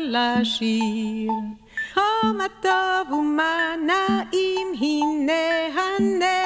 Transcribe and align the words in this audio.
לשיר. 0.00 1.32
כמה 1.94 2.46
טוב 2.62 3.12
ומה 3.12 3.74
נעים, 3.86 4.72
הנה 4.80 5.42
הנר 5.74 6.39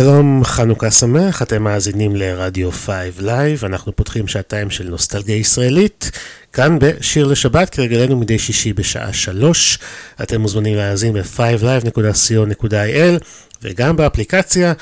שלום, 0.00 0.44
חנוכה 0.44 0.90
שמח, 0.90 1.42
אתם 1.42 1.62
מאזינים 1.62 2.16
לרדיו 2.16 2.72
5 2.72 2.90
לייב, 3.18 3.64
אנחנו 3.64 3.96
פותחים 3.96 4.28
שעתיים 4.28 4.70
של 4.70 4.88
נוסטלגיה 4.88 5.36
ישראלית, 5.36 6.10
כאן 6.52 6.78
בשיר 6.80 7.26
לשבת, 7.26 7.70
כהרגלנו 7.70 8.16
מדי 8.16 8.38
שישי 8.38 8.72
בשעה 8.72 9.12
שלוש, 9.12 9.78
אתם 10.22 10.40
מוזמנים 10.40 10.76
להאזין 10.76 11.12
ב-5live.co.il 11.12 13.24
וגם 13.62 13.96
באפליקציה, 13.96 14.72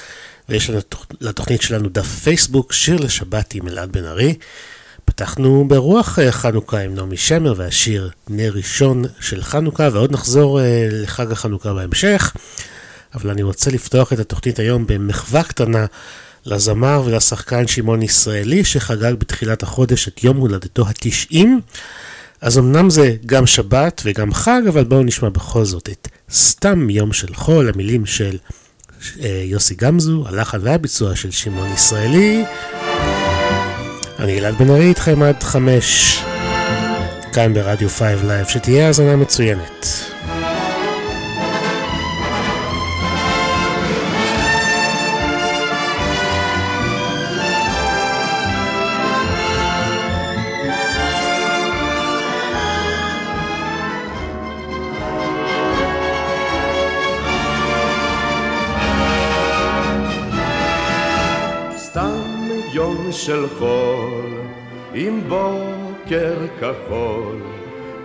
ויש 0.48 0.70
לנו 0.70 0.80
תוכ- 0.80 1.16
לתוכנית 1.20 1.62
שלנו 1.62 1.88
דף 1.88 2.06
פייסבוק, 2.06 2.72
שיר 2.72 2.96
לשבת 2.96 3.54
עם 3.54 3.68
אלעד 3.68 3.92
בן 3.92 4.04
ארי. 4.04 4.34
פתחנו 5.04 5.64
ברוח 5.68 6.18
אה, 6.18 6.32
חנוכה 6.32 6.78
עם 6.78 6.94
נעמי 6.94 7.16
שמר 7.16 7.54
והשיר 7.56 8.10
נר 8.28 8.52
ראשון 8.54 9.04
של 9.20 9.42
חנוכה, 9.42 9.88
ועוד 9.92 10.12
נחזור 10.12 10.60
אה, 10.60 10.88
לחג 10.90 11.32
החנוכה 11.32 11.74
בהמשך. 11.74 12.32
אבל 13.14 13.30
אני 13.30 13.42
רוצה 13.42 13.70
לפתוח 13.70 14.12
את 14.12 14.18
התוכנית 14.18 14.58
היום 14.58 14.86
במחווה 14.86 15.42
קטנה 15.42 15.86
לזמר 16.46 17.02
ולשחקן 17.04 17.66
שמעון 17.66 18.02
ישראלי 18.02 18.64
שחגג 18.64 19.12
בתחילת 19.18 19.62
החודש 19.62 20.08
את 20.08 20.24
יום 20.24 20.36
הולדתו 20.36 20.88
התשעים. 20.88 21.60
אז 22.40 22.58
אמנם 22.58 22.90
זה 22.90 23.16
גם 23.26 23.46
שבת 23.46 24.02
וגם 24.04 24.32
חג, 24.32 24.62
אבל 24.68 24.84
בואו 24.84 25.02
נשמע 25.02 25.28
בכל 25.28 25.64
זאת 25.64 25.88
את 25.88 26.08
סתם 26.30 26.90
יום 26.90 27.12
של 27.12 27.34
חול, 27.34 27.68
המילים 27.68 28.06
של 28.06 28.36
אה, 29.20 29.42
יוסי 29.44 29.74
גמזו, 29.74 30.24
הלחן 30.26 30.58
והביצוע 30.62 31.16
של 31.16 31.30
שמעון 31.30 31.72
ישראלי. 31.72 32.44
אני 34.18 34.38
אלעד 34.38 34.58
בן 34.58 34.70
ארי 34.70 34.88
איתכם 34.88 35.22
עד 35.22 35.42
חמש, 35.42 36.18
כאן 37.32 37.54
ברדיו 37.54 37.88
5 37.88 38.02
לייב, 38.24 38.46
שתהיה 38.46 38.86
האזנה 38.86 39.16
מצוינת. 39.16 39.86
של 63.12 63.46
חול, 63.58 64.30
עם 64.94 65.20
בוקר 65.28 66.34
כחול, 66.60 67.40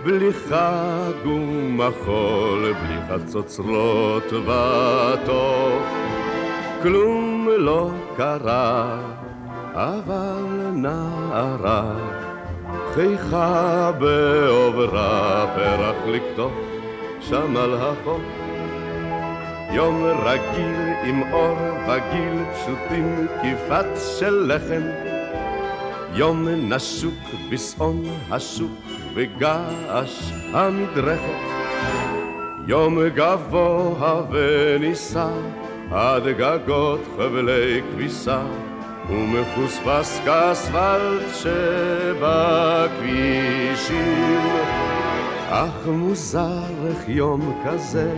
בלי 0.04 0.32
חג 0.32 1.26
ומחול, 1.26 2.72
בלי 2.72 2.96
חצוצרות 3.08 4.32
וטוב. 4.32 5.82
כלום 6.82 7.48
לא 7.58 7.90
קרה, 8.16 8.98
אבל 9.74 10.70
נערה, 10.72 11.94
חיכה 12.94 13.92
בעוברה, 13.98 15.46
פרח 15.56 15.96
לקטוף 16.06 16.52
שם 17.20 17.56
על 17.56 17.74
החוף. 17.74 18.53
יום 19.74 20.04
רגיל 20.04 20.92
עם 21.04 21.32
אור 21.32 21.58
וגיל 21.88 22.44
פשוטים 22.54 23.26
כיפת 23.42 23.86
של 24.18 24.52
לחם 24.52 24.82
יום 26.12 26.48
נשוק 26.48 27.14
בשעון 27.50 28.02
השוק 28.30 28.80
וגעש 29.14 30.32
המדרכת 30.52 31.42
יום 32.66 33.08
גבוה 33.08 34.22
ונישא 34.30 35.28
עד 35.90 36.22
גגות 36.26 37.00
חבלי 37.16 37.82
כביסה 37.92 38.42
ומחוספס 39.10 40.20
כאספלט 40.24 41.34
שבכבישים. 41.34 42.54
אך 45.48 45.86
מוזר 45.86 46.62
איך 46.86 47.08
יום 47.08 47.62
כזה 47.64 48.14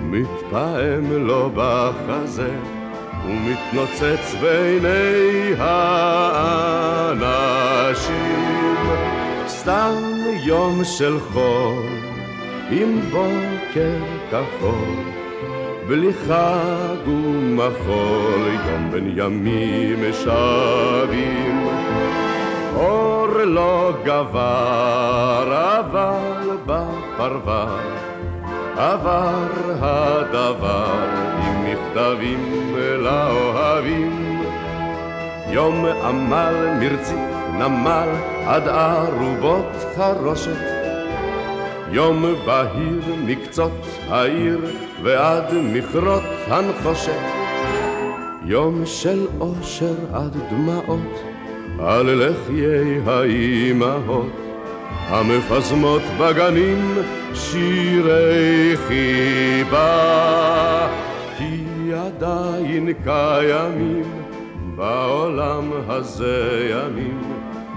מתפעם 0.00 1.12
לו 1.26 1.50
בחזה 1.54 2.50
ומתנוצץ 3.26 4.34
בעיני 4.40 5.52
האנשים. 5.58 6.98
סתם 9.46 9.94
יום 10.44 10.84
של 10.84 11.20
חול 11.20 11.86
עם 12.70 13.00
בוקר 13.00 13.98
כחול 14.30 15.18
בלי 15.88 16.12
חג 16.12 17.08
ומחול, 17.08 18.48
יום 18.66 18.90
בין 18.90 19.12
ימים 19.16 20.12
שבים. 20.12 21.68
אור 22.76 23.28
לא 23.28 23.92
גבר, 24.04 25.78
אבל 25.80 26.56
בפרבר 26.66 28.07
עבר 28.78 29.46
הדבר 29.80 30.94
עם 31.42 31.64
מכתבים 31.64 32.74
לאוהבים. 32.98 34.42
יום 35.50 35.84
עמל 35.84 36.54
מרציף 36.80 37.18
נמל 37.52 38.08
עד 38.46 38.68
ארובות 38.68 39.66
חרושת. 39.96 40.58
יום 41.90 42.24
בהיר 42.46 43.02
מקצות 43.26 43.86
העיר 44.08 44.58
ועד 45.02 45.54
מכרות 45.54 46.22
הנחושת. 46.46 47.22
יום 48.44 48.86
של 48.86 49.26
אושר 49.40 49.94
עד 50.12 50.36
דמעות 50.50 51.22
על 51.78 52.24
לחיי 52.24 53.00
האימהות 53.06 54.47
המפזמות 55.08 56.02
בגנים 56.20 56.94
שירי 57.34 58.76
חיבה 58.88 60.88
כי 61.38 61.64
עדיין 61.94 62.92
קיימים 63.04 64.22
בעולם 64.76 65.70
הזה 65.88 66.68
ימים 66.70 67.22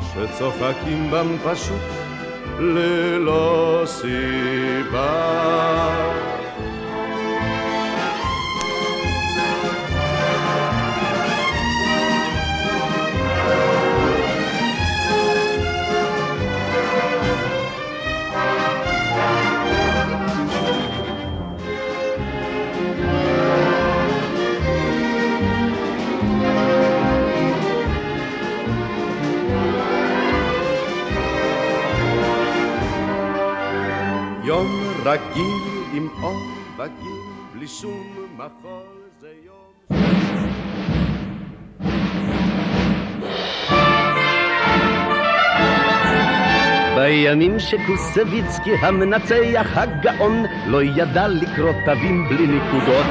שצוחקים 0.01 1.11
בם 1.11 1.27
פשוט 1.43 1.81
ללא 2.59 3.83
סיבה. 3.85 5.11
רגיל 35.06 35.83
עם 35.94 36.07
אור 36.24 36.39
וגיל, 36.75 37.21
בלי 37.53 37.68
שום 37.68 38.03
מחול 38.38 38.83
זה 39.19 39.27
יום... 39.45 39.98
בימים 46.95 47.59
שקוסביצקי 47.59 48.75
המנצח 48.81 49.68
הגאון 49.74 50.45
לא 50.68 50.83
ידע 50.83 51.27
לקרוא 51.27 51.71
תווים 51.86 52.30
בלי 52.30 52.48
נקודות. 52.48 53.06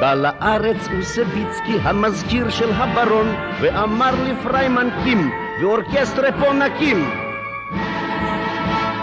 בא 0.00 0.14
לארץ 0.14 0.88
אוסביצקי 0.98 1.76
המזכיר 1.82 2.50
של 2.50 2.72
הברון 2.72 3.34
ואמר 3.60 4.14
לפריימן 4.24 4.88
קים 5.04 5.30
ואורקסטרה 5.60 6.32
פה 6.32 6.52
נקים 6.52 7.19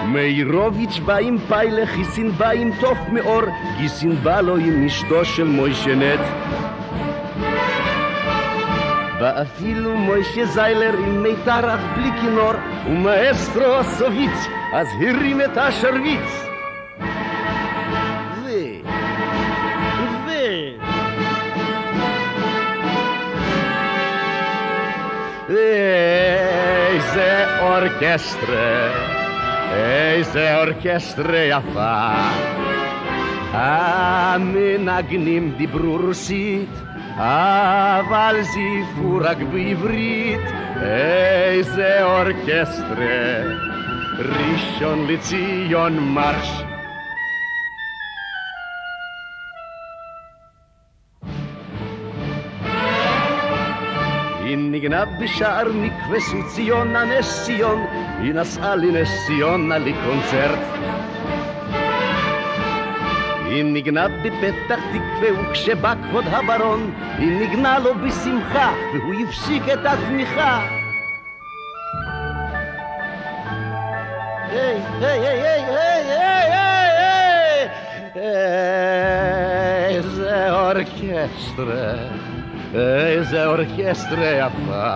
מאירוביץ' 0.08 1.00
בא 1.06 1.18
עם 1.18 1.38
פיילה, 1.48 1.86
חיסין 1.86 2.32
בא 2.32 2.50
עם 2.50 2.72
תוף 2.80 2.98
מאור, 3.12 3.42
גיסין 3.78 4.16
בא 4.24 4.42
לו 4.42 4.58
עם 4.58 4.86
אשתו 4.86 5.26
של 5.26 5.44
מוישנט. 5.44 6.20
בא 9.20 9.42
אפילו 9.42 9.98
מוישה 9.98 10.46
זיילר 10.46 10.94
עם 10.98 11.24
מיתר 11.24 11.76
אך 11.76 11.80
בלי 11.96 12.10
כינור, 12.22 12.54
ומאסטרו 12.88 13.74
הסוביץ, 13.74 14.48
אז 14.74 14.88
הרים 15.02 15.42
את 15.42 15.58
השרביץ. 15.58 16.48
אורקסטרה 27.78 29.17
איזה 29.74 30.58
אורקסטרה 30.58 31.40
יפה. 31.40 32.12
המנגנים 33.52 35.54
דיברו 35.58 35.98
רוסית, 35.98 36.70
אבל 37.18 38.36
זיפו 38.42 39.20
רק 39.22 39.38
בעברית. 39.38 40.42
איזה 40.82 42.04
אורקסטרה, 42.04 43.44
ראשון 44.20 45.08
לציון 45.08 46.00
מרש. 46.00 46.64
ניגנה 54.88 55.06
בשער 55.06 55.68
מקווה 55.74 56.20
ציונה 56.48 57.06
נס 57.06 57.46
ציון, 57.46 57.86
היא 58.20 58.34
נסעה 58.34 58.76
לנס 58.76 59.10
ציונה 59.28 59.78
לקונצרט. 59.78 60.60
היא 63.46 63.64
ניגנה 63.64 64.08
בפתח 64.08 64.80
תקווה 64.92 65.42
וכשבא 65.42 65.94
כבוד 66.04 66.26
הברון, 66.28 66.94
היא 67.18 67.32
ניגנה 67.40 67.80
לו 67.80 67.96
בשמחה 67.96 68.74
והוא 68.94 69.14
הפסיק 69.24 69.64
את 69.74 69.86
התמיכה. 69.86 70.68
היי, 74.50 74.82
היי, 75.02 75.28
היי, 75.28 75.42
היי, 75.44 75.66
היי, 75.70 76.52
היי, 76.54 77.70
היי, 78.16 79.98
איזה 79.98 80.52
אורקסטרה. 80.52 82.17
איזה 82.78 83.46
אורקסטרה 83.46 84.28
יפה. 84.28 84.96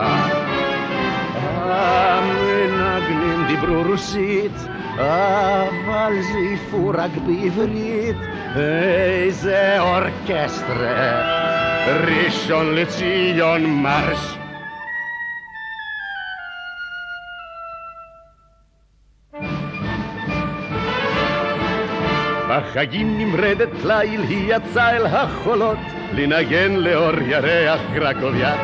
המנגנים 1.74 3.48
דיברו 3.48 3.84
רוסית, 3.84 4.52
אבל 4.96 6.14
זייפו 6.22 6.90
רק 6.90 7.12
בעברית. 7.26 8.16
איזה 8.56 9.80
אורקסטרה, 9.80 11.22
ראשון 11.88 12.76
לציון 12.76 13.66
מרש. 13.66 14.38
בחגים 22.50 23.18
נמרדת 23.18 23.70
ליל 23.86 24.22
היא 24.22 24.56
יצאה 24.56 24.98
אל 24.98 25.06
החולות 25.06 25.78
לנגן 26.14 26.72
לאור 26.76 27.22
ירח 27.22 27.82
קרקוביאק. 27.94 28.60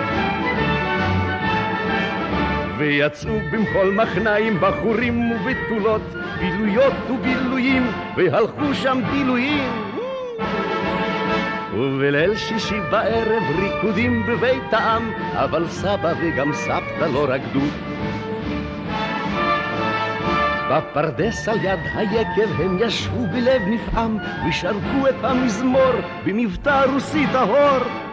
ויצאו 2.77 3.39
במחול 3.51 3.91
מחניים 3.91 4.59
בחורים 4.59 5.31
ובתולות, 5.31 6.01
בילויות 6.39 6.93
ובילויים, 7.09 7.87
והלכו 8.17 8.73
שם 8.73 9.01
בילויים. 9.11 9.71
ובליל 11.73 12.35
שישי 12.35 12.79
בערב 12.91 13.43
ריקודים 13.59 14.23
בבית 14.27 14.73
העם, 14.73 15.11
אבל 15.33 15.67
סבא 15.67 16.13
וגם 16.21 16.53
סבתא 16.53 17.05
לא 17.13 17.25
רקדו. 17.29 17.65
בפרדס 20.71 21.47
על 21.47 21.57
יד 21.63 21.79
היקב 21.95 22.61
הם 22.61 22.77
ישבו 22.79 23.27
בלב 23.27 23.61
נפעם 23.67 24.17
ושרקו 24.49 25.07
את 25.09 25.23
המזמור 25.23 25.93
במבטא 26.25 26.85
רוסי 26.93 27.25
טהור. 27.31 28.06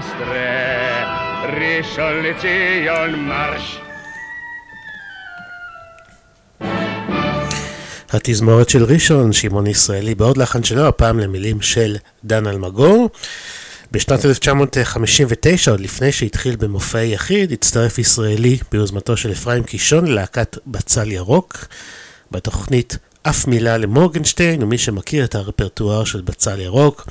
אורקסטרה, 0.00 1.50
ראשון 1.60 2.22
לציון 2.22 3.28
מרש. 3.28 3.80
התזמורת 8.10 8.68
של 8.68 8.84
ראשון, 8.84 9.32
שמעון 9.32 9.66
ישראלי, 9.66 10.14
בעוד 10.14 10.36
לחן 10.36 10.62
שלו, 10.62 10.86
הפעם 10.86 11.18
למילים 11.18 11.60
של 11.60 11.96
דן 12.24 12.46
אלמגור. 12.46 13.10
בשנת 13.92 14.24
1959, 14.24 15.70
עוד 15.70 15.80
לפני 15.80 16.12
שהתחיל 16.12 16.56
במופעי 16.56 17.12
יחיד, 17.12 17.52
הצטרף 17.52 17.98
ישראלי 17.98 18.58
ביוזמתו 18.72 19.16
של 19.16 19.32
אפרים 19.32 19.62
קישון 19.62 20.06
ללהקת 20.06 20.56
בצל 20.66 21.12
ירוק. 21.12 21.64
בתוכנית 22.30 22.96
אף 23.22 23.46
מילה 23.46 23.78
למורגנשטיין, 23.78 24.62
ומי 24.62 24.78
שמכיר 24.78 25.24
את 25.24 25.34
הרפרטואר 25.34 26.04
של 26.04 26.20
בצל 26.20 26.60
ירוק, 26.60 27.06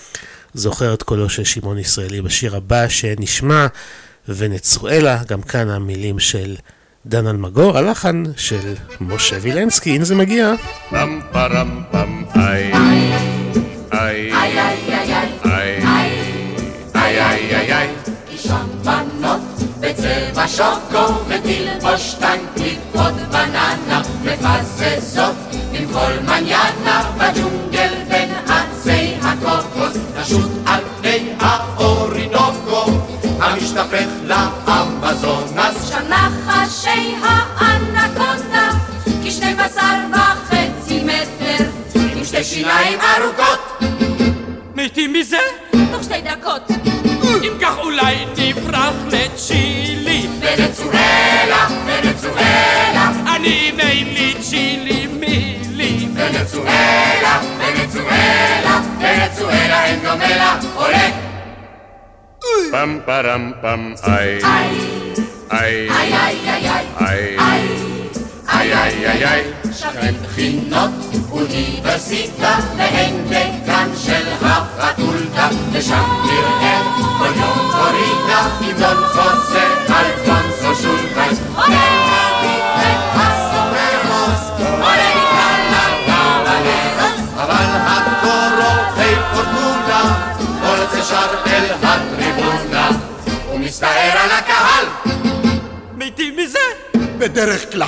זוכר 0.53 0.93
את 0.93 1.03
קולו 1.03 1.29
של 1.29 1.43
שמעון 1.43 1.77
ישראלי 1.77 2.21
בשיר 2.21 2.55
הבא 2.55 2.87
שנשמע, 2.87 3.67
ונצואלה, 4.27 5.17
גם 5.27 5.41
כאן 5.41 5.69
המילים 5.69 6.19
של 6.19 6.55
דן 7.05 7.27
אלמגור, 7.27 7.77
הלחן 7.77 8.23
של 8.37 8.73
משה 9.01 9.37
וילנסקי, 9.41 9.95
הנה 9.95 10.05
זה 10.05 10.15
מגיע. 10.15 10.53
פם 10.89 11.19
פרם 11.31 11.81
פם 11.91 12.23
איי 12.35 12.73
איי 12.73 14.33
איי 14.33 14.33
איי 14.33 15.85
איי 16.95 17.19
איי 17.19 17.73
איי 17.73 17.89
לישון 18.31 18.69
בנות 18.83 19.41
בצבע 19.79 20.47
שוקו 20.47 21.13
ותלבוש 21.27 22.15
טנקית 22.19 22.79
עוד 22.93 23.13
בננה 23.31 24.01
מפזזות 24.23 25.35
עם 25.73 25.93
כל 25.93 26.11
מניאנה 26.25 27.11
בג'ונגל 27.17 27.58
פם 62.71 62.99
פרם 63.05 63.51
פם 63.61 63.93
איי 64.07 64.39
איי 65.51 65.89
איי 65.89 65.89
איי 65.91 66.37
איי 66.47 66.67
איי 66.99 67.37
איי 67.37 67.37
איי 68.49 68.73
איי 68.73 69.07
איי 69.07 69.25
איי 69.25 69.43
שכן 69.73 70.13
בחינות 70.23 70.89
אוניברסיטה 71.31 72.55
והן 72.77 73.15
דקן 73.27 73.89
של 73.97 74.27
הפקולטה 74.41 75.49
ושם 75.71 76.03
נראה 76.25 76.81
כל 77.19 77.39
יום 77.39 77.71
קורינה 77.71 78.57
עם 78.61 78.77
דון 78.77 79.03
חוזה 79.07 79.65
אלפונסו 79.89 80.81
שולחן 80.81 81.35
אבל 87.35 87.65
הקורו 87.87 88.71
היי 88.97 89.15
פורטונה 89.33 90.29
רוצה 90.61 91.03
שר 91.03 91.29
אל 91.47 91.73
הטריבונה 91.73 92.28
ומסתער 93.69 94.17
על 94.17 94.31
הקהל. 94.31 94.85
מתים 95.95 96.37
מזה? 96.37 96.59
בדרך 97.17 97.71
כלל. 97.71 97.87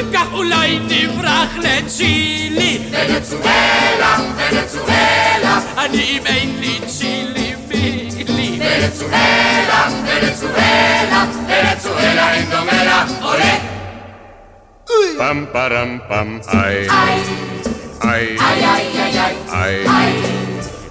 אם 0.00 0.04
כך 0.14 0.26
אולי 0.32 0.78
נברח 0.78 1.56
לצ'ילי. 1.56 2.78
ונצואלה, 2.90 4.16
ונצואלה, 4.36 5.60
אני 5.78 6.20
אין 6.26 6.60
לי 6.60 6.80
צ'ילי 6.86 7.54
מילי. 7.68 8.60
ונצואלה, 8.60 9.88
ונצואלה, 10.06 11.24
ונצואלה 11.48 12.34
אין 12.34 12.50
דומה 12.50 12.84
לה 12.84 13.04
עולה. 13.22 13.54
פם 15.18 15.44
פרם 15.52 15.98
פם 16.08 16.38
איי. 16.48 16.88
איי. 16.90 17.22
איי. 18.04 18.36
איי 18.40 18.64
איי 18.64 19.00
איי 19.00 19.20
איי. 19.52 19.86
איי. 19.86 20.16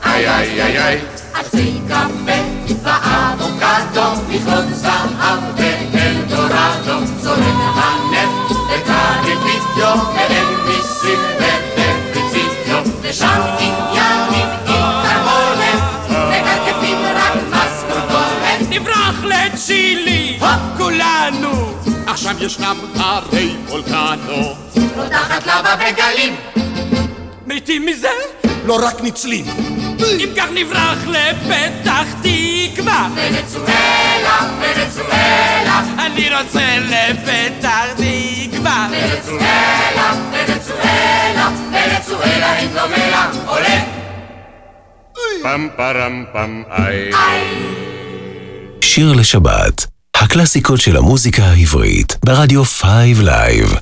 איי 0.05 0.29
איי 0.29 0.77
איי 0.77 0.99
עצי 1.33 1.79
קפה 1.87 2.52
ואבוקדו 2.83 4.21
מכלול 4.29 4.73
זהב 4.73 5.39
ואלדורדו 5.57 7.05
זורק 7.21 7.39
הנפט 7.75 8.51
וקריבידיו 8.51 9.97
ואין 10.15 10.47
מיסים 10.67 11.19
ודפיציטיו 11.39 12.83
ושם 13.01 13.41
עניינים 13.59 14.47
עם 14.67 15.03
תרמונת 15.03 15.83
מקרקפים 16.09 16.97
רק 17.15 17.33
משכורתונת 17.51 18.69
נברח 18.69 19.23
לצ'ילי 19.23 20.39
כולנו. 20.77 21.73
עכשיו 22.07 22.35
ישנם 22.43 22.77
הרי 22.95 23.55
וולקנו, 23.69 24.55
רותחת 24.95 25.47
לבה 25.47 25.75
בגלים 25.75 26.35
מתים 27.55 27.85
מזה? 27.85 28.07
לא 28.65 28.79
רק 28.87 29.01
נצלים. 29.03 29.45
אם 30.19 30.29
כך 30.37 30.45
נברח 30.53 30.97
לפתח 31.07 32.05
תקווה 32.21 33.09
ונצואלה, 33.15 34.49
ונצואלה, 34.61 35.83
אני 36.05 36.29
רוצה 36.35 36.77
לפתח 36.79 37.85
תקווה 37.95 38.87
ונצואלה, 38.91 40.13
ונצואלה, 40.31 41.49
ונצואלה 41.71 42.57
אין 42.57 42.69
דומה 42.73 43.09
לה 43.09 43.31
עולה 43.45 43.83
פם 45.43 45.67
פרם 45.77 46.23
פם 46.33 46.63
איי 46.71 47.11
שיר 48.81 49.13
לשבת, 49.13 49.85
הקלאסיקות 50.15 50.81
של 50.81 50.97
המוזיקה 50.97 51.43
העברית, 51.43 52.17
ברדיו 52.25 52.63
5 52.63 52.83
לייב. 53.23 53.75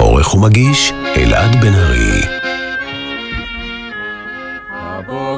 עורך 0.00 0.34
ומגיש, 0.34 0.92
אלעד 1.16 1.60
בן 1.60 1.74
ארי. 1.74 2.41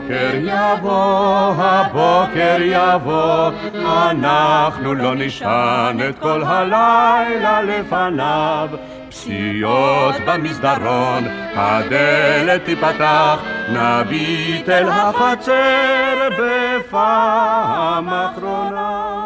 הבוקר 0.05 0.37
יבוא, 0.43 1.55
הבוקר 1.59 2.57
יבוא, 2.61 3.51
אנחנו 4.11 4.95
לא 4.95 5.15
נישן 5.15 6.09
את 6.09 6.19
כל 6.19 6.43
הלילה 6.45 7.63
לפניו. 7.63 8.69
פסיעות 9.09 10.15
במסדרון, 10.27 11.25
הדלת 11.57 12.65
תיפתח, 12.65 13.43
נביט 13.69 14.69
אל 14.69 14.89
החצר 14.89 16.29
בפעם 16.39 18.09
אחרונה. 18.09 19.25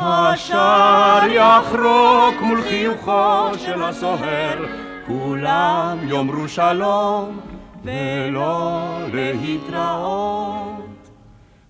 השער 0.00 1.26
יחרוק 1.28 2.40
מול 2.40 2.62
חיוכו 2.62 3.58
של 3.58 3.82
הסוהר, 3.82 4.64
כולם 5.06 5.98
יאמרו 6.08 6.48
שלום 6.48 7.53
ולא 7.84 8.98
להתראות. 9.12 11.10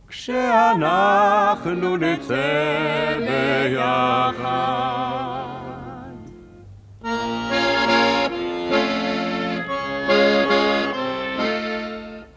כשאנחנו 0.08 1.96
נצא 1.96 3.18
ביחד. 3.18 4.84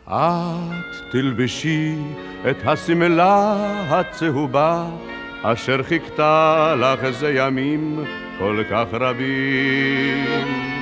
את 0.08 1.12
תלבשי 1.12 1.96
את 2.50 2.58
השמלה 2.66 3.56
הצהובה 3.90 4.86
אשר 5.44 5.84
חיכתה 5.84 6.76
לך 6.80 7.04
איזה 7.04 7.34
ימים 7.36 8.04
כל 8.40 8.64
כך 8.70 8.86
רבים. 8.94 10.77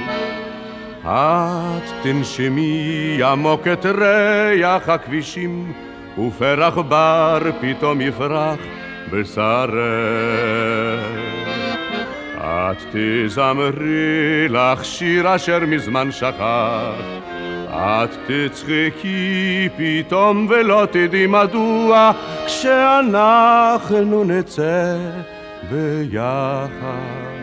את 1.07 1.83
תנשמי 2.03 3.19
עמוק 3.23 3.67
את 3.67 3.85
ריח 3.85 4.89
הכבישים, 4.89 5.73
ופרח 6.17 6.77
בר 6.77 7.39
פתאום 7.61 8.01
יפרח 8.01 8.59
בשרך. 9.11 9.65
את 12.37 12.77
תזמרי 12.91 14.47
לך 14.49 14.85
שיר 14.85 15.35
אשר 15.35 15.59
מזמן 15.59 16.11
שכח, 16.11 16.95
את 17.69 18.09
תצחקי 18.27 19.69
פתאום 19.77 20.47
ולא 20.49 20.87
תדעי 20.91 21.27
מדוע, 21.27 22.11
כשאנחנו 22.45 24.23
נצא 24.23 24.97
ביחד. 25.71 27.34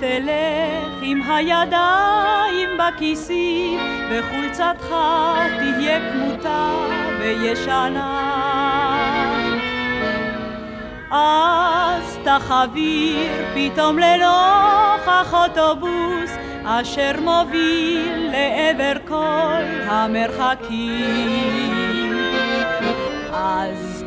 תלך 0.00 0.98
עם 1.02 1.22
הידיים 1.22 2.68
בכיסים, 2.78 3.80
וחולצתך 4.10 4.94
תהיה 5.58 6.12
כמותה 6.12 6.70
וישנה. 7.18 8.38
אז 11.10 12.18
תחביר 12.24 13.44
פתאום 13.54 13.98
לנוכח 13.98 15.34
אוטובוס 15.34 16.30
אשר 16.64 17.12
מוביל 17.20 18.30
לעבר 18.32 18.92
כל 19.08 19.62
המרחקים. 19.86 21.77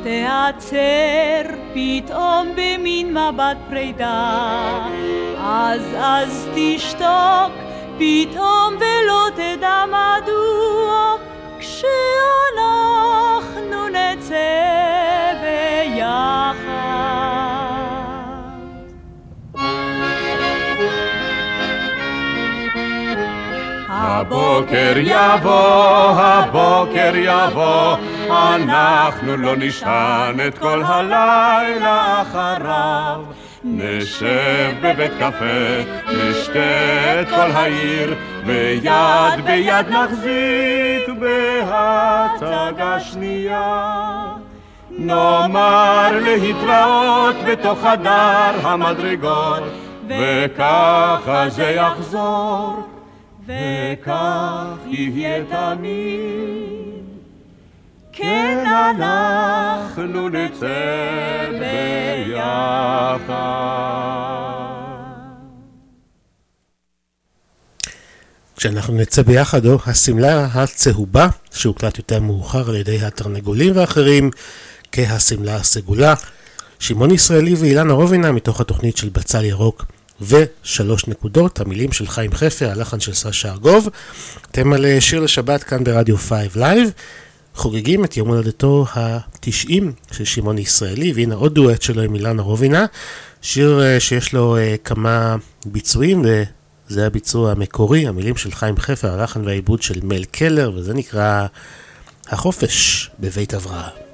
תיעצר 0.03 1.41
פתאום 1.73 2.51
במין 2.55 3.17
מבט 3.17 3.57
פרידה, 3.69 4.87
אז 5.43 5.81
אז 5.97 6.49
תשתוק 6.55 7.51
פתאום 7.97 8.75
ולא 8.79 9.29
תדע 9.35 9.83
מדוע 9.87 11.15
כשאנחנו 11.59 12.99
נצא 13.89 15.33
ביחד. 15.41 16.81
הבוקר 23.89 24.93
יבוא, 24.97 26.11
הבוקר 26.11 27.11
יבוא, 27.15 27.95
אנחנו 28.31 29.37
לא 29.37 29.55
נשען 29.57 30.47
את 30.47 30.57
כל 30.57 30.83
הלילה 30.85 32.21
אחריו. 32.21 33.21
נשב 33.63 34.71
בבית 34.81 35.11
קפה, 35.19 35.81
נשתה 36.07 37.21
את 37.21 37.29
כל 37.29 37.51
העיר, 37.53 38.15
ויד 38.45 39.45
ביד 39.45 39.89
נחזיק 39.89 41.09
בהצגה 41.19 42.99
שנייה. 42.99 44.21
נאמר 44.89 46.19
להתראות 46.21 47.35
בתוך 47.47 47.79
חדר 47.79 48.67
המדרגות, 48.67 49.63
וככה 50.07 51.49
זה 51.49 51.63
יחזור. 51.63 52.87
וכך 53.45 54.77
יהיה 54.85 55.43
תמיד. 55.45 56.80
כן 58.13 58.63
אנחנו 58.65 60.29
נצא 60.29 61.49
ביחד. 61.59 63.31
כשאנחנו 68.57 68.93
נצא 68.93 69.21
ביחד, 69.21 69.65
או 69.65 69.77
השמלה 69.85 70.45
הצהובה, 70.53 71.27
שהוקלט 71.53 71.97
יותר 71.97 72.19
מאוחר 72.19 72.69
על 72.69 72.75
ידי 72.75 73.05
התרנגולים 73.05 73.77
ואחרים, 73.77 74.31
כהשמלה 74.91 75.55
הסגולה. 75.55 76.13
שמעון 76.79 77.11
ישראלי 77.11 77.55
ואילנה 77.55 77.93
רובינה 77.93 78.31
מתוך 78.31 78.61
התוכנית 78.61 78.97
של 78.97 79.09
בצל 79.09 79.45
ירוק 79.45 79.85
ושלוש 80.21 81.07
נקודות, 81.07 81.59
המילים 81.59 81.91
של 81.91 82.07
חיים 82.07 82.33
חפר, 82.33 82.69
הלחן 82.69 82.99
של 82.99 83.13
סשה 83.13 83.51
ארגוב. 83.51 83.89
אתם 84.51 84.73
על 84.73 84.85
שיר 84.99 85.19
לשבת 85.19 85.63
כאן 85.63 85.83
ברדיו 85.83 86.17
5 86.17 86.55
לייב. 86.55 86.89
חוגגים 87.55 88.03
את 88.03 88.17
יום 88.17 88.27
הולדתו 88.27 88.85
ה-90 88.95 89.83
של 90.11 90.25
שמעון 90.25 90.57
ישראלי, 90.57 91.13
והנה 91.13 91.35
עוד 91.35 91.55
דואט 91.55 91.81
שלו 91.81 92.01
עם 92.01 92.15
אילנה 92.15 92.41
רובינה. 92.41 92.85
שיר 93.41 93.81
אה, 93.83 93.99
שיש 93.99 94.33
לו 94.33 94.57
אה, 94.57 94.77
כמה 94.83 95.35
ביצועים, 95.65 96.21
וזה 96.89 97.05
הביצוע 97.07 97.51
המקורי, 97.51 98.07
המילים 98.07 98.37
של 98.37 98.51
חיים 98.51 98.77
חפר, 98.77 99.13
הלחן 99.13 99.45
והעיבוד 99.45 99.81
של 99.81 99.99
מל 100.03 100.23
קלר, 100.23 100.71
וזה 100.75 100.93
נקרא 100.93 101.47
החופש 102.27 103.09
בבית 103.19 103.53
אברהם. 103.53 104.10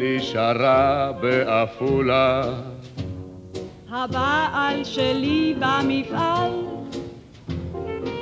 נשארה 0.00 1.12
בעפולה. 1.20 2.42
הבעל 3.90 4.84
שלי 4.84 5.54
במפעל. 5.58 6.52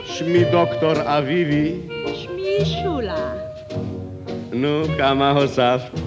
שמי 0.04 0.44
דוקטור 0.44 0.92
אביבי. 1.04 1.74
שמי 2.14 2.64
שולה. 2.64 3.32
נו, 4.52 4.82
כמה 4.98 5.30
הוספת 5.30 6.00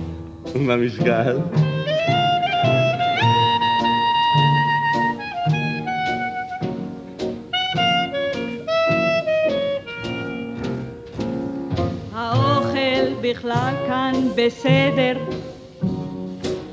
במשקל? 0.55 1.37
בכלל 13.21 13.73
כאן 13.87 14.13
בסדר. 14.35 15.38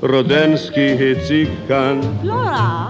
רודנסקי 0.01 0.97
הציג 1.11 1.49
כאן. 1.67 1.99
לא 2.23 2.33
רע. 2.33 2.87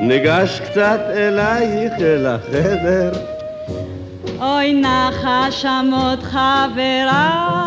ניגש 0.00 0.60
קצת 0.60 1.00
אלייך 1.16 1.92
אל 2.00 2.26
החדר. 2.26 3.12
אוי 4.40 4.72
נחה 4.72 5.46
שם 5.50 5.90
עוד 5.92 6.22
חברה. 6.22 7.64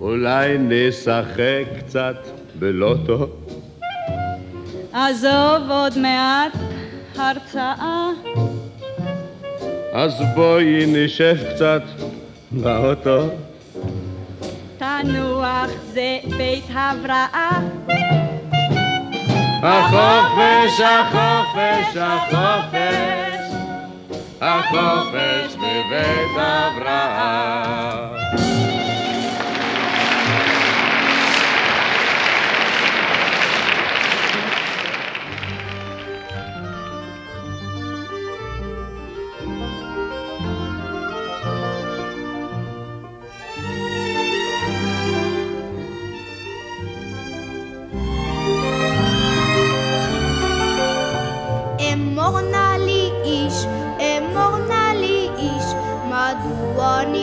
אולי 0.00 0.56
נשחק 0.58 1.64
קצת 1.78 2.16
בלוטו? 2.58 3.26
עזוב 4.92 5.70
עוד 5.70 5.98
מעט 5.98 6.69
הרצאה. 7.16 8.10
אז 9.92 10.22
בואי 10.34 10.84
נשב 10.86 11.36
קצת 11.54 11.82
באוטו. 12.50 13.28
תנוח 14.78 15.70
זה 15.92 16.18
בית 16.36 16.64
הבראה. 16.74 17.60
החופש, 19.62 20.80
החופש, 20.80 21.96
החופש, 21.96 23.54
החופש 24.40 25.56
בבית 25.56 26.36
הבראה. 26.36 28.09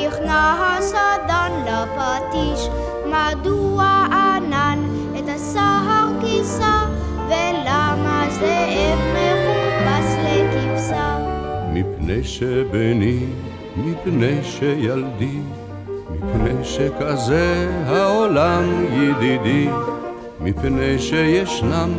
נכנע 0.07 0.53
הסדן 0.59 1.51
לפטיש, 1.65 2.69
מדוע 3.05 4.05
ענן 4.11 4.79
את 5.19 5.29
הסהר 5.35 6.07
כיסה, 6.21 6.85
ולמה 7.27 8.25
זאב 8.29 8.99
מחופש 9.13 10.15
לכבשה? 10.23 11.17
מפני 11.73 12.23
שבני, 12.23 13.19
מפני 13.77 14.43
שילדי, 14.43 15.39
מפני 16.09 16.63
שכזה 16.63 17.69
העולם 17.87 18.85
ידידי, 18.91 19.69
מפני 20.41 20.99
שישנם 20.99 21.89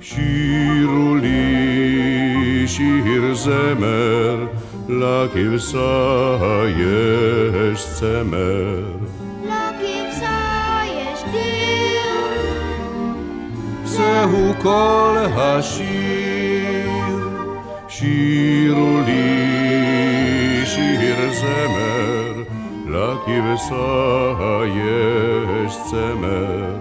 שירו 0.00 1.14
לי 1.14 2.64
שיר 2.66 3.34
זמר, 3.34 4.46
לכבשה 4.88 6.62
יש 6.78 7.86
צמר. 7.86 8.84
לכבשה 9.42 10.80
יש 10.86 11.20
דיר, 11.32 12.42
זהו 13.84 14.54
כל 14.62 15.16
השיר, 15.36 16.90
שירו 17.88 19.00
לי 19.06 20.62
שיר 20.64 21.32
זמר, 21.32 21.83
לכבשה 23.26 24.60
יש 24.66 25.76
צמר. 25.90 26.76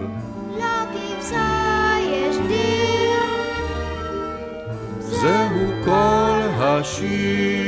לכבשה 0.57 1.93
יש 2.01 2.37
דיר, 2.47 3.19
זהו 4.99 5.83
כל 5.85 6.41
השיר. 6.59 7.62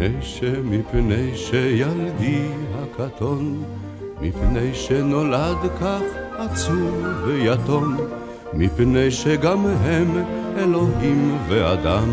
מפני 0.00 0.22
ש... 0.22 0.42
מפני 0.64 1.36
שילדי 1.36 2.48
הקטון, 2.74 3.62
מפני 4.20 4.74
שנולד 4.74 5.56
כך 5.80 6.02
עצוב 6.38 7.04
ויתום, 7.26 7.96
מפני 8.52 9.10
שגם 9.10 9.66
הם 9.66 10.24
אלוהים 10.58 11.38
ואדם, 11.48 12.08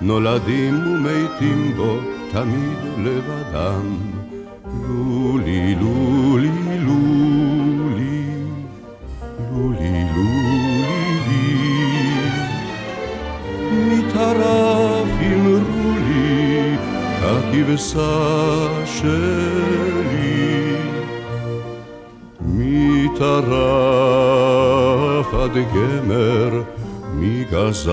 נולדים 0.00 0.74
ומתים 0.74 1.72
בו 1.76 1.96
תמיד 2.32 2.78
לבדם. 2.98 3.96
לולי, 4.88 5.74
לולי, 5.74 6.50
לולי, 6.78 8.24
לולי, 9.52 10.04
לולי, 10.14 10.42
אמרו 13.72 14.34
לי, 14.38 14.81
הכבשה 17.52 18.68
שלי. 18.86 20.76
מטרף 22.40 23.28
עד 25.34 25.56
גמר, 25.74 26.62
מגזז 27.14 27.88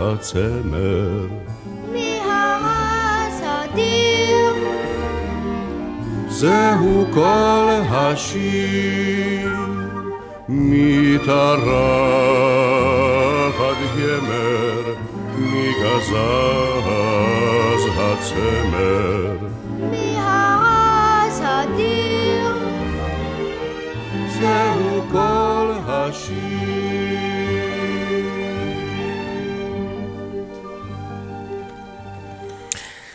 הצמר. 0.00 1.26
מהרס 1.92 3.38
הדיר, 3.42 4.54
זהו 6.28 7.06
כל 7.14 7.68
השיר, 7.90 9.50
מטרף 10.48 11.30
עד 13.60 13.80
גמר, 13.96 14.82
מגזז 15.38 17.39
הצמר. 18.30 19.36
מהרס 19.80 21.40
הדיר, 21.42 22.54
זהו 24.40 25.04
כל 25.12 25.72
השיר. 25.86 26.40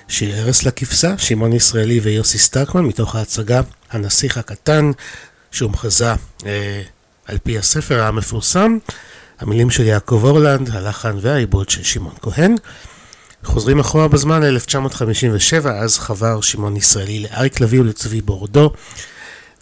שיר 0.08 0.36
הרס 0.36 0.64
לכבשה, 0.64 1.18
שמעון 1.18 1.54
ישראלי 1.54 2.00
ויוסי 2.00 2.38
סטרקמן, 2.38 2.82
מתוך 2.82 3.16
ההצגה 3.16 3.62
הנסיך 3.92 4.38
הקטן, 4.38 4.92
שהומחזה 5.52 6.14
אה, 6.46 6.82
על 7.26 7.38
פי 7.44 7.58
הספר 7.58 8.04
המפורסם. 8.04 8.78
המילים 9.40 9.70
של 9.70 9.84
יעקב 9.84 10.22
אורלנד, 10.24 10.70
הלחן 10.70 11.18
והעיבוד 11.22 11.70
של 11.70 11.84
שמעון 11.84 12.16
כהן. 12.22 12.56
חוזרים 13.46 13.80
אחורה 13.80 14.08
בזמן 14.08 14.44
ל-1957, 14.44 15.70
אז 15.70 16.00
חבר 16.00 16.42
שמעון 16.42 16.78
ישראלי 16.78 17.20
לאריק 17.20 17.62
לביא 17.62 17.80
ולצבי 17.80 18.22
בורדו, 18.22 18.72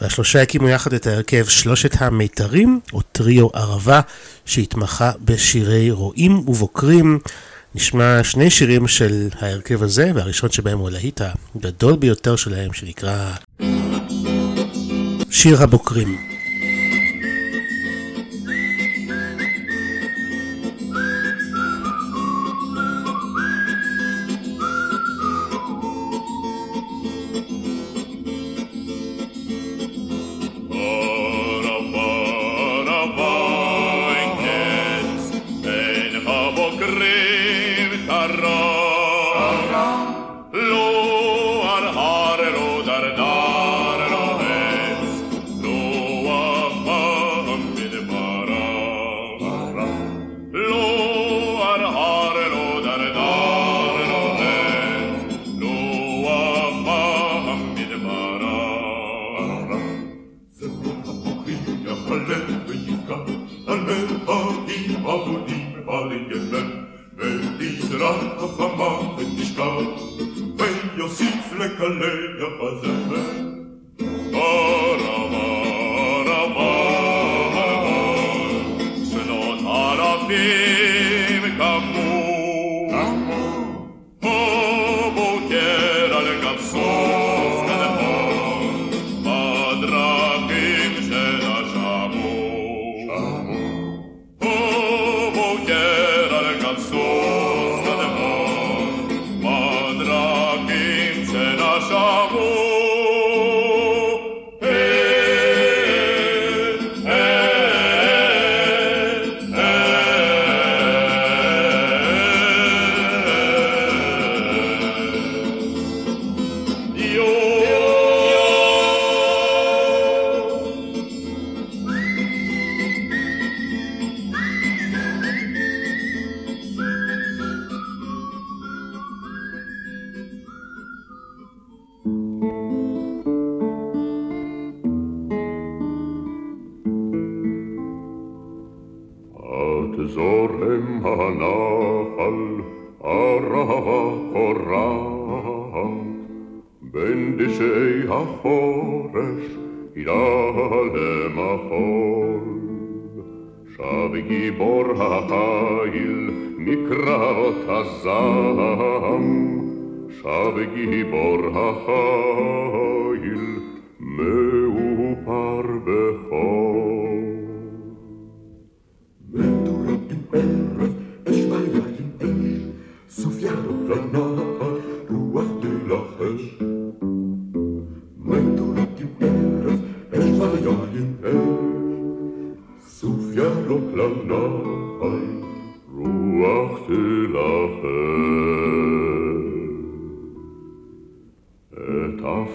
והשלושה 0.02 0.42
הקימו 0.42 0.70
יחד 0.70 0.94
את 0.94 1.08
ההרכב 1.08 1.46
שלושת 1.46 2.02
המיתרים, 2.02 2.80
או 2.94 3.02
טריו 3.02 3.48
ערבה, 3.54 4.02
שהתמחה 4.46 5.12
בשירי 5.22 5.92
רועים 5.92 6.50
ובוקרים. 6.50 7.20
נשמע 7.76 8.24
שני 8.24 8.50
שירים 8.50 8.88
של 8.88 9.30
ההרכב 9.40 9.84
הזה, 9.84 10.12
והראשון 10.16 10.52
שבהם 10.52 10.78
הוא 10.80 10.88
הלהיט 10.88 11.22
הגדול 11.56 11.96
ביותר 11.96 12.36
שלהם, 12.36 12.74
שנקרא 12.74 13.32
שיר 15.30 15.64
הבוקרים. 15.64 16.33
колено 71.84 72.50
позади. 72.58 73.03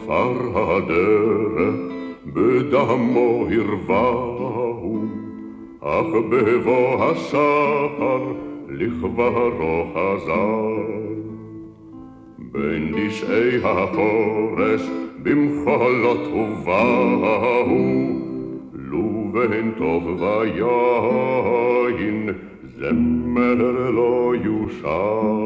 עפר 0.08 0.32
הדרך 0.56 1.76
בדמו 2.26 3.46
הרווהו, 3.52 5.06
אך 5.82 6.06
בבוא 6.30 7.04
השחר 7.04 8.22
לכברו 8.70 9.86
חזר. 9.94 10.78
בין 12.38 12.96
דשאי 12.96 13.58
החורש 13.64 14.90
במחולות 15.24 16.28
ובאו, 16.28 17.68
לו 18.74 19.28
בין 19.32 19.72
טוב 19.78 20.22
ויין 20.22 22.30
זמר 22.78 23.90
לא 23.92 24.34
יושר. 24.44 25.37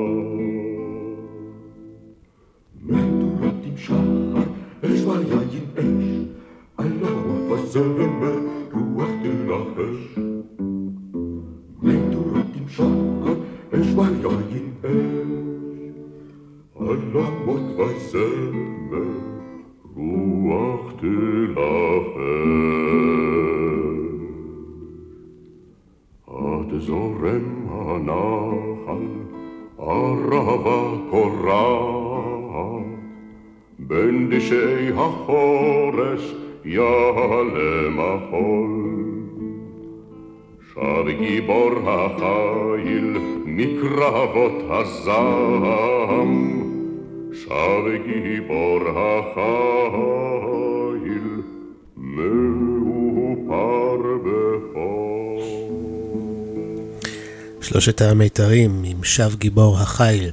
שלושת 57.83 58.03
המיתרים 58.03 58.83
עם 58.87 59.05
שב 59.05 59.33
גיבור 59.39 59.79
החיל. 59.79 60.31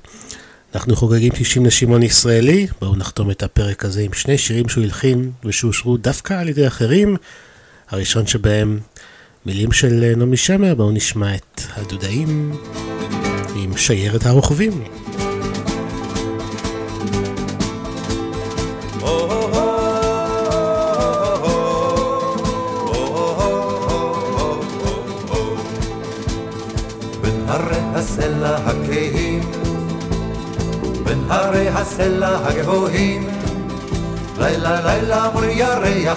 אנחנו 0.75 0.95
חוגגים 0.95 1.35
60 1.35 1.65
לשמעון 1.65 2.03
ישראלי, 2.03 2.67
בואו 2.81 2.95
נחתום 2.95 3.31
את 3.31 3.43
הפרק 3.43 3.85
הזה 3.85 4.01
עם 4.01 4.13
שני 4.13 4.37
שירים 4.37 4.69
שהוא 4.69 4.83
הלחין 4.83 5.31
ושאושרו 5.43 5.97
דווקא 5.97 6.33
על 6.33 6.49
ידי 6.49 6.67
אחרים. 6.67 7.15
הראשון 7.89 8.27
שבהם 8.27 8.79
מילים 9.45 9.71
של 9.71 10.13
נעמי 10.17 10.37
שמר, 10.37 10.75
בואו 10.75 10.91
נשמע 10.91 11.35
את 11.35 11.61
הדודאים 11.75 12.57
עם 13.55 13.77
שיירת 13.77 14.25
הרוכבים. 14.25 14.83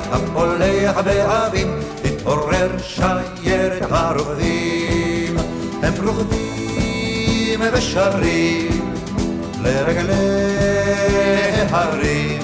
ירח 0.03 0.13
הפולח 0.13 0.99
באבים, 1.05 1.81
תתעורר 2.03 2.69
שיירת 2.79 3.83
הרוכבים, 3.91 5.37
הם 5.83 5.93
רוכבים 6.07 7.61
ושרים 7.73 8.95
לרגלי 9.63 10.15
הרים, 11.71 12.43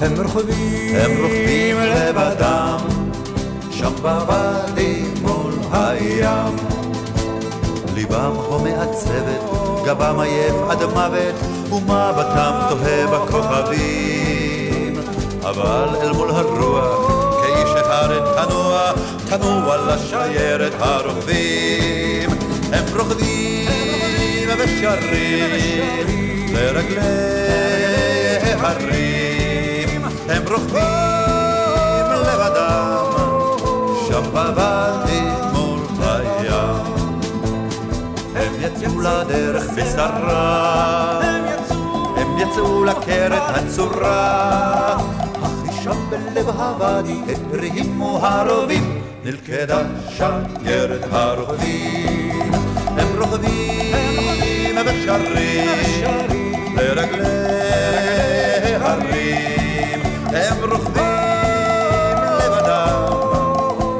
הם 0.00 0.12
רוכבים, 0.22 0.96
הם 0.96 1.10
רוכבים 1.22 1.76
לבדם, 1.78 2.78
שם 3.70 3.92
בוואדי 4.02 5.04
מול 5.22 5.52
הים. 5.72 6.56
ליבם 7.94 8.32
הומה 8.48 8.82
עצבת, 8.82 9.40
גבם 9.86 10.20
עייף 10.20 10.54
עד 10.70 10.84
מוות, 10.84 11.34
ומבטם 11.72 12.52
תוהה 12.68 13.06
בכוכבים. 13.06 14.19
אבל 15.50 15.88
אל 16.02 16.12
מול 16.12 16.30
הרוח, 16.30 17.42
כאיש 17.42 17.70
אחד 17.76 18.08
תנוע, 18.36 18.92
תנוע 19.28 19.76
לשיירת 19.76 20.72
הרוכבים. 20.78 22.30
הם 22.72 22.84
רוקדים 22.96 24.48
ושרים 24.58 26.06
לרגלי 26.54 27.00
הרים. 28.60 30.04
הם 30.28 30.42
רוכבים 30.48 32.06
לבדם, 32.12 33.04
שם 34.08 34.22
בוואדי 34.32 35.20
מול 35.52 35.80
הים. 36.00 37.00
הם 38.34 38.52
יצאו 38.60 39.00
לדרך 39.00 39.64
בשרה, 39.76 41.20
הם 42.16 42.38
יצאו 42.38 42.84
לקרת 42.84 43.42
הצורה, 43.48 44.96
שם 45.84 46.10
בלב 46.10 46.48
הוואדי 46.48 47.16
הרימו 47.52 48.18
הרובים, 48.22 49.02
נלכדה 49.24 49.82
שיירת 50.08 51.04
הרוכבים. 51.10 52.52
הם 52.86 53.08
רוכבים 53.18 54.76
ושרים 54.86 55.68
לרגלי 56.76 58.74
הרים, 58.80 60.00
הם 60.26 60.70
רוכבים 60.70 62.16
לבדם, 62.38 63.02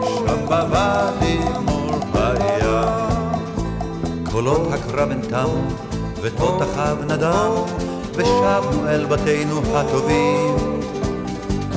שם 0.05 0.47
בוואדי 0.47 1.39
מול 1.65 2.01
הים. 2.15 3.11
קולות 4.33 4.73
הקרב 4.73 5.11
הן 5.11 5.21
תמו, 5.21 5.63
ותותחיו 6.23 6.97
נדמו, 7.07 7.67
ושבנו 8.15 8.89
אל 8.89 9.07
בתינו 9.07 9.61
הטובים. 9.77 10.60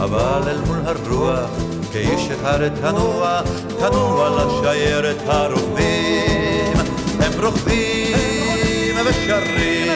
אבל 0.04 0.42
אל 0.48 0.60
מול 0.68 0.78
הרוח, 0.86 1.50
כאיש 1.92 2.30
אחד 2.32 2.68
תנוע, 2.82 3.42
תנוע 3.80 4.30
לשיירת 4.30 5.18
הרוכבים. 5.26 6.74
הם 7.20 7.32
רוכבים 7.46 8.96
ושרים 9.06 9.88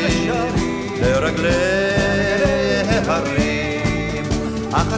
לרגלי 1.01 1.77
ההרים, 3.07 4.23
אך 4.71 4.93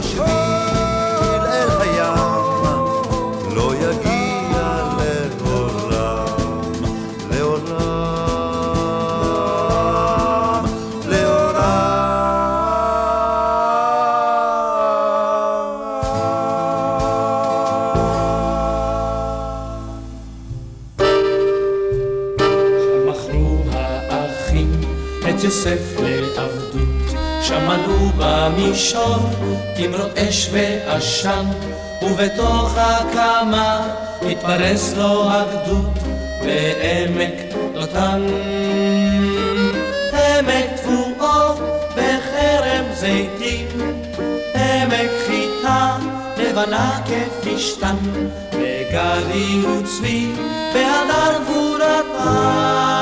במישור 28.80 29.16
תמרות 29.76 30.18
אש 30.18 30.48
ועשן, 30.52 31.44
ובתוך 32.02 32.72
הקמה 32.76 33.94
התפרס 34.22 34.94
לו 34.96 35.30
הגדוד 35.30 35.98
בעמק 36.40 37.34
דותן. 37.74 38.26
עמק 40.12 40.80
תבואו 40.82 41.54
בחרם 41.92 42.84
זיתים, 42.94 43.66
עמק 44.54 45.10
חיטה 45.26 45.96
לבנה 46.36 47.00
כפשתן, 47.04 47.96
וגדי 48.52 49.66
וצבי 49.66 50.32
בהדר 50.74 51.38
גבורתם. 51.44 52.99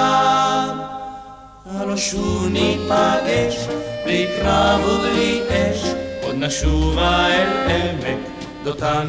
הלא 1.88 1.96
שוב 1.96 2.46
ניפגש, 2.51 3.68
בלי 4.05 4.27
קרב 4.37 4.81
ובלי 4.85 5.40
אש, 5.48 5.85
עוד 6.22 6.35
נשובה 6.38 7.27
אל 7.27 7.70
עמק 7.70 8.18
דותן. 8.64 9.07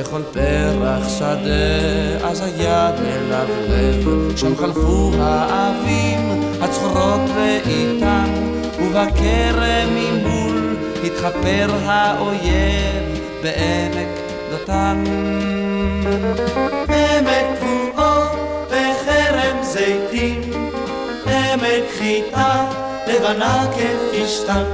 לכל 0.00 0.22
פרח 0.32 1.08
שדה, 1.08 2.28
אז 2.28 2.40
היד 2.40 2.94
מלבלב, 3.00 4.36
שם 4.36 4.56
חלפו 4.56 5.10
האבים, 5.18 6.42
הצחורות 6.60 7.20
לאיתן, 7.36 8.30
ובכרם 8.78 9.88
ממול 9.94 10.76
התחפר 11.04 11.70
האויב 11.84 13.20
בעמק 13.42 14.08
דותן. 14.50 15.04
עמק 16.88 17.58
תבואו 17.60 18.22
בחרם 18.66 19.62
זיתים, 19.62 20.41
חיטה 22.02 22.64
לבנה 23.08 23.66
כפשתן, 23.72 24.64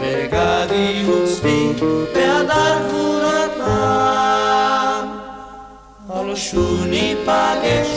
וגדי 0.00 1.04
וצבי 1.08 1.72
בהדר 2.14 2.78
גבורתם. 2.88 3.64
הלא 6.08 6.36
שוב 6.36 6.86
ניפגש, 6.86 7.88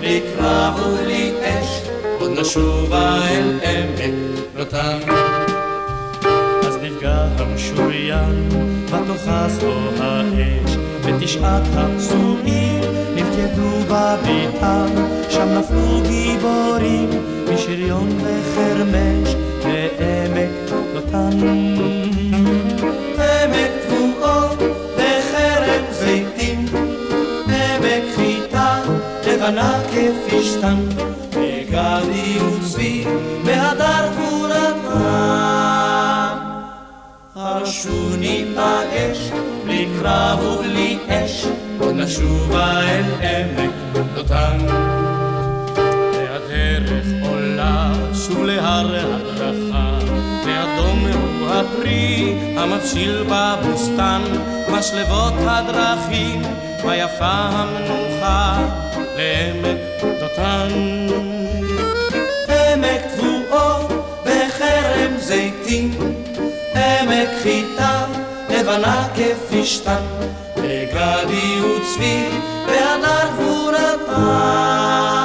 בלי 0.00 0.20
קרב 0.20 0.80
ובלי 0.80 1.32
אש, 1.42 1.80
עוד 2.20 2.30
נשובה 2.38 3.18
אל 3.30 3.58
עמק 3.62 4.14
נותן. 4.56 4.98
אז 6.66 6.76
נפגע 6.82 7.26
המשוריין, 7.38 8.48
ותאחז 8.86 9.58
בו 9.58 9.74
האש, 10.00 10.76
ותשעת 11.02 11.62
הפצועים 11.76 12.80
נלכדו 13.14 13.70
בביתם, 13.88 14.86
שם 15.30 15.48
נפלו 15.48 16.02
גיבורים, 16.08 17.33
משריון 17.52 18.08
וחרמש, 18.20 19.34
לעמק 19.64 20.72
נותן. 20.94 21.38
עמק 23.18 23.70
תבואו 23.88 24.48
בחרם 24.96 25.84
זיתים, 25.90 26.66
עמק 27.46 28.04
חיטה 28.16 28.82
לבנה 29.26 29.80
כפשתן, 29.90 30.76
וגדי 31.30 32.38
וצבי 32.38 33.04
בהדר 33.44 34.08
גבורתם. 34.12 34.34
הרשו 37.36 38.16
ניפגש, 38.18 39.30
בלי 39.64 39.88
קרב 40.00 40.44
ובלי 40.44 40.98
אש, 41.08 41.46
עוד 41.80 41.94
נשובה 41.96 42.80
אל 42.80 43.04
עמק 43.20 43.70
דותן. 44.14 44.58
והדרך 46.12 47.06
עולה 47.22 47.33
שוב 48.26 48.44
להר 48.44 48.86
הדרכה, 48.94 49.98
ואדום 50.44 51.06
הוא 51.06 51.48
הפרי 51.48 52.34
המבשיל 52.56 53.24
בבוסתן, 53.28 54.22
משלבות 54.68 55.32
הדרכים, 55.38 56.42
ויפה 56.84 57.24
המנוחה 57.26 58.66
לעמק 59.16 59.78
דותן. 60.20 60.68
עמק 62.48 63.02
תבואו 63.16 63.88
בחרם 64.22 65.16
זיתים, 65.18 65.94
עמק 66.74 67.28
חיטה 67.42 68.04
לבנה 68.50 69.08
כפשתן, 69.14 70.02
וגדי 70.56 71.60
וצבי 71.60 72.28
והדר 72.66 73.28
גבורתם. 73.34 75.23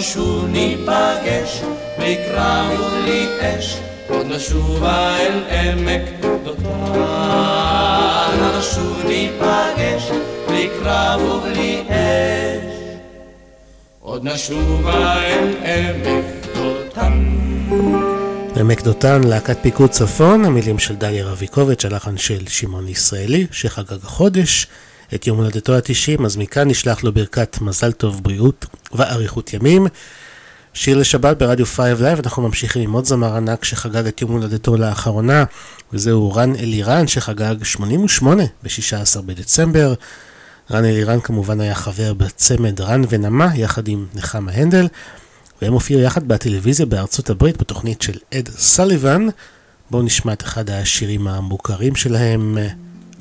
שוב 0.00 0.46
ניפגש, 0.46 1.62
בלי 1.98 2.16
קרב 2.16 2.80
ובלי 2.80 3.26
אש, 3.40 3.78
עוד 4.08 4.26
נשובה 4.26 5.16
אל 5.16 5.42
עמק 5.50 6.02
דותן. 6.44 6.64
הלא 6.94 8.62
שוב 8.62 9.02
ניפגש, 9.08 10.10
בלי 10.48 10.68
קרב 10.82 11.20
ובלי 11.20 11.82
אש, 11.88 12.74
עוד 14.00 14.24
נשובה 14.24 15.22
אל 15.22 15.54
עמק 15.64 16.24
דותן. 16.54 17.24
עמק 18.56 18.82
דותן, 18.82 19.24
להקת 19.24 19.56
פיקוד 19.62 19.90
צפון, 19.90 20.44
המילים 20.44 20.78
של 20.78 20.96
דליה 20.96 21.24
רביקוביץ', 21.24 21.84
הלחן 21.84 22.16
של 22.16 22.46
שמעון 22.48 22.88
ישראלי, 22.88 23.46
שחגג 23.50 24.04
החודש 24.04 24.66
את 25.14 25.26
יום 25.26 25.38
הולדתו 25.38 25.74
ה-90, 25.74 26.24
אז 26.24 26.36
מכאן 26.36 26.68
נשלח 26.68 27.04
לו 27.04 27.12
ברכת 27.12 27.58
מזל 27.60 27.92
טוב, 27.92 28.22
בריאות 28.22 28.66
ואריכות 28.92 29.52
ימים. 29.52 29.86
שיר 30.74 30.98
לשבת 30.98 31.36
ברדיו 31.36 31.66
5 31.66 32.00
לייב, 32.00 32.18
אנחנו 32.24 32.42
ממשיכים 32.42 32.82
עם 32.82 32.92
עוד 32.92 33.04
זמר 33.04 33.36
ענק 33.36 33.64
שחגג 33.64 34.06
את 34.06 34.22
יום 34.22 34.30
הולדתו 34.30 34.76
לאחרונה, 34.76 35.44
וזהו 35.92 36.32
רן 36.32 36.56
אלירן 36.56 37.06
שחגג 37.06 37.54
88 37.62 38.42
ב-16 38.62 39.20
בדצמבר. 39.20 39.94
רן 40.70 40.84
אלירן 40.84 41.20
כמובן 41.20 41.60
היה 41.60 41.74
חבר 41.74 42.14
בצמד 42.14 42.80
רן 42.80 43.02
ונמה, 43.08 43.56
יחד 43.56 43.88
עם 43.88 44.06
נחמה 44.14 44.52
הנדל. 44.52 44.88
והם 45.62 45.72
הופיעו 45.72 46.00
יחד 46.00 46.28
בטלוויזיה 46.28 46.86
בארצות 46.86 47.30
הברית 47.30 47.56
בתוכנית 47.56 48.02
של 48.02 48.18
אד 48.34 48.48
סליבן. 48.48 49.26
בואו 49.90 50.02
נשמע 50.02 50.32
את 50.32 50.42
אחד 50.42 50.70
השירים 50.70 51.28
המוכרים 51.28 51.96
שלהם, 51.96 52.58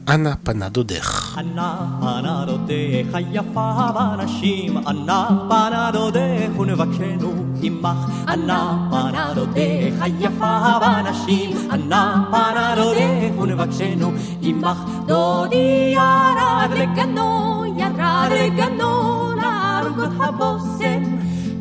אנה 0.08 0.34
פנה 0.42 0.68
דודך. 0.68 1.38
אנה 1.38 1.74
פנה 2.00 2.44
דודך 2.46 3.14
היפה 3.14 3.72
בנשים, 3.94 4.78
אנה 4.78 5.28
פנה 5.48 5.90
דודך 5.92 6.58
ונבקשנו 6.58 7.32
עמך. 7.62 7.96
אנה 8.28 8.88
פנה 8.90 9.32
דודך 9.34 9.94
היפה 10.00 10.78
בנשים, 10.80 11.56
אנה 11.72 12.24
פנה 12.30 12.74
דודך 12.76 13.38
ונבקשנו 13.40 14.12
עמך. 14.42 14.78
דודי 15.06 15.94
ירד 15.94 16.70
לגנו, 16.78 17.64
ירד 17.76 18.30
לגנו, 18.30 19.28
לארוגות 19.42 20.20
הבושם. 20.20 21.02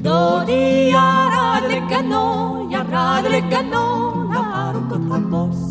דודי 0.01 0.89
ירד 0.91 1.61
לגנו, 1.69 2.67
ירד 2.71 3.23
לגנו, 3.29 4.13
לארוגות 4.33 5.01
הבושם. 5.11 5.70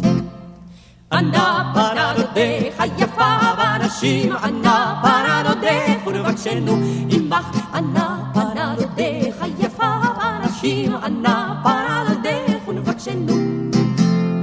Anna 1.13 1.73
paradode, 1.75 2.71
hayafa 2.77 3.29
barashim, 3.57 4.31
Anna 4.41 4.75
paradode, 5.03 5.75
de 6.05 6.75
imach, 7.15 7.51
Anna 7.73 8.31
paradode, 8.33 9.09
hayafa 9.39 9.89
barashim, 10.17 10.93
Anna 11.03 11.35
paradode, 11.65 12.35
hulvakshenu. 12.63 13.35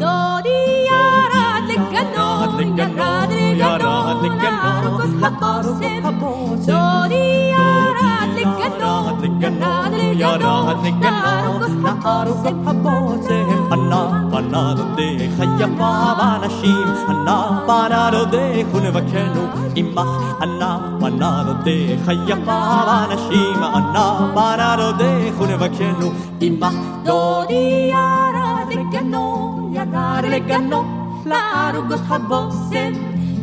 Dodi 0.02 0.58
yarad 0.88 1.68
leganon, 1.70 2.76
yarad 2.76 3.32
leganon, 3.62 4.52
arukot 4.68 5.14
habosem, 5.22 6.04
Dodi 6.68 7.24
yarad 7.56 8.30
leganon, 8.36 9.22
yarad 9.40 9.87
דודי 10.17 10.17
ירד 10.19 10.77
לגנו, 10.83 11.05
ירד 11.05 11.59
לגנו, 11.63 11.83
לארוגות 11.83 12.57
הבושם. 12.65 13.71
ענה 13.71 14.27
פנה 14.31 14.73
דודך 14.73 15.39
היפה 15.39 16.13
בנשים, 16.19 16.87
ענה 17.09 17.59
פנה 17.65 18.09
דודך 18.11 18.73
ונבקשנו 18.73 19.47
עמך. 19.75 20.09
ענה 20.41 20.97
פנה 20.99 21.43
דודך 21.45 22.07
היפה 22.07 22.83
בנשים, 22.87 23.63
ענה 23.63 24.31
פנה 24.33 24.75
דודך 24.77 25.41
ונבקשנו 25.41 26.11
עמך. 26.41 26.73
דודי 27.03 27.91
ירד 27.91 28.69
לגנו, 28.69 29.69
ירד 29.73 30.25
לגנו, 30.25 30.83
לערוגות 31.25 32.01
הבושם. 32.09 32.93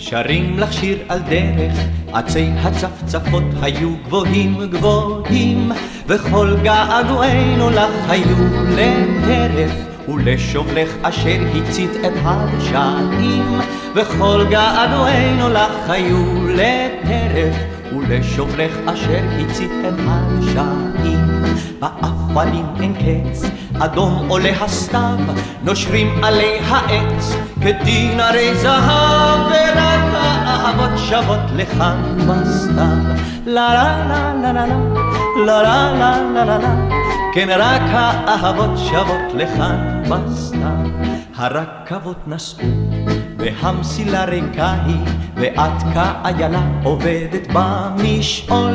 שרים 0.00 0.58
לך 0.58 0.72
שיר 0.72 0.98
על 1.08 1.18
דרך, 1.18 1.74
עצי 2.12 2.50
הצפצפות 2.56 3.42
היו 3.62 3.96
גבוהים 4.06 4.56
גבוהים, 4.70 5.72
וכל 6.06 6.56
געגועינו 6.62 7.70
לך 7.70 7.90
היו 8.08 8.36
לטרף, 8.70 9.72
ולשובלך 10.08 10.90
אשר 11.02 11.38
הצית 11.54 11.90
את 11.90 12.12
הרשעים, 12.22 13.60
וכל 13.94 14.44
געגועינו 14.50 15.48
לך 15.48 15.90
היו 15.90 16.48
לטרף, 16.48 17.56
ולשובלך 17.96 18.76
אשר 18.86 19.20
הצית 19.40 19.70
את 19.88 19.94
הרשעים. 20.06 20.89
באפלים 21.80 22.66
אין 22.80 22.94
קץ, 22.94 23.42
אדום 23.78 24.26
עולה 24.28 24.50
הסתיו, 24.60 25.18
נושרים 25.62 26.24
עלי 26.24 26.58
העץ, 26.58 27.34
כדין 27.60 28.20
הרי 28.20 28.54
זהב, 28.54 29.40
ורק 29.46 30.14
האהבות 30.14 30.98
שבות 30.98 31.50
לכאן 31.56 32.18
בסתיו. 32.28 33.14
לה 33.46 33.74
לה 33.74 34.34
לה 34.42 34.52
לה 34.52 34.52
לה 34.52 34.76
לה 35.36 35.62
לה 35.62 35.92
לה 35.92 36.20
לה 36.34 36.44
לה 36.44 36.58
לה 36.58 36.74
כן 37.32 37.48
רק 37.58 37.82
האהבות 37.92 38.78
שבות 38.78 39.34
לכאן 39.34 40.02
בסתיו. 40.08 40.60
הרכבות 41.40 42.16
נסעו 42.26 42.68
והמסילה 43.38 44.24
ריקה 44.24 44.74
היא, 44.86 45.00
ואת 45.34 45.82
כאיילה 45.94 46.62
עובדת 46.82 47.46
במשעול, 47.52 48.74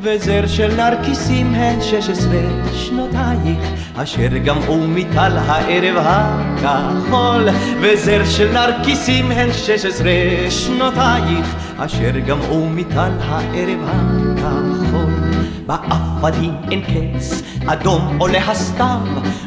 וזר 0.00 0.46
של 0.46 0.74
נרקיסים 0.76 1.54
הן 1.54 1.80
שש 1.80 2.10
עשרה 2.10 2.40
שנותייך, 2.72 3.58
אשר 3.96 4.28
גמעו 4.44 4.86
מטל 4.88 5.36
הערב 5.38 5.96
הכחול, 6.06 7.48
וזר 7.80 8.24
של 8.24 8.52
נרקיסים 8.52 9.30
הן 9.30 9.52
שש 9.52 9.84
עשרה 9.84 10.12
שנותייך, 10.50 11.54
אשר 11.76 12.18
גמעו 12.26 12.68
מטל 12.70 13.10
הערב 13.20 13.78
הכחול. 13.84 14.85
באפדים 15.66 16.54
אין 16.70 16.80
קץ, 16.80 17.42
אדום 17.66 18.16
עולה 18.18 18.38
הסתיו, 18.38 18.98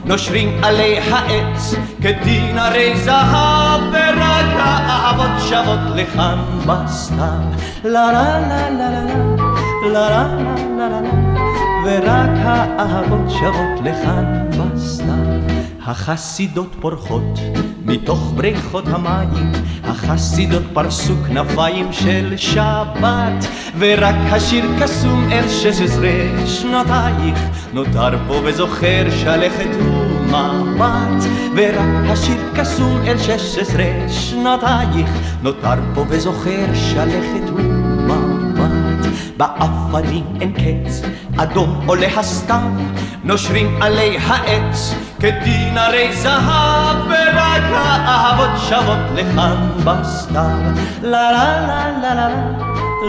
נושרים 0.06 0.64
עלי 0.64 1.00
העץ, 1.00 1.74
כדין 2.02 2.58
הרי 2.58 2.98
זהב, 2.98 3.82
ורק 3.92 4.46
האהבות 4.56 5.42
שבות 5.50 5.96
לכאן 5.96 6.40
בסתיו. 6.66 7.40
לה 7.84 8.12
לה 8.12 8.40
לה 8.40 8.70
לה 8.70 8.90
לה 8.90 9.06
לה 9.92 10.10
לה 10.10 10.28
לה 10.78 10.90
לה 10.90 11.02
ורק 11.86 12.38
האהבות 12.44 13.30
שבות 13.30 13.84
לכאן 13.84 14.50
בסתיו. 14.50 15.49
החסידות 15.90 16.76
פורחות 16.80 17.40
מתוך 17.86 18.34
בריכות 18.36 18.88
המים, 18.88 19.52
החסידות 19.84 20.64
פרסו 20.74 21.14
כנפיים 21.28 21.94
של 21.94 22.34
שבת, 22.38 23.46
ורק 23.80 24.16
השיר 24.32 24.66
קסום 24.82 25.28
אל 25.32 25.48
שש 25.48 25.82
עשרה 25.82 26.46
שנותייך, 26.46 27.40
נותר 27.74 28.18
פה 28.28 28.42
וזוכר 28.44 29.06
שלכת 29.24 29.70
ומבט, 29.82 31.24
ורק 31.56 32.10
השיר 32.10 32.38
קסום 32.56 33.02
אל 33.08 33.18
שש 33.18 33.58
עשרה 33.58 34.10
שנותייך, 34.10 35.10
נותר 35.42 35.76
פה 35.96 36.06
וזוכר 36.10 36.66
שלכת 36.74 37.50
ומבט. 37.56 38.49
באפנים 39.40 40.24
אין 40.42 40.52
קץ, 40.54 41.02
אדום 41.38 41.82
עולה 41.86 42.08
הסתיו, 42.18 42.72
נושרים 43.24 43.82
עלי 43.82 44.18
העץ, 44.18 44.94
כדין 45.20 45.78
הרי 45.78 46.16
זהב, 46.16 46.96
ורק 47.06 47.64
האהבות 47.74 48.62
שבות 48.70 49.16
לכאן 49.16 49.70
בסתיו. 49.86 50.58
לה 51.02 51.32
לה 51.32 51.68
לה 51.68 51.92
לה 52.02 52.16
לה 52.16 52.28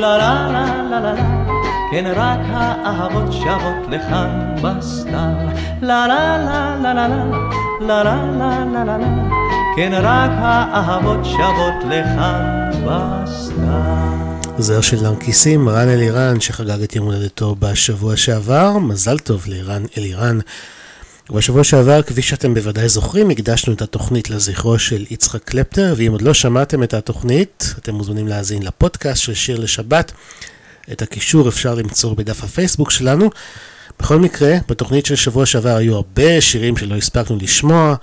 לה 0.00 0.18
לה 0.18 0.48
לה 0.48 0.66
לה 0.90 1.00
לה 1.00 1.12
לה 1.12 1.22
כן 1.90 2.12
רק 2.16 2.40
האהבות 2.52 3.32
שבות 3.32 3.88
לכאן 3.88 4.54
בסתיו. 4.62 5.34
לה 5.82 6.06
לה 6.06 6.38
לה 6.38 6.76
לה 6.82 6.94
לה 6.94 7.08
לה 7.08 7.24
לה 7.80 8.14
לה 8.38 8.64
לה 8.72 8.84
לה 8.84 8.96
לה 8.98 9.06
כן 9.76 9.92
רק 9.94 10.30
האהבות 10.38 11.24
שבות 11.24 11.84
לכאן 11.88 12.70
בסתיו. 12.84 13.79
זר 14.62 14.80
של 14.80 15.00
נרקיסים, 15.02 15.68
רן 15.68 15.88
אלירן, 15.88 16.40
שחגג 16.40 16.82
את 16.82 16.96
יום 16.96 17.06
הולדתו 17.06 17.56
בשבוע 17.58 18.16
שעבר. 18.16 18.78
מזל 18.78 19.18
טוב 19.18 19.44
לרן 19.46 19.84
אלירן. 19.98 20.38
ובשבוע 21.30 21.64
שעבר, 21.64 22.02
כפי 22.02 22.22
שאתם 22.22 22.54
בוודאי 22.54 22.88
זוכרים, 22.88 23.30
הקדשנו 23.30 23.72
את 23.72 23.82
התוכנית 23.82 24.30
לזכרו 24.30 24.78
של 24.78 25.04
יצחק 25.10 25.44
קלפטר, 25.44 25.94
ואם 25.96 26.12
עוד 26.12 26.22
לא 26.22 26.34
שמעתם 26.34 26.82
את 26.82 26.94
התוכנית, 26.94 27.74
אתם 27.78 27.94
מוזמנים 27.94 28.28
להאזין 28.28 28.62
לפודקאסט 28.62 29.22
של 29.22 29.34
שיר 29.34 29.58
לשבת. 29.60 30.12
את 30.92 31.02
הקישור 31.02 31.48
אפשר 31.48 31.74
למצוא 31.74 32.14
בדף 32.14 32.44
הפייסבוק 32.44 32.90
שלנו. 32.90 33.30
בכל 34.00 34.18
מקרה, 34.18 34.56
בתוכנית 34.68 35.06
של 35.06 35.16
שבוע 35.16 35.46
שעבר 35.46 35.76
היו 35.76 35.94
הרבה 35.94 36.40
שירים 36.40 36.76
שלא 36.76 36.94
הספקנו 36.96 37.36
לשמוע, 37.36 37.94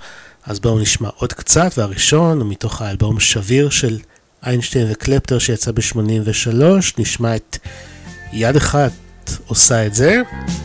אז 0.46 0.60
בואו 0.60 0.78
נשמע 0.78 1.08
עוד 1.16 1.32
קצת, 1.32 1.70
והראשון 1.76 2.40
הוא 2.40 2.50
מתוך 2.50 2.82
האלבום 2.82 3.20
שביר 3.20 3.70
של 3.70 3.98
איינשטיין 4.46 4.86
וקלפטר 4.90 5.38
שיצא 5.38 5.72
ב-83, 5.72 6.54
נשמע 6.98 7.36
את 7.36 7.58
יד 8.32 8.56
אחת 8.56 8.92
עושה 9.46 9.86
את 9.86 9.94
זה, 9.94 10.22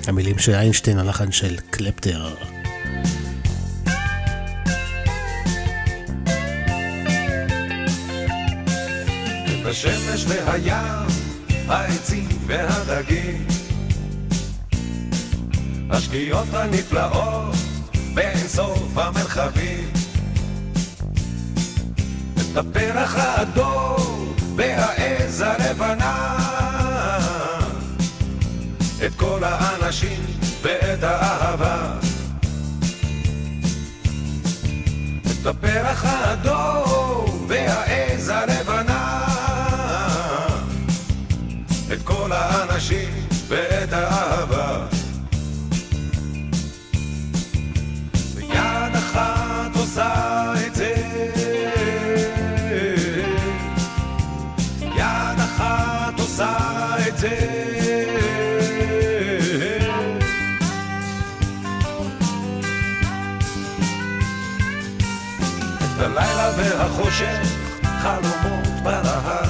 המילים 0.07 0.39
של 0.39 0.53
איינשטיין, 0.53 0.99
הלחן 0.99 1.31
של 1.31 1.55
קלפטר. 1.69 2.33
השמש 9.65 10.25
והים, 10.27 11.07
העצים 11.67 12.27
והדגים, 12.47 13.47
השקיעות 15.89 16.47
הנפלאות 16.53 17.55
באין 18.13 18.47
סוף 18.47 18.97
המרחבים. 18.97 20.02
הפרח 22.55 23.15
האדום 23.17 24.33
והעז 24.55 25.41
הלבנה, 25.41 26.37
את 29.05 29.15
כל 29.15 29.39
האנשים 29.43 30.25
ואת 30.61 31.03
האהבה. 31.03 31.93
את 35.41 35.45
הפרח 35.45 36.05
האדום 36.05 36.82
והחושך 66.97 67.39
חלומות 67.83 68.67
ברהט 68.83 69.49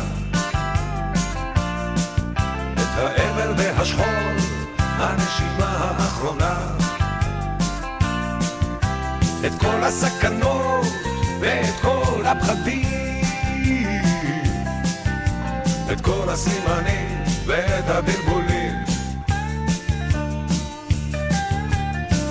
את 2.73 2.97
האבל 2.97 3.53
והשכול 3.57 4.35
הנשימה 4.79 5.95
האחרונה. 5.99 6.55
את 9.45 9.51
כל 9.59 9.83
הסכנות 9.83 10.87
ואת 11.39 11.75
כל 11.81 12.25
הפחדים. 12.25 13.21
את 15.91 16.01
כל 16.01 16.29
הסימנים 16.29 17.23
ואת 17.45 17.89
הבלבולים. 17.89 18.73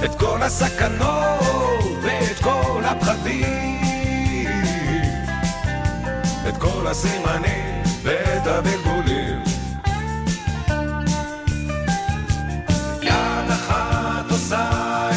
את 0.05 0.15
כל 0.19 0.43
הסכנות 0.43 1.99
ואת 2.03 2.39
כל 2.39 2.83
הפחדים 2.85 3.72
את 6.53 6.59
כל 6.61 6.87
הסימנים 6.87 7.83
ואת 8.03 8.47
הבלבולים. 8.47 9.43
יד 13.03 13.51
אחת 13.51 14.31
עושה 14.31 14.71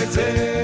את 0.04 0.12
זה 0.12 0.55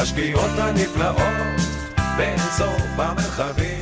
השקיעות 0.00 0.50
הנפלאות 0.58 1.60
בין 2.16 2.38
סוף 2.38 2.82
המרחבים. 2.98 3.77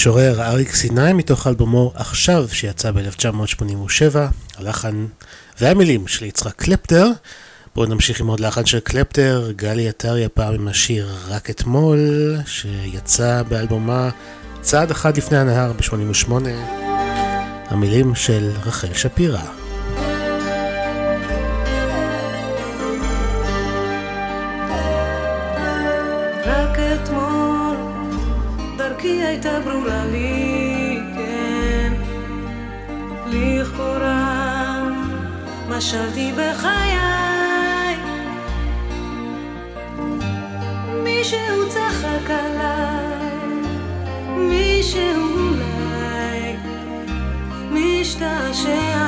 המשורר 0.00 0.42
אריק 0.42 0.74
סיני 0.74 1.12
מתוך 1.12 1.46
אלבומו 1.46 1.92
עכשיו 1.94 2.48
שיצא 2.52 2.90
ב-1987, 2.90 4.16
הלחן 4.56 5.06
והמילים 5.60 6.06
של 6.06 6.24
יצחק 6.24 6.54
קלפטר. 6.56 7.06
בואו 7.74 7.86
נמשיך 7.86 8.20
עם 8.20 8.26
עוד 8.26 8.40
לחן 8.40 8.66
של 8.66 8.80
קלפטר, 8.80 9.50
גלי 9.56 9.88
עטרי 9.88 10.24
הפעם 10.24 10.54
עם 10.54 10.68
השיר 10.68 11.08
רק 11.28 11.50
אתמול, 11.50 11.98
שיצא 12.46 13.42
באלבומה 13.48 14.10
צעד 14.60 14.90
אחד 14.90 15.16
לפני 15.16 15.38
הנהר 15.38 15.72
ב-88, 15.72 16.32
המילים 17.70 18.14
של 18.14 18.50
רחל 18.66 18.94
שפירא. 18.94 19.59
משלתי 35.80 36.32
בחיי. 36.32 37.96
מישהו 41.04 41.68
צחק 41.68 42.30
עליי, 42.30 43.64
מישהו 44.36 45.48
אולי 45.48 46.56
משתעשע 47.70 48.98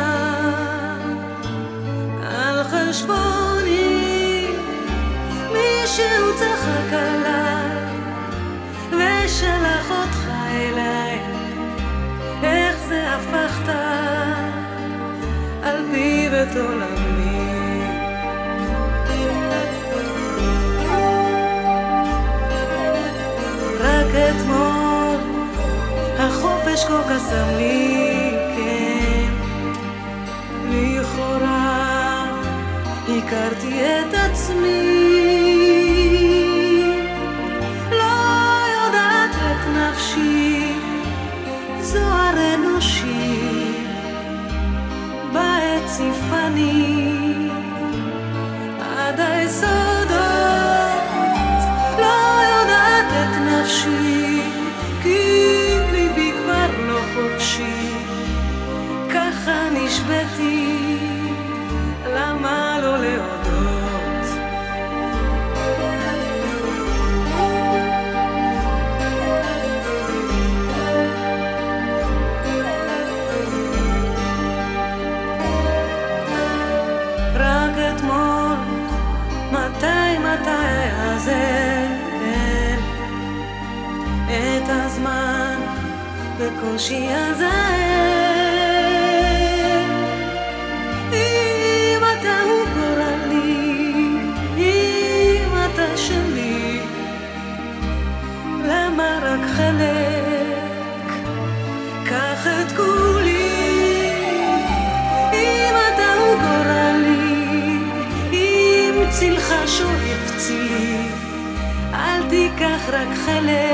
על 2.22 2.64
חשבוני. 2.64 4.46
מישהו 5.52 6.36
צחק 6.36 6.92
עליי 6.92 7.82
ושלח 8.92 9.90
אותך 9.90 10.28
אליי 10.50 11.20
איך 12.42 12.76
זה 12.88 13.14
הפכת 13.14 13.72
על 15.62 15.76
פיו 15.92 16.42
את 16.42 16.56
עולמי 16.56 17.82
רק 23.80 24.14
אתמול 24.14 24.62
כה 26.88 27.02
קסם 27.08 27.56
לי, 27.56 28.30
כן, 28.56 29.30
לכאורה 30.70 32.26
הכרתי 33.08 33.80
את 33.80 34.14
עצמי. 34.14 35.21
See, 45.93 46.11
funny. 46.30 47.11
בקושי 86.72 87.08
עזר. 87.08 87.46
אם 91.12 92.00
אתה 92.12 92.40
הוא 92.44 92.64
גורלי, 92.74 93.84
אם 94.56 95.52
אתה 95.64 95.96
שלי, 95.96 96.80
למה 98.64 99.18
רק 99.22 99.40
חלק? 99.56 101.12
קח 102.04 102.46
את 102.46 102.72
כולי. 102.76 104.12
אם 105.32 105.74
אתה 105.94 106.14
הוא 106.18 106.34
גורלי, 106.34 107.78
אם 108.32 109.04
צילך 109.10 109.54
שואף 109.66 110.36
צילי, 110.36 110.96
אל 111.94 112.22
תיקח 112.30 112.88
רק 112.92 113.08
חלק, 113.26 113.71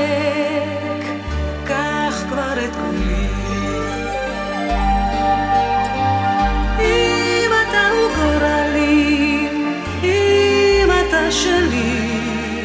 שלי, 11.31 12.61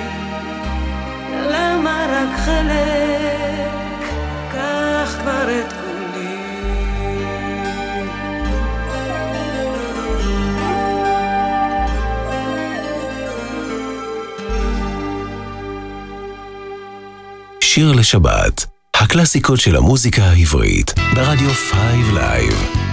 למה 1.50 2.06
רק 2.10 2.38
חלק? 2.44 4.00
קח 4.52 5.16
כבר 5.20 5.60
את 5.60 5.72
כולי. 5.72 5.84
שיר 17.60 17.92
לשבת, 17.92 18.66
הקלאסיקות 18.94 19.60
של 19.60 19.76
המוזיקה 19.76 20.22
העברית, 20.22 20.94
ברדיו 21.14 21.50
5 21.54 21.80
לייב. 22.14 22.83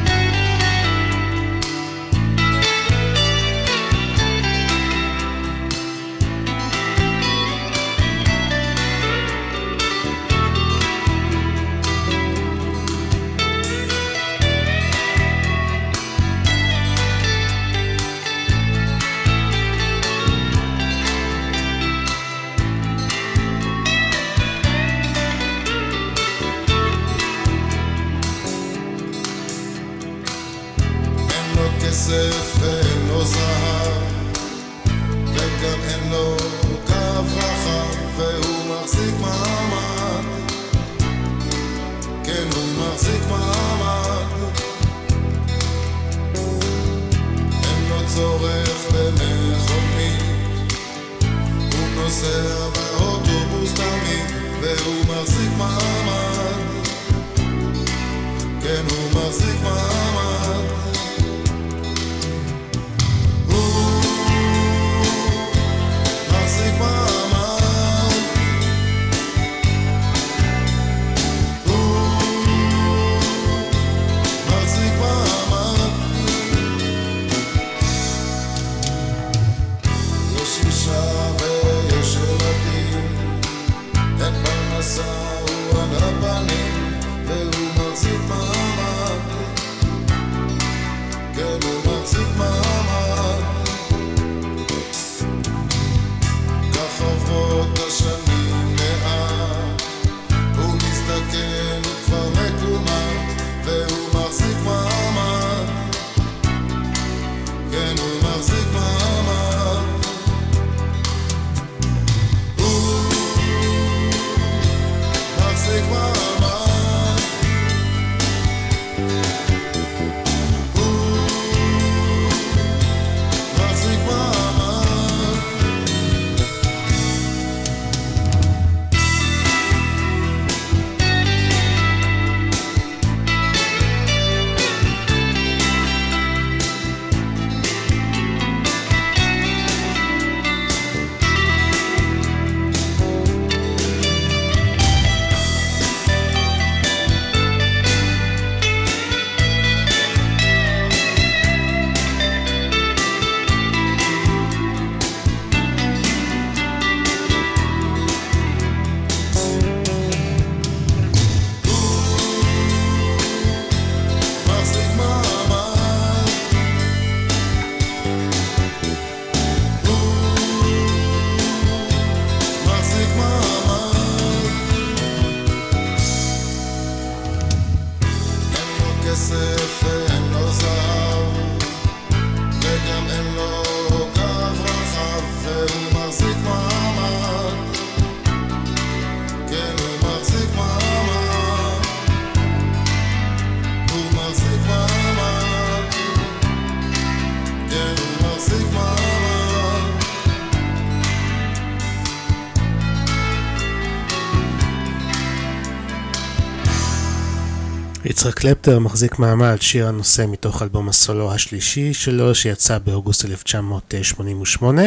קלפטר 208.42 208.80
מחזיק 208.80 209.20
מעמד, 209.20 209.58
שיר 209.60 209.88
הנושא 209.88 210.26
מתוך 210.28 210.62
אלבום 210.62 210.90
הסולו 210.90 211.34
השלישי 211.34 211.94
שלו, 211.94 212.36
שיצא 212.36 212.78
באוגוסט 212.78 213.26
1988. 213.26 214.82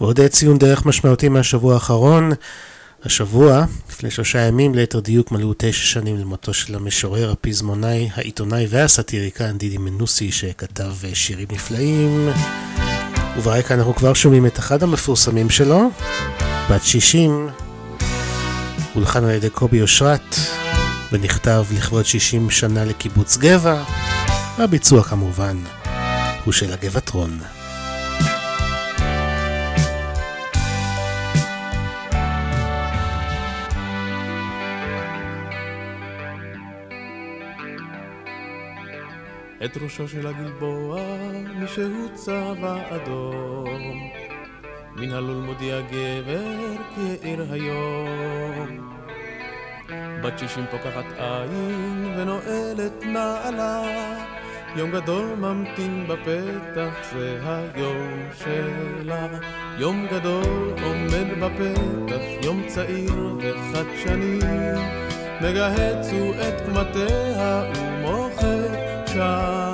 ועוד 0.00 0.20
ציון 0.26 0.58
דרך 0.58 0.86
משמעותי 0.86 1.28
מהשבוע 1.28 1.74
האחרון. 1.74 2.32
השבוע, 3.04 3.64
לפני 3.90 4.10
שלושה 4.10 4.38
ימים, 4.38 4.74
ליתר 4.74 5.00
דיוק 5.00 5.32
מלאו 5.32 5.52
תשע 5.56 5.86
שנים 5.86 6.16
למותו 6.16 6.54
של 6.54 6.74
המשורר, 6.74 7.30
הפזמונאי, 7.30 8.08
העיתונאי 8.14 8.66
והסאטיריקן 8.70 9.58
דידי 9.58 9.78
מנוסי, 9.78 10.32
שכתב 10.32 10.92
שירים 11.14 11.48
נפלאים. 11.52 12.28
וברקע 13.38 13.74
אנחנו 13.74 13.94
כבר 13.94 14.14
שומעים 14.14 14.46
את 14.46 14.58
אחד 14.58 14.82
המפורסמים 14.82 15.50
שלו, 15.50 15.90
בת 16.70 16.82
60, 16.82 17.48
הולחן 18.94 19.24
על 19.24 19.30
ידי 19.30 19.50
קובי 19.50 19.82
אושרת. 19.82 20.36
ונכתב 21.12 21.64
לכבוד 21.76 22.04
60 22.04 22.50
שנה 22.50 22.84
לקיבוץ 22.84 23.36
גבע. 23.36 23.84
הביצוע 24.58 25.02
כמובן 25.02 25.56
הוא 26.44 26.52
של 26.52 26.72
הגבעטרון. 26.72 27.38
את 39.64 39.76
ראשו 39.76 40.08
של 40.08 40.26
הגלבוע, 40.26 41.00
מי 41.54 41.66
צבע 42.14 42.96
אדום. 42.96 44.10
מן 44.96 45.12
הלול 45.12 45.42
מודיע 45.42 45.80
גבר 45.80 46.76
כי 46.94 47.00
העיר 47.00 47.52
היום. 47.52 48.89
בת 50.22 50.38
שישים 50.38 50.64
פוקחת 50.70 51.04
עין 51.18 52.14
ונועלת 52.16 53.04
נעלה. 53.04 53.82
יום 54.76 54.90
גדול 54.90 55.26
ממתין 55.38 56.06
בפתח 56.08 57.12
זה 57.12 57.38
היום 57.44 58.28
שלה. 58.38 59.26
יום 59.78 60.06
גדול 60.12 60.74
עומד 60.82 61.26
בפתח 61.40 62.22
יום 62.44 62.62
צעיר 62.66 63.36
וחדשני 63.38 64.38
מגהצו 65.40 66.32
את 66.34 66.60
קמטיה 66.60 67.62
ומוחק 67.74 69.06
שנים 69.06 69.69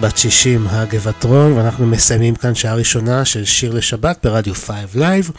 בת 0.00 0.18
60 0.18 0.66
הגבעטרון, 0.70 1.52
ואנחנו 1.52 1.86
מסיימים 1.86 2.34
כאן 2.34 2.54
שעה 2.54 2.74
ראשונה 2.74 3.24
של 3.24 3.44
שיר 3.44 3.72
לשבת 3.72 4.18
ברדיו 4.22 4.54
5 4.54 4.74
Live. 4.94 5.30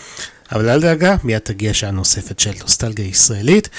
אבל 0.52 0.70
אל 0.70 0.82
דאגה, 0.82 1.16
מיד 1.24 1.40
תגיע 1.40 1.74
שעה 1.74 1.92
נוספת 1.92 2.40
של 2.40 2.52
נוסטלגיה 2.62 3.06
ישראלית. 3.06 3.70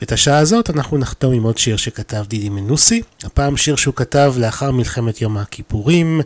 ואת 0.00 0.12
השעה 0.12 0.38
הזאת 0.38 0.70
אנחנו 0.70 0.98
נחתום 0.98 1.34
עם 1.34 1.42
עוד 1.42 1.58
שיר 1.58 1.76
שכתב 1.76 2.24
דידי 2.28 2.48
מנוסי. 2.48 3.02
הפעם 3.24 3.56
שיר 3.56 3.76
שהוא 3.76 3.94
כתב 3.94 4.34
לאחר 4.36 4.70
מלחמת 4.70 5.22
יום 5.22 5.36
הכיפורים. 5.38 6.20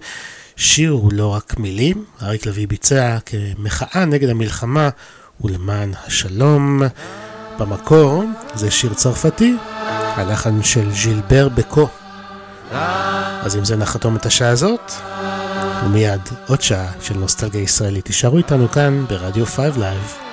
שיר 0.57 0.91
הוא 0.91 1.13
לא 1.13 1.27
רק 1.27 1.59
מילים, 1.59 2.05
אריק 2.23 2.47
לביא 2.47 2.69
ביצע 2.69 3.19
כמחאה 3.27 4.05
נגד 4.05 4.29
המלחמה 4.29 4.89
ולמען 5.41 5.93
השלום. 6.07 6.83
במקור 7.59 8.25
זה 8.55 8.71
שיר 8.71 8.95
צרפתי, 8.95 9.55
הלחן 10.17 10.63
של 10.63 10.93
ז'ילבר 10.93 11.49
בקו. 11.49 11.89
אז 13.43 13.57
עם 13.57 13.65
זה 13.65 13.77
נחתום 13.77 14.17
את 14.17 14.27
השעה 14.27 14.49
הזאת, 14.49 14.93
ומיד 15.85 16.21
עוד 16.47 16.63
שעה 16.63 16.93
של 17.01 17.19
נוסטלגיה 17.19 17.61
ישראלית. 17.61 18.05
תישארו 18.05 18.39
איתנו 18.39 18.69
כאן 18.71 19.05
ברדיו 19.09 19.47
5 19.47 19.77
Live. 19.77 20.32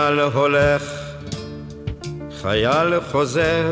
חייל 0.00 0.20
הולך, 0.20 0.82
חייל 2.42 3.00
חוזר, 3.10 3.70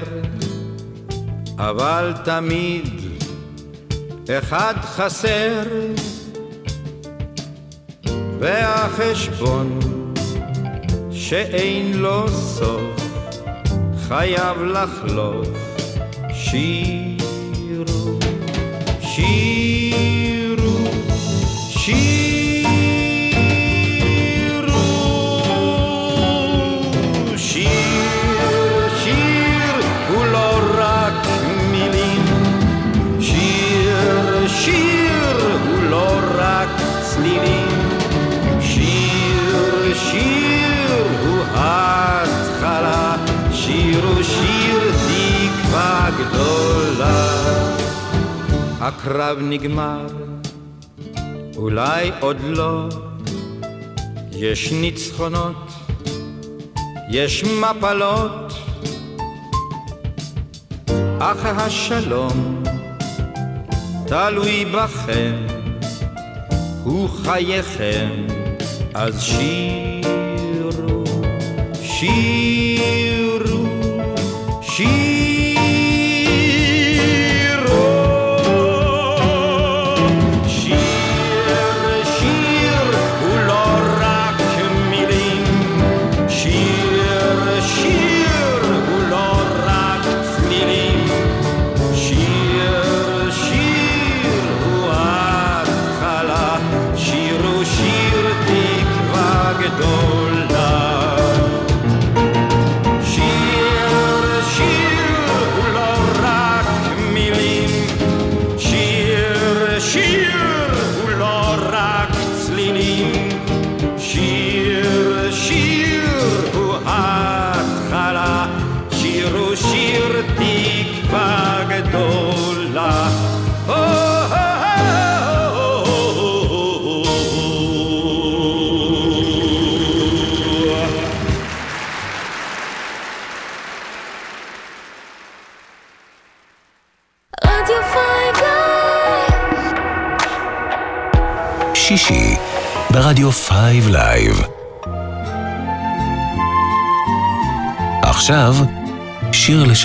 אבל 1.58 2.12
תמיד 2.24 2.88
אחד 4.30 4.74
חסר, 4.82 5.62
והחשבון 8.38 9.78
שאין 11.10 11.92
לו 11.98 12.28
סוף, 12.28 13.00
חייב 14.08 14.62
לחלוף 14.62 15.48
שירו, 16.32 18.18
שירו, 19.00 20.78
שירו. 21.70 22.27
הקרב 48.88 49.38
נגמר, 49.40 50.06
אולי 51.56 52.10
עוד 52.20 52.36
לא. 52.44 52.88
יש 54.32 54.72
ניצחונות, 54.72 55.72
יש 57.10 57.44
מפלות, 57.44 58.52
אך 61.18 61.44
השלום 61.44 62.62
תלוי 64.06 64.64
בכם, 64.64 65.34
הוא 66.84 67.08
חייכם, 67.08 68.26
אז 68.94 69.22
שירו, 69.22 71.04
שירו, 71.82 73.66
שירו. 74.62 75.07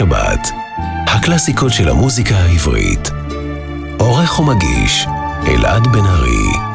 שבת, 0.04 0.52
הקלאסיקות 1.08 1.74
של 1.74 1.90
המוזיקה 1.90 2.36
העברית. 2.36 3.12
עורך 4.00 4.40
ומגיש, 4.40 5.08
אלעד 5.48 5.88
בן 5.88 6.06
ארי. 6.06 6.73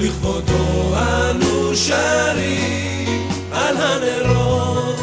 ולכבודו, 0.00 0.94
אנו 0.96 1.76
שרים 1.76 3.28
על 3.52 3.76
הנרות, 3.76 4.98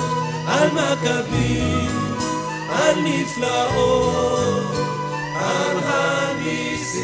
על 0.48 0.70
מכבים, 0.70 2.18
על 2.70 2.96
נפלאות, 3.00 4.76
על 5.36 5.78
הניסים. 5.84 7.04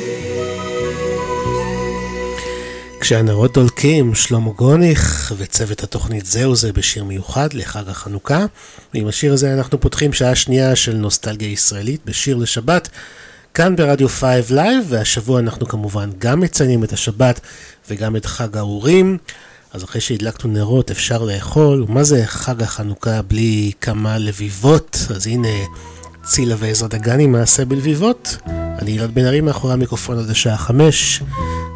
כשהנרות 3.00 3.54
דולקים, 3.54 4.16
שלמה 4.16 4.52
גוניך 4.52 5.34
וצוות 5.38 5.84
התוכנית 5.84 6.26
זהו 6.26 6.56
זה 6.56 6.74
בשיר 6.74 7.04
מיוחד 7.04 7.54
לחג 7.54 7.90
החנוכה. 7.90 8.46
ועם 8.94 9.08
השיר 9.08 9.34
הזה 9.34 9.54
אנחנו 9.54 9.80
פותחים 9.80 10.14
שעה 10.14 10.36
שנייה 10.36 10.76
של 10.76 10.96
נוסטלגיה 10.96 11.48
ישראלית 11.48 12.02
בשיר 12.06 12.38
לשבת, 12.38 12.90
כאן 13.60 13.76
ברדיו 13.76 14.10
5 14.10 14.52
Live, 14.52 14.86
והשבוע 14.90 15.40
אנחנו 15.40 15.68
כמובן 15.68 16.10
גם 16.18 16.40
מציינים 16.40 16.84
את 16.84 16.94
השבת 16.94 17.40
וגם 17.90 18.16
את 18.16 18.26
חג 18.26 18.58
האורים. 18.58 19.18
אז 19.74 19.84
אחרי 19.84 20.02
שהדלקנו 20.02 20.52
נרות 20.52 20.92
אפשר 20.92 21.24
לאכול, 21.24 21.84
ומה 21.84 22.04
זה 22.04 22.26
חג 22.26 22.64
החנוכה 22.64 23.22
בלי 23.22 23.72
כמה 23.82 24.18
לביבות? 24.18 24.98
אז 25.16 25.28
הנה 25.28 25.48
צילה 26.24 26.56
ועזרא 26.60 26.88
דגני 26.88 27.28
מעשה 27.28 27.66
בלביבות. 27.66 28.38
אני 28.82 28.92
אלעד 28.92 29.14
בן 29.14 29.26
ארי 29.26 29.42
מאחורי 29.42 29.74
המיקרופון 29.74 30.20
עד 30.20 30.30
השעה 30.30 30.58
חמש. 30.58 31.24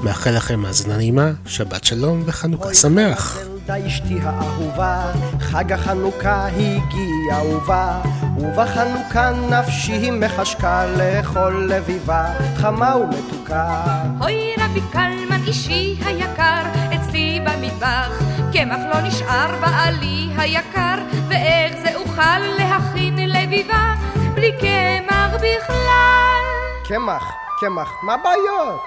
מאחל 0.01 0.31
לכם 0.31 0.65
האזנה 0.65 0.97
נעימה, 0.97 1.31
שבת 1.45 1.83
שלום 1.83 2.23
וחנוכה 2.25 2.73
שמח. 2.73 3.37
ילדה 3.41 3.87
אשתי 3.87 4.17
האהובה, 4.21 5.11
חג 5.39 5.71
החנוכה 5.71 6.47
הגיע 6.47 7.55
ובא, 7.55 8.01
ובחנוכה 8.37 9.31
נפשי 9.49 10.11
מחשקה 10.11 10.85
לאכול 10.97 11.69
לביבה, 11.69 12.25
חמה 12.55 12.95
ומתוקה. 12.95 13.83
אוי 14.21 14.53
רבי 14.59 14.81
קלמן 14.91 15.43
אישי 15.47 15.95
היקר, 16.05 16.61
אצלי 16.95 17.39
במטבח, 17.45 18.21
קמח 18.53 18.79
לא 18.93 19.01
נשאר 19.01 19.61
בעלי 19.61 20.29
היקר, 20.37 20.95
ואיך 21.29 21.73
זה 21.83 21.95
אוכל 21.95 22.39
להכין 22.57 23.15
לביבה, 23.29 23.93
בלי 24.35 24.51
קמח 24.59 25.33
בכלל. 25.35 26.62
קמח, 26.87 27.23
קמח, 27.59 27.89
מה 28.01 28.13
הבעיות? 28.13 28.81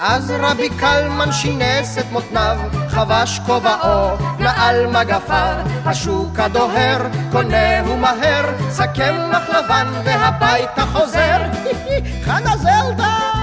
אז 0.00 0.32
רבי 0.38 0.68
קלמן 0.80 1.32
שינס 1.32 1.98
את 1.98 2.04
מותניו, 2.12 2.58
חבש 2.88 3.40
כובעו, 3.46 4.16
נעל 4.38 4.86
מגפיו, 4.86 5.56
השוק 5.84 6.38
הדוהר, 6.38 7.06
קונהו 7.32 7.96
מהר, 7.96 8.44
סכם 8.70 9.14
לך 9.30 9.48
לבן 9.48 9.86
והביתה 10.04 10.86
חוזר, 10.86 11.38
חנה 12.24 12.56
זלדה! 12.56 13.39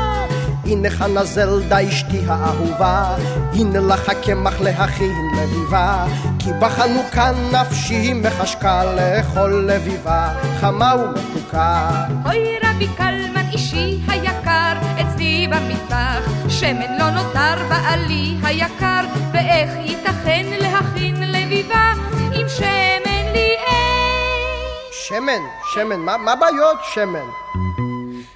הנה 0.68 0.89
חנה 0.89 1.24
זלדה 1.24 1.88
אשתי 1.89 2.22
האהובה, 2.28 3.15
הנה 3.53 3.80
לך 3.80 4.09
הקמח 4.09 4.61
להכין 4.61 5.15
לביבה, 5.38 6.05
כי 6.39 6.49
בחנוכה 6.59 7.32
נפשי 7.51 8.13
מחשקה 8.13 8.84
לאכול 8.95 9.70
לביבה, 9.72 10.30
חמה 10.59 10.93
ומתוקה. 10.95 11.89
אוי 12.26 12.57
רבי 12.63 12.88
קלמן 12.97 13.49
אישי 13.53 13.99
היקר, 14.07 14.74
אצלי 15.01 15.47
במטבח, 15.47 16.49
שמן 16.49 16.97
לא 16.99 17.09
נותר 17.09 17.55
בעלי 17.70 18.36
היקר, 18.43 19.05
ואיך 19.34 19.70
ייתכן 19.86 20.45
להכין 20.61 21.32
לביבה 21.32 21.93
עם 22.34 22.49
שמן 22.49 23.32
לי 23.34 23.49
אין? 23.68 24.57
שמן, 24.91 25.41
שמן, 25.74 25.99
מה, 25.99 26.18
מה 26.18 26.36
בעיות 26.36 26.78
שמן? 26.93 27.28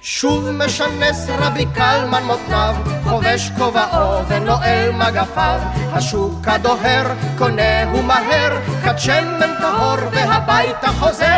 שוב 0.04 0.50
משנס 0.50 1.26
רבי 1.38 1.66
קלמן 1.74 2.22
מותניו, 2.22 2.74
חובש 3.04 3.50
כובעו 3.58 4.28
ונועל 4.28 4.92
מגפיו, 4.92 5.60
השוק 5.92 6.48
הדוהר, 6.48 7.06
קונהו 7.38 8.02
מהר, 8.02 8.58
כת 8.84 8.98
שמן 8.98 9.54
טהור 9.60 9.96
והביתה 10.12 10.88
חוזר, 10.88 11.36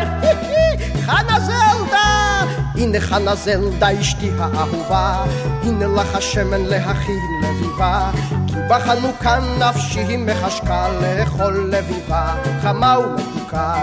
חנה 1.07 1.41
זלדה! 1.41 2.41
הנה 2.75 3.01
חנה 3.01 3.35
זלדה 3.35 4.01
אשתי 4.01 4.31
האהובה, 4.39 5.25
הנה 5.63 5.87
לך 5.87 6.15
השמן 6.15 6.65
להכין 6.65 7.21
לביבה, 7.43 8.11
כי 8.47 8.55
בחנוכה 8.71 9.39
נפשי 9.59 10.17
מחשקה 10.17 10.89
לאכול 11.01 11.71
לביבה, 11.73 12.35
חמה 12.63 12.99
ומתוקה. 12.99 13.75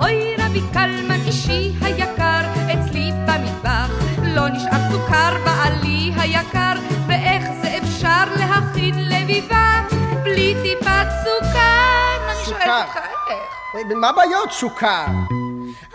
אוי 0.00 0.36
רבי 0.38 0.60
קלמן 0.72 0.99
לא 4.34 4.48
נשאר 4.48 4.90
סוכר 4.90 5.32
בעלי 5.44 6.12
היקר, 6.16 6.72
ואיך 7.06 7.44
זה 7.62 7.78
אפשר 7.82 8.24
להכין 8.36 8.94
לביבה 9.08 9.80
בלי 10.22 10.54
טיפת 10.62 11.08
סוכר? 11.24 12.30
אני 12.30 12.44
שואלת 12.44 12.86
אותך 12.88 12.96
איך. 13.30 13.96
מה 13.96 14.08
הבעיות 14.08 14.52
סוכר? 14.52 15.04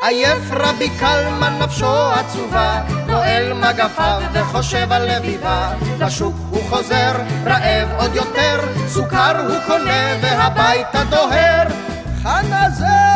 עייף 0.02 0.52
רבי 0.52 0.90
קלמן 1.00 1.60
נפשו 1.60 2.12
עצובה, 2.12 2.82
נועל 3.08 3.54
מגפיו 3.54 4.22
וחושב 4.34 4.92
על 4.92 5.18
לביבה. 5.18 5.74
לשוק 6.00 6.36
הוא 6.50 6.64
חוזר, 6.70 7.12
רעב 7.46 7.90
עוד 7.98 8.16
יותר, 8.16 8.60
סוכר 8.88 9.48
הוא 9.48 9.58
קונה 9.68 10.16
והביתה 10.22 11.04
דוהר. 11.10 11.68
חנה 12.24 12.70
זלדה! 12.70 13.14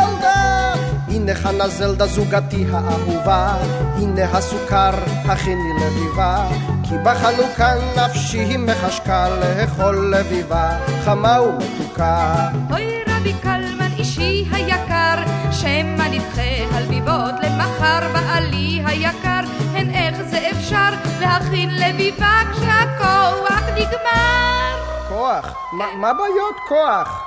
הנה 1.30 1.38
חנה 1.38 1.68
זלדה 1.68 2.06
זוגתי 2.06 2.66
האהובה, 2.72 3.54
הנה 3.96 4.24
הסוכר, 4.24 4.90
הכיני 5.24 5.72
לביבה. 5.80 6.48
כי 6.88 6.94
בחנוכה 7.04 7.72
נפשי 7.96 8.56
מחשקה 8.56 9.28
לאכול 9.28 10.14
לביבה, 10.14 10.70
חמה 11.04 11.40
ומתוקה. 11.42 12.48
אוי 12.72 13.02
רבי 13.08 13.32
קלמן 13.42 13.92
אישי 13.98 14.44
היקר, 14.52 15.14
שמא 15.50 16.04
נדחה 16.10 16.76
הלביבות 16.76 17.34
למחר 17.42 18.08
בעלי 18.12 18.82
היקר, 18.86 19.40
הן 19.74 19.90
איך 19.90 20.22
זה 20.22 20.50
אפשר 20.50 20.90
להכין 21.20 21.70
לביבה 21.74 22.40
כשהכוח 22.52 23.62
נגמר? 23.74 24.76
כוח? 25.08 25.54
מה, 25.72 25.84
מה 26.00 26.12
בעיות 26.12 26.56
כוח? 26.68 27.26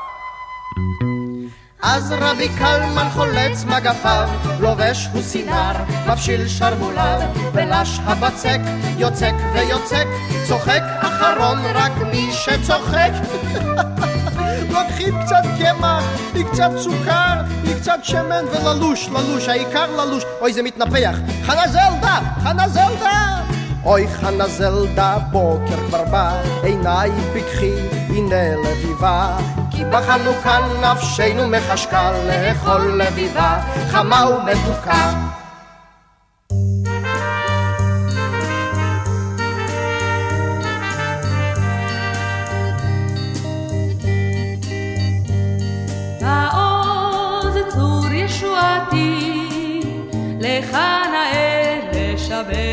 אז 1.85 2.13
רבי 2.19 2.49
קלמן 2.49 3.07
חולץ 3.13 3.63
מגפיו, 3.63 4.29
לובש 4.59 5.09
הוא 5.13 5.21
סינר, 5.21 5.71
מפשיל 6.07 6.47
שרבוליו, 6.47 7.21
ולש 7.53 7.99
הבצק, 8.03 8.59
יוצק 8.97 9.33
ויוצק, 9.53 10.05
צוחק 10.47 10.81
אחרון 10.99 11.57
רק 11.73 11.91
מי 12.11 12.29
שצוחק. 12.31 13.11
לוקחים 14.73 15.13
קצת 15.25 15.43
קמח, 15.59 16.03
קצת 16.51 16.71
סוכר, 16.77 17.33
קצת 17.79 17.99
שמן 18.03 18.45
וללוש, 18.51 19.09
ללוש, 19.09 19.49
העיקר 19.49 19.91
ללוש. 19.95 20.23
אוי, 20.41 20.53
זה 20.53 20.63
מתנפח. 20.63 21.15
חנה 21.45 21.67
זלדה! 21.67 22.19
חנה 22.43 22.69
זלדה! 22.69 23.52
אוי 23.85 24.07
חנה 24.07 24.47
זלדה, 24.47 25.17
בוקר 25.31 25.87
כבר 25.87 26.03
בא, 26.11 26.41
עיניי 26.63 27.11
פיקחי, 27.33 27.73
הנה 28.09 28.55
לביבה. 28.55 29.37
כי 29.71 29.83
בחנוכה 29.91 30.59
נפשנו 30.81 31.47
מחשקה 31.47 32.11
לאכול 32.11 33.01
לביבה, 33.01 33.59
חמה 33.91 34.25
ומתוקה. 34.29 35.13
ישועתי, 48.23 49.81
לך 50.39 50.77
נאה 51.11 51.79
לשבח. 51.93 52.72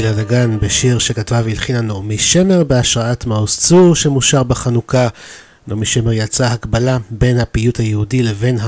צילה 0.00 0.12
דגן 0.12 0.58
בשיר 0.60 0.98
שכתבה 0.98 1.40
והלחינה 1.44 1.80
נעמי 1.80 2.18
שמר 2.18 2.64
בהשראת 2.64 3.26
מעוז 3.26 3.56
צור 3.56 3.94
שמושר 3.94 4.42
בחנוכה. 4.42 5.08
נעמי 5.68 5.86
שמר 5.86 6.12
יצרה 6.12 6.52
הקבלה 6.52 6.98
בין 7.10 7.38
הפיוט 7.38 7.80
היהודי 7.80 8.22
לבין 8.22 8.58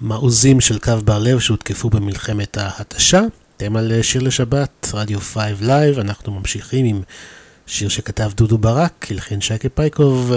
המעוזים 0.00 0.60
של 0.60 0.78
קו 0.78 0.92
בר 1.04 1.18
לב 1.18 1.38
שהותקפו 1.38 1.90
במלחמת 1.90 2.56
ההתשה. 2.56 3.20
אתם 3.56 3.76
על 3.76 4.02
שיר 4.02 4.22
לשבת, 4.22 4.90
רדיו 4.94 5.20
5 5.20 5.52
Live, 5.60 5.98
אנחנו 5.98 6.32
ממשיכים 6.32 6.84
עם 6.84 7.02
שיר 7.66 7.88
שכתב 7.88 8.30
דודו 8.34 8.58
ברק, 8.58 9.06
הלחין 9.10 9.40
שייקה 9.40 9.68
פייקוב, 9.68 10.32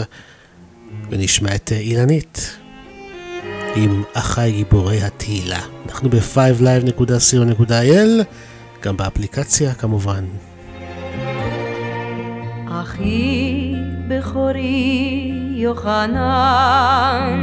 ונשמע 1.10 1.56
את 1.56 1.72
אילנית 1.72 2.58
עם 3.76 4.04
אחיי 4.14 4.52
גיבורי 4.52 5.02
התהילה. 5.02 5.62
אנחנו 5.86 6.10
ב-5live.co.il 6.10 8.24
גם 8.82 8.98
באפליקציה 8.98 9.74
כמובן. 9.74 10.26
אחי 12.68 13.74
בכורי 14.08 15.32
יוחנן, 15.56 17.40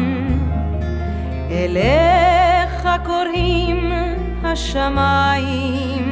אליך 1.51 2.89
קוראים 3.05 3.93
השמיים, 4.43 6.05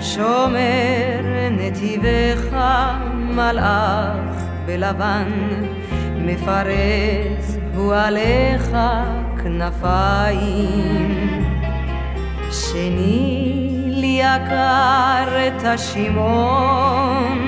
שומר 0.00 1.48
נתיבך 1.50 2.56
מלאך 3.14 4.42
בלבן, 4.66 5.32
מפרס 6.16 7.56
הוא 7.74 7.94
עליך 7.94 8.76
כנפיים. 9.42 11.38
שני 12.52 13.47
יקר 14.36 15.46
את 15.46 15.64
השימון, 15.64 17.38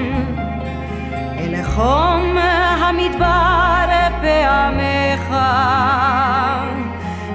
אל 1.38 1.62
חום 1.62 2.36
המדבר 2.80 3.60
פעמך, 4.20 5.36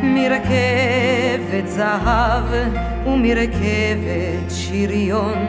מרכבת 0.03 1.67
זהב 1.67 2.43
ומרכבת 3.05 4.49
שריון, 4.49 5.47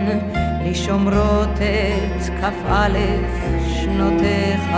לשומרות 0.64 1.58
את 1.58 2.22
כ"א 2.40 2.88
שנותיך. 3.68 4.70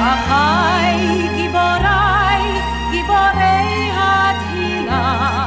אחי 0.00 1.28
גיבוריי, 1.36 2.42
גיבורי 2.90 3.90
התהילה 3.92 5.43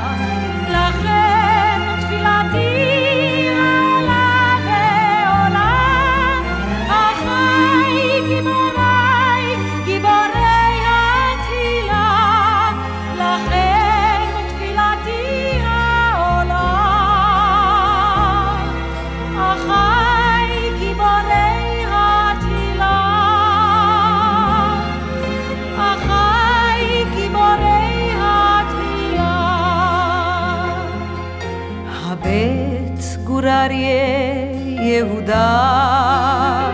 יהודה 35.28 36.72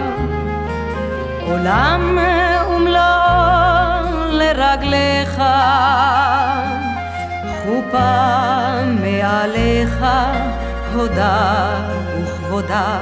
עולם 1.42 2.18
ומלוא 2.70 3.02
לרגליך 4.32 5.44
חופה 7.64 8.74
מעליך 9.02 10.06
הודה 10.94 11.66
וכבודה. 12.24 13.00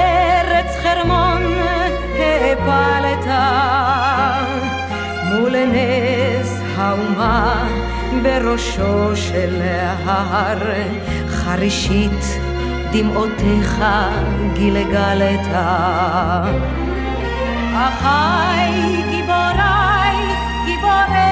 הפלת 2.65 3.27
מול 5.25 5.55
נס 5.67 6.61
האומה 6.77 7.65
בראשו 8.23 9.17
של 9.17 9.63
ההר 10.07 10.59
חרישית 11.29 12.25
דמעותיך 12.93 13.85
גילגלת 14.55 15.47
אחי 17.75 19.03
גיבוריי 19.11 20.17
גיבורי 20.67 21.32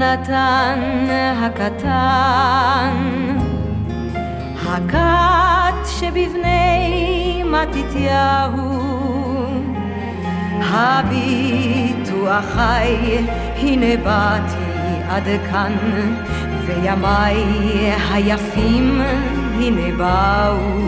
יונתן 0.00 1.06
הקטן, 1.36 2.96
הכת 4.66 5.88
שבבני 5.98 7.42
מתתיהו, 7.44 8.80
הביטו 10.60 12.38
אחי, 12.38 13.18
הנה 13.56 13.96
באתי 13.96 15.02
עד 15.08 15.28
כאן, 15.50 15.72
וימיי 16.66 17.44
היפים 18.12 19.00
הנה 19.54 19.96
באו. 19.96 20.80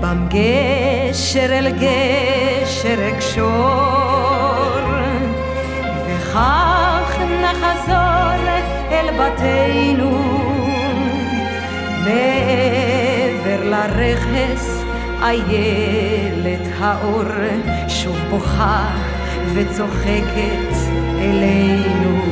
בם 0.00 0.26
גשר 0.28 1.58
אל 1.58 1.68
גשר 1.70 3.08
אקשור, 3.08 3.92
וכך 6.06 7.01
נחזור 7.42 8.48
אל 8.90 9.08
בתינו. 9.18 10.18
מעבר 12.04 13.64
לרכס 13.64 14.82
איילת 15.22 16.68
האור 16.78 17.22
שוב 17.88 18.16
בוכה 18.30 18.86
וצוחקת 19.54 20.74
אלינו. 21.18 22.22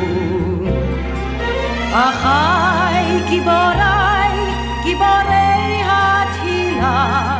אחי 1.93 3.29
גיבוריי, 3.29 4.37
גיבורי 4.85 5.83
התהילה, 5.85 7.40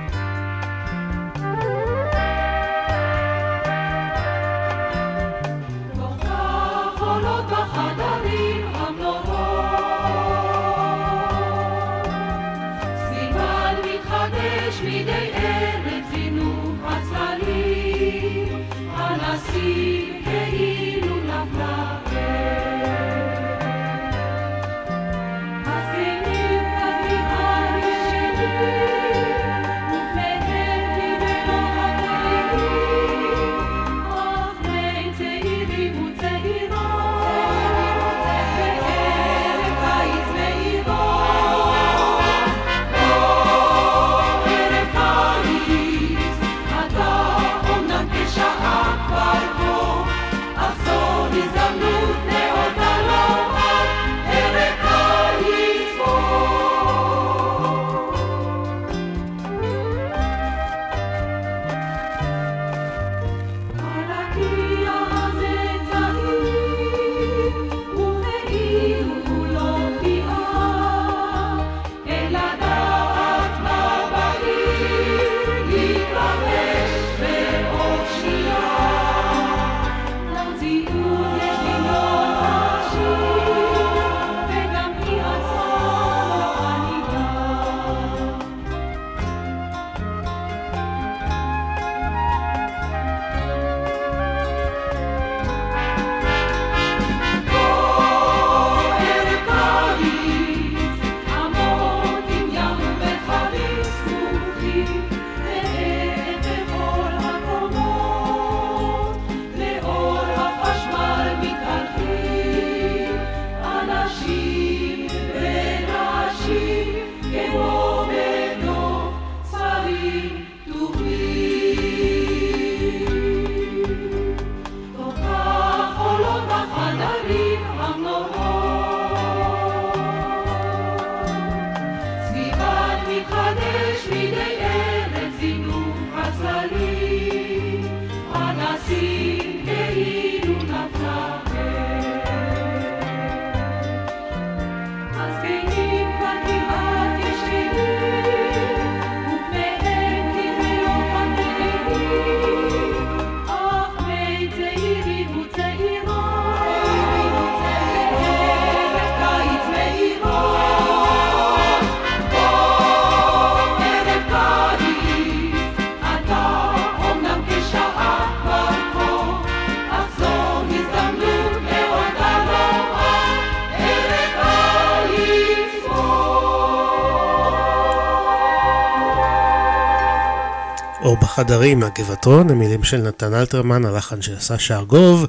אור 181.01 181.17
בחדרים 181.21 181.79
מהגבעתרון, 181.79 182.49
המילים 182.49 182.83
של 182.83 182.97
נתן 182.97 183.33
אלתרמן, 183.33 183.85
הלחן 183.85 184.21
של 184.21 184.39
סשה 184.39 184.77
ארגוב. 184.77 185.25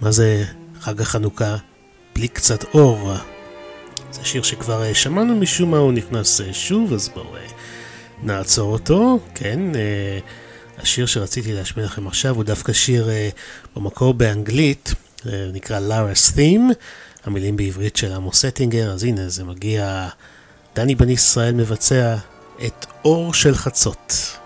מה 0.00 0.10
זה 0.10 0.44
חג 0.80 1.00
החנוכה 1.00 1.56
בלי 2.14 2.28
קצת 2.28 2.64
אור? 2.74 3.12
זה 4.12 4.20
שיר 4.24 4.42
שכבר 4.42 4.82
אה, 4.82 4.94
שמענו 4.94 5.36
משום 5.36 5.70
מה 5.70 5.78
הוא 5.78 5.92
נכנס 5.92 6.40
אה, 6.40 6.52
שוב, 6.52 6.92
אז 6.92 7.08
בואו 7.08 7.36
אה, 7.36 7.40
נעצור 8.22 8.72
אותו. 8.72 9.18
כן, 9.34 9.60
השיר 10.78 11.06
שרציתי 11.06 11.52
להשמיע 11.52 11.86
לכם 11.86 12.06
עכשיו 12.06 12.34
הוא 12.34 12.44
דווקא 12.44 12.72
שיר 12.72 13.08
במקור 13.76 14.14
באנגלית, 14.14 14.94
נקרא 15.52 15.80
לארס 15.80 16.30
Theme, 16.30 16.72
המילים 17.24 17.56
בעברית 17.56 17.96
של 17.96 18.12
עמוס 18.12 18.46
סטינגר, 18.46 18.92
אז 18.92 19.04
הנה 19.04 19.28
זה 19.28 19.44
מגיע, 19.44 20.08
דני 20.76 20.94
בן 20.94 21.08
ישראל 21.08 21.54
מבצע 21.54 22.16
את 22.66 22.86
אור 23.04 23.34
של 23.34 23.54
חצות. 23.54 24.37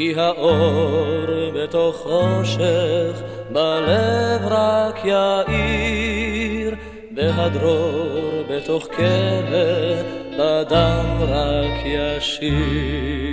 כי 0.00 0.14
האור 0.16 1.26
בתוך 1.54 1.96
חושך, 1.96 3.22
בלב 3.52 4.40
רק 4.44 5.04
יאיר, 5.04 6.74
והדרור 7.16 8.42
בתוך 8.48 8.88
כלא, 8.96 10.02
בדם 10.38 11.04
רק 11.20 11.80
ישיר. 11.84 13.29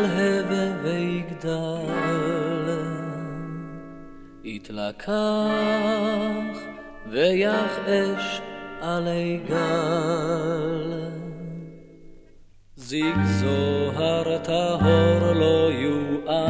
ישתלהב 0.00 0.50
ויגדל, 0.82 1.90
יתלקח 4.44 5.10
ויחאש 7.10 8.40
עלי 8.80 9.40
גל. 9.48 11.10
זיג 12.76 13.16
זוהר 13.24 14.38
טהור 14.38 15.32
לא 15.32 15.70
יואם, 15.72 16.40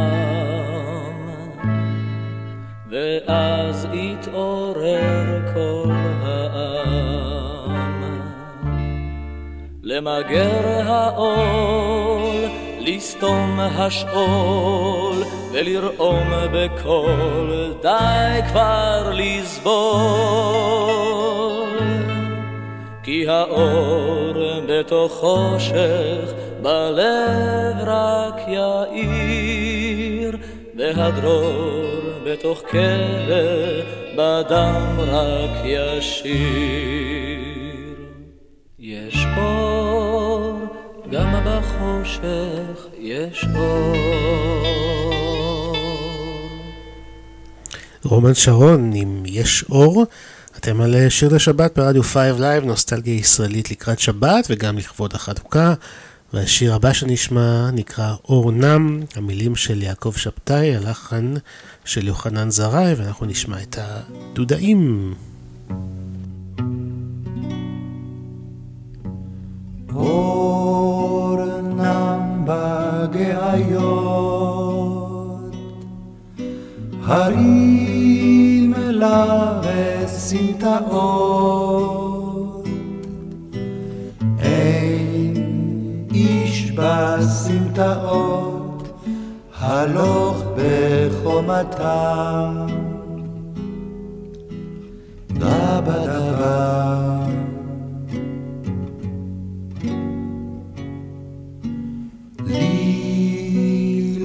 ואז 2.91 3.89
יתעורר 3.93 5.53
כל 5.55 5.91
למגר 9.91 10.83
העול, 10.87 12.20
לסתום 12.97 13.61
השאול, 13.61 15.25
ולרעום 15.53 16.31
בקול, 16.53 17.75
די 17.83 18.41
כבר 18.49 19.13
לסבול. 19.15 19.71
כי 23.03 23.29
האור 23.29 24.33
בתוך 24.69 25.13
חושך, 25.13 26.33
בלב 26.63 27.77
רק 27.87 28.41
יאיר, 28.49 30.37
והדרור 30.77 31.85
בתוך 32.25 32.63
כלא, 32.71 33.83
בדם 34.17 34.97
רק 34.99 35.65
ישיר. 35.65 36.41
יש 38.79 39.27
אור 39.37 39.70
גם 41.13 41.45
בחושך 41.45 42.87
יש 42.99 43.45
אור. 43.55 43.97
רומן 48.05 48.35
שרון, 48.35 48.93
עם 48.93 49.23
יש 49.27 49.65
אור, 49.71 50.07
אתם 50.57 50.81
על 50.81 51.09
שיר 51.09 51.35
לשבת 51.35 51.79
ברדיו 51.79 52.03
5 52.03 52.17
Live, 52.39 52.65
נוסטלגיה 52.65 53.15
ישראלית 53.15 53.71
לקראת 53.71 53.99
שבת 53.99 54.47
וגם 54.51 54.79
לכבוד 54.79 55.15
החנוכה. 55.15 55.75
והשיר 56.33 56.75
הבא 56.75 56.93
שנשמע 56.93 57.71
נקרא 57.71 58.15
אור 58.25 58.53
נם, 58.53 59.03
המילים 59.17 59.57
של 59.57 59.83
יעקב 59.83 60.13
שבתאי, 60.17 60.77
הלחן 60.77 61.35
של 61.85 62.07
יוחנן 62.07 62.51
זרעי, 62.51 62.95
ואנחנו 62.95 63.27
נשמע 63.27 63.63
את 63.63 63.79
הדודאים. 63.79 65.15
אור 69.95 71.39
נם 71.63 72.45
בגאיות, 72.45 73.91
הרים 77.05 78.75
לה 78.77 79.61
וסמטאות, 79.63 81.11
אין 84.39 85.35
איש 86.15 86.71
בסמטאות, 86.71 88.21
הלוך 89.61 90.43
בחומתם. 90.57 92.01
דבה 95.29 96.07
דבה 96.07 97.20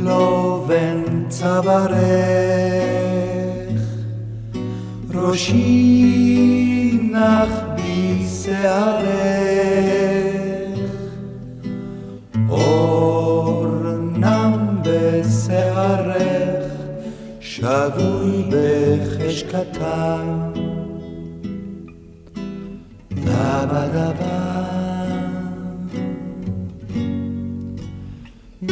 לי 0.05 0.11
לא 0.11 0.65
בן 0.67 1.29
צווארך, 1.29 1.95
ראשי 5.13 6.99
נח 7.11 7.49
בשערך, 7.75 9.09
אור 12.49 13.65
נם 14.17 14.81
בשערך, 14.83 16.65
שבוי 17.39 18.45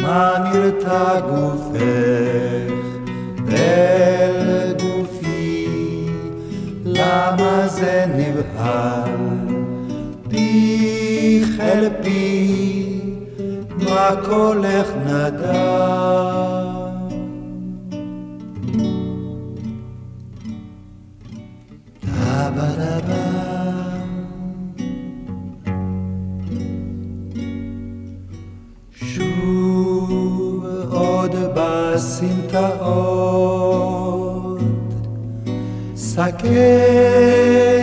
מה 0.02 0.36
נרתע 0.53 1.20
גופך? 1.20 2.74
אל 3.52 4.74
גופי, 4.82 5.68
למה 6.86 7.68
זה 7.68 8.06
נבהל? 8.15 9.10
פיך 10.30 11.60
אל 11.60 11.90
פי, 12.03 12.99
מה 13.78 14.10
קולך 14.26 14.88
נדם? 15.06 16.64
דבה 22.03 22.68
דבה 22.76 23.44
שוב 23.44 23.53
עוד 31.24 31.36
בסמטאות, 31.56 32.84
שקי 35.98 37.82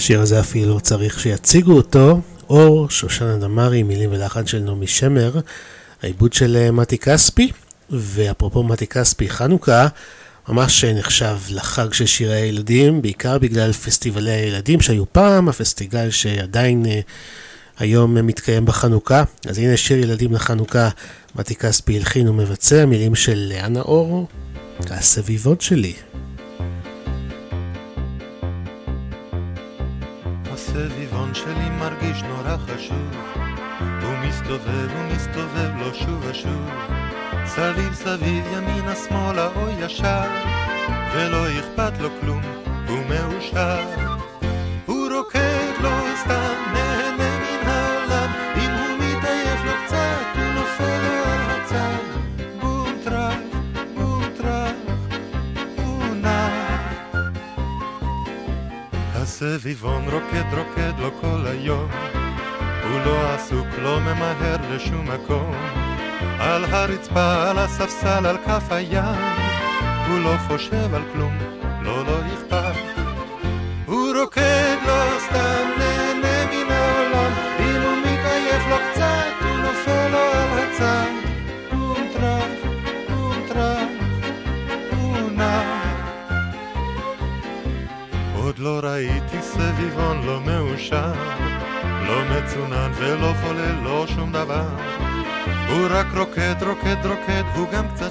השיר 0.00 0.20
הזה 0.20 0.40
אפילו 0.40 0.80
צריך 0.80 1.20
שיציגו 1.20 1.72
אותו. 1.72 2.20
אור, 2.50 2.90
שושנה 2.90 3.36
דמארי, 3.36 3.82
מילים 3.82 4.10
ולחן 4.12 4.46
של 4.46 4.58
נעמי 4.58 4.86
שמר, 4.86 5.40
העיבוד 6.02 6.32
של 6.32 6.56
אה, 6.56 6.70
מתי 6.70 6.98
כספי. 6.98 7.50
ואפרופו 7.90 8.62
מתי 8.62 8.86
כספי, 8.86 9.30
חנוכה 9.30 9.88
ממש 10.48 10.84
נחשב 10.84 11.36
לחג 11.50 11.92
של 11.92 12.06
שירי 12.06 12.34
הילדים, 12.34 13.02
בעיקר 13.02 13.38
בגלל 13.38 13.72
פסטיבלי 13.72 14.30
הילדים 14.30 14.80
שהיו 14.80 15.12
פעם, 15.12 15.48
הפסטיגל 15.48 16.10
שעדיין 16.10 16.86
אה, 16.86 17.00
היום 17.78 18.16
אה, 18.16 18.22
מתקיים 18.22 18.64
בחנוכה. 18.64 19.22
אז 19.48 19.58
הנה 19.58 19.76
שיר 19.76 19.98
ילדים 19.98 20.32
לחנוכה, 20.32 20.88
מתי 21.36 21.54
כספי 21.54 21.96
הלחין 21.96 22.28
ומבצע, 22.28 22.86
מילים 22.86 23.14
של 23.14 23.52
לאנה 23.52 23.80
אור, 23.80 24.26
הסביבות 24.90 25.60
שלי. 25.60 25.92
הסביבון 30.70 31.34
שלי 31.34 31.70
מרגיש 31.70 32.22
נורא 32.22 32.56
חשוב. 32.56 33.16
הוא 34.02 34.14
מסתובב, 34.22 34.88
הוא 34.96 35.14
מסתובב 35.14 35.70
לו 35.78 35.94
שוב 35.94 36.24
ושוב. 36.30 36.70
סביב 37.46 37.94
סביב, 37.94 38.44
ימינה, 38.52 38.94
שמאלה 38.96 39.48
או 39.56 39.68
ישר 39.68 40.30
ולא 41.14 41.46
אכפת 41.58 42.00
לו 42.00 42.08
כלום, 42.20 42.42
הוא 42.88 42.98
מאושר. 43.08 44.09
סביבון 59.40 60.04
רוקד 60.04 60.54
רוקד 60.58 60.98
לו 60.98 61.10
כל 61.20 61.46
היום 61.46 61.90
הוא 62.82 63.00
לא 63.06 63.32
עסוק, 63.34 63.66
לא 63.82 64.00
ממהר 64.00 64.56
לשום 64.70 65.08
מקום 65.08 65.54
על 66.38 66.64
הרצפה, 66.64 67.50
על 67.50 67.58
הספסל, 67.58 68.26
על 68.26 68.36
כף 68.38 68.72
היד 68.72 69.18
הוא 70.08 70.18
לא 70.24 70.34
חושב 70.48 70.94
על 70.94 71.02
כלום, 71.12 71.38
לא, 71.82 72.06
לא 72.06 72.19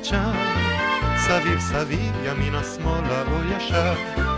שם, 0.09 0.31
סביב 1.17 1.59
סביב, 1.59 2.13
ימינה 2.23 2.63
שמאלה 2.63 3.21
או 3.21 3.43
ישר. 3.43 4.28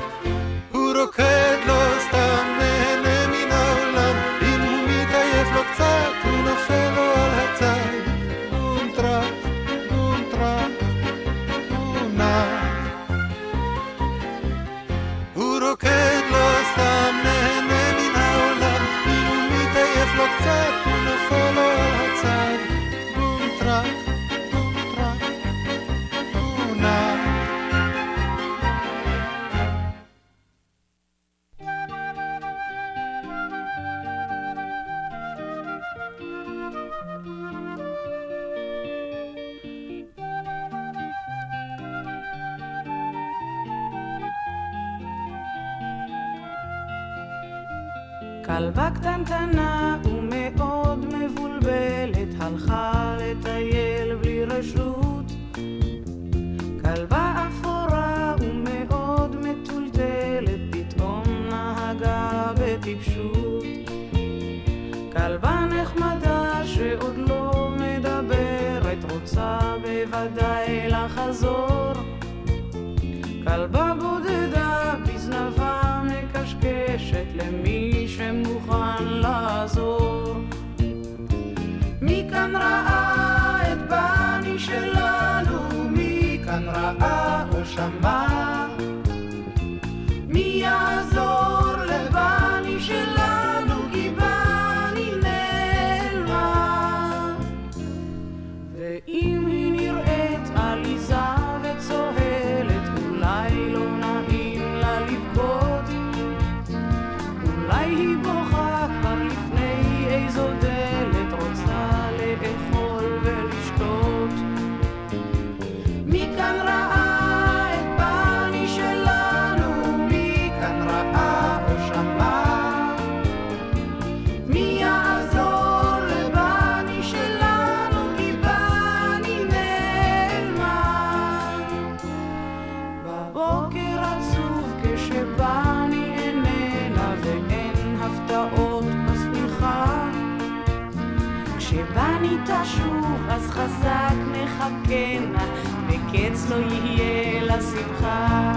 בנית 141.94 142.50
שוב, 142.64 143.26
אז 143.30 143.50
חזק 143.50 144.16
נחכנה, 144.32 145.46
וקץ 145.88 146.50
לא 146.50 146.56
יהיה 146.56 147.44
לשמחה. 147.44 148.54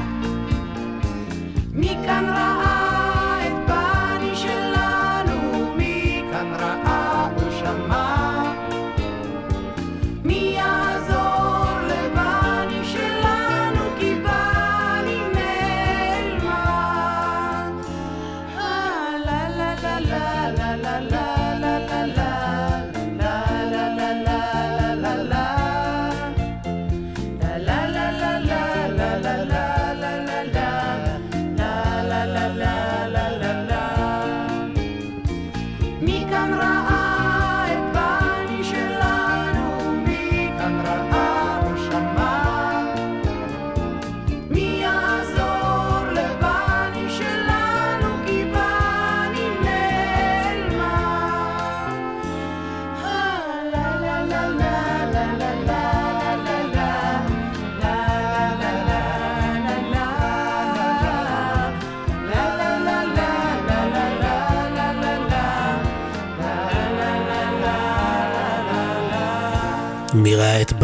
מכאן 1.74 2.24
רעה 2.28 2.83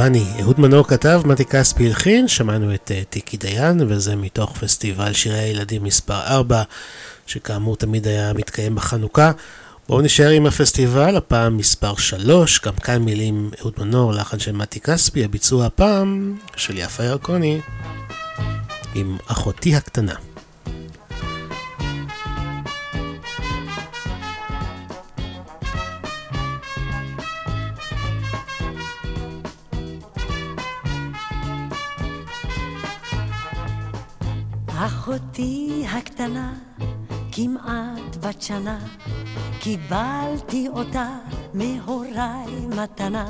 אורבני. 0.01 0.25
אהוד 0.41 0.61
מנור 0.61 0.89
כתב, 0.89 1.23
מתי 1.25 1.45
כספי 1.45 1.87
הלחין, 1.87 2.29
שמענו 2.29 2.75
את 2.75 2.91
uh, 2.91 3.05
טיקי 3.11 3.37
דיין, 3.37 3.81
וזה 3.89 4.17
מתוך 4.17 4.57
פסטיבל 4.59 5.13
שירי 5.13 5.39
הילדים 5.39 5.85
מספר 5.85 6.21
4, 6.27 6.63
שכאמור 7.27 7.77
תמיד 7.77 8.07
היה 8.07 8.33
מתקיים 8.33 8.75
בחנוכה. 8.75 9.33
בואו 9.89 10.01
נשאר 10.01 10.29
עם 10.29 10.47
הפסטיבל, 10.47 11.17
הפעם 11.17 11.57
מספר 11.57 11.97
3, 11.97 12.61
גם 12.61 12.75
כאן 12.75 13.03
מילים 13.03 13.51
אהוד 13.61 13.73
מנור, 13.79 14.13
לחן 14.13 14.39
של 14.39 14.53
מתי 14.53 14.81
כספי, 14.81 15.25
הביצוע 15.25 15.67
הפעם 15.67 16.37
של 16.57 16.79
יפה 16.79 17.05
ירקוני, 17.05 17.61
עם 18.95 19.17
אחותי 19.27 19.77
הקטנה. 19.77 20.15
אחותי 34.87 35.85
הקטנה, 35.93 36.53
כמעט 37.33 38.17
בת 38.21 38.43
שנה, 38.43 38.79
קיבלתי 39.61 40.69
אותה 40.69 41.09
מהוריי 41.55 42.67
מתנה. 42.69 43.29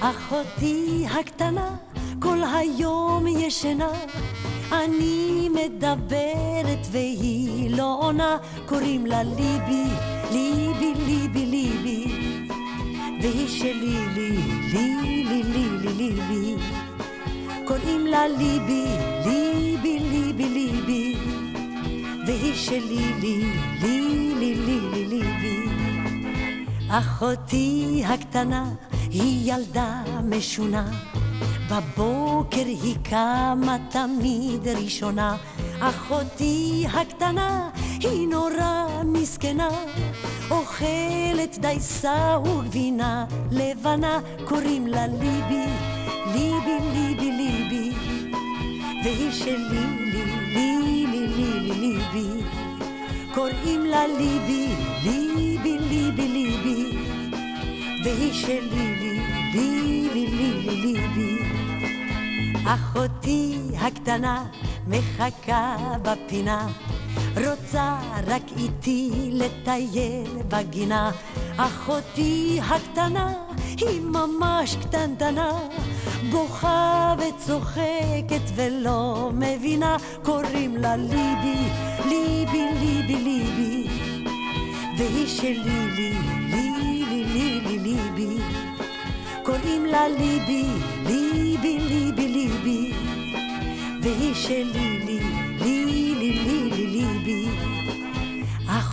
אחותי 0.00 1.06
הקטנה, 1.10 1.76
כל 2.18 2.38
היום 2.54 3.26
ישנה, 3.26 3.90
אני 4.72 5.48
מדברת 5.48 6.86
והיא 6.90 7.76
לא 7.76 7.98
עונה, 8.00 8.36
קוראים 8.66 9.06
לה 9.06 9.22
ליבי, 9.22 9.84
ליבי, 10.32 10.94
ליבי, 11.06 11.46
ליבי, 11.46 12.04
והיא 13.22 13.48
שלי, 13.48 14.06
לי, 14.14 14.30
לי, 14.72 15.24
לי, 15.24 15.42
לי, 15.42 15.68
לי, 15.78 15.92
ליבי. 15.92 16.56
קוראים 17.70 18.06
לה 18.06 18.28
ליבי, 18.28 18.84
ליבי, 19.24 19.98
ליבי, 19.98 20.48
ליבי, 20.48 20.79
שלי, 22.54 23.12
לי, 23.20 23.52
לי, 23.80 24.34
לי, 24.34 24.54
לי, 24.54 24.80
לי, 24.92 25.06
ליבי. 25.06 25.68
אחותי 26.88 28.02
הקטנה 28.06 28.64
היא 29.10 29.52
ילדה 29.52 30.02
משונה, 30.24 30.90
בבוקר 31.70 32.64
היא 32.66 32.96
קמה 33.02 33.76
תמיד 33.90 34.68
ראשונה. 34.68 35.36
אחותי 35.80 36.86
הקטנה 36.92 37.70
היא 38.00 38.28
נורא 38.28 39.02
מסכנה, 39.04 39.68
אוכלת 40.50 41.58
דייסה 41.60 42.38
וגבינה 42.44 43.24
לבנה, 43.50 44.20
קוראים 44.44 44.86
לה 44.86 45.06
ליבי. 45.06 45.66
ליבי, 46.26 46.78
ליבי, 46.92 47.30
ליבי, 47.32 47.89
והיא 49.04 49.30
שלי, 49.30 49.86
לי, 50.00 50.24
לי, 50.54 51.06
לי, 51.06 51.26
לי, 51.26 51.60
לי, 51.60 51.72
ליבי. 51.80 52.44
קוראים 53.34 53.86
לה 53.86 54.06
ליבי, 54.06 54.66
ליבי, 55.04 55.78
ליבי, 55.78 56.28
ליבי, 56.28 56.98
והיא 58.04 58.32
שלי, 58.32 58.96
לי, 59.00 59.20
לי, 59.54 60.08
לי, 60.14 60.26
לי, 60.26 60.52
לי, 60.52 60.76
ליבי. 60.82 61.42
אחותי 62.64 63.58
הקטנה 63.80 64.44
מחכה 64.86 65.76
בפינה, 66.02 66.66
רוצה 67.36 67.98
רק 68.26 68.42
איתי 68.56 69.30
לטייל 69.32 70.42
בגינה. 70.48 71.10
אחותי 71.56 72.60
הקטנה 72.62 73.32
היא 73.76 74.00
ממש 74.00 74.76
קטנטנה, 74.76 75.52
בוכה 76.30 77.14
וצוחקת 77.18 78.50
ולא 78.54 79.30
מבינה, 79.34 79.96
קוראים 80.22 80.76
לה 80.76 80.96
ליבי, 80.96 81.58
ליבי, 82.08 82.64
ליבי, 82.80 83.16
ליבי, 83.16 83.88
והיא 84.98 85.26
שלי, 85.26 85.90
לי, 85.96 86.12
לי, 86.50 87.04
לי, 87.08 87.24
לי, 87.24 87.60
לי, 87.60 87.78
ליבי, 87.78 88.42
קוראים 89.42 89.86
לה 89.86 90.08
ליבי, 90.08 90.64
ליבי, 91.06 91.78
ליבי, 91.78 92.28
ליבי, 92.28 92.92
והיא 94.02 94.34
שלי, 94.34 95.04
לי, 95.06 95.20
לי, 95.20 95.29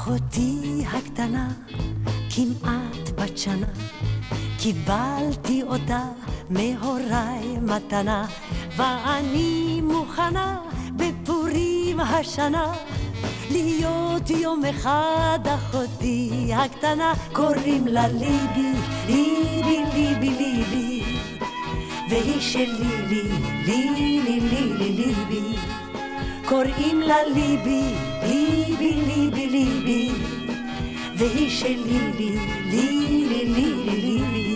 אחותי 0.07 0.83
הקטנה, 0.93 1.49
כמעט 2.35 3.09
בת 3.15 3.37
שנה. 3.37 3.67
קיבלתי 4.59 5.63
אותה 5.63 6.03
מהוריי 6.49 7.57
מתנה, 7.61 8.25
ואני 8.77 9.81
מוכנה 9.83 10.59
בפורים 10.95 11.99
השנה 11.99 12.73
להיות 13.51 14.29
יום 14.29 14.65
אחד 14.65 15.39
אחותי 15.45 16.51
הקטנה, 16.53 17.13
קוראים 17.33 17.87
לה 17.87 18.07
ליבי, 18.07 18.71
ליבי, 19.07 19.83
ליבי, 19.93 20.29
ליבי, 20.29 21.03
והיא 22.09 22.41
שלי, 22.41 23.07
לי, 23.09 23.23
לי, 23.65 23.89
לי, 23.95 24.39
לי, 24.39 24.75
לי, 24.77 24.91
ליבי, 24.91 25.57
קוראים 26.47 27.01
לה 27.01 27.15
ליבי, 27.35 27.81
ליבי, 28.23 28.93
ליבי, 29.07 29.47
ליבי, 29.47 30.11
והיא 31.15 31.49
שלי, 31.49 31.99
לי, 32.17 32.29
לי, 32.71 32.87
לי, 33.27 33.45
לי, 33.45 33.45
לי, 33.45 33.99
ליבי, 34.01 34.55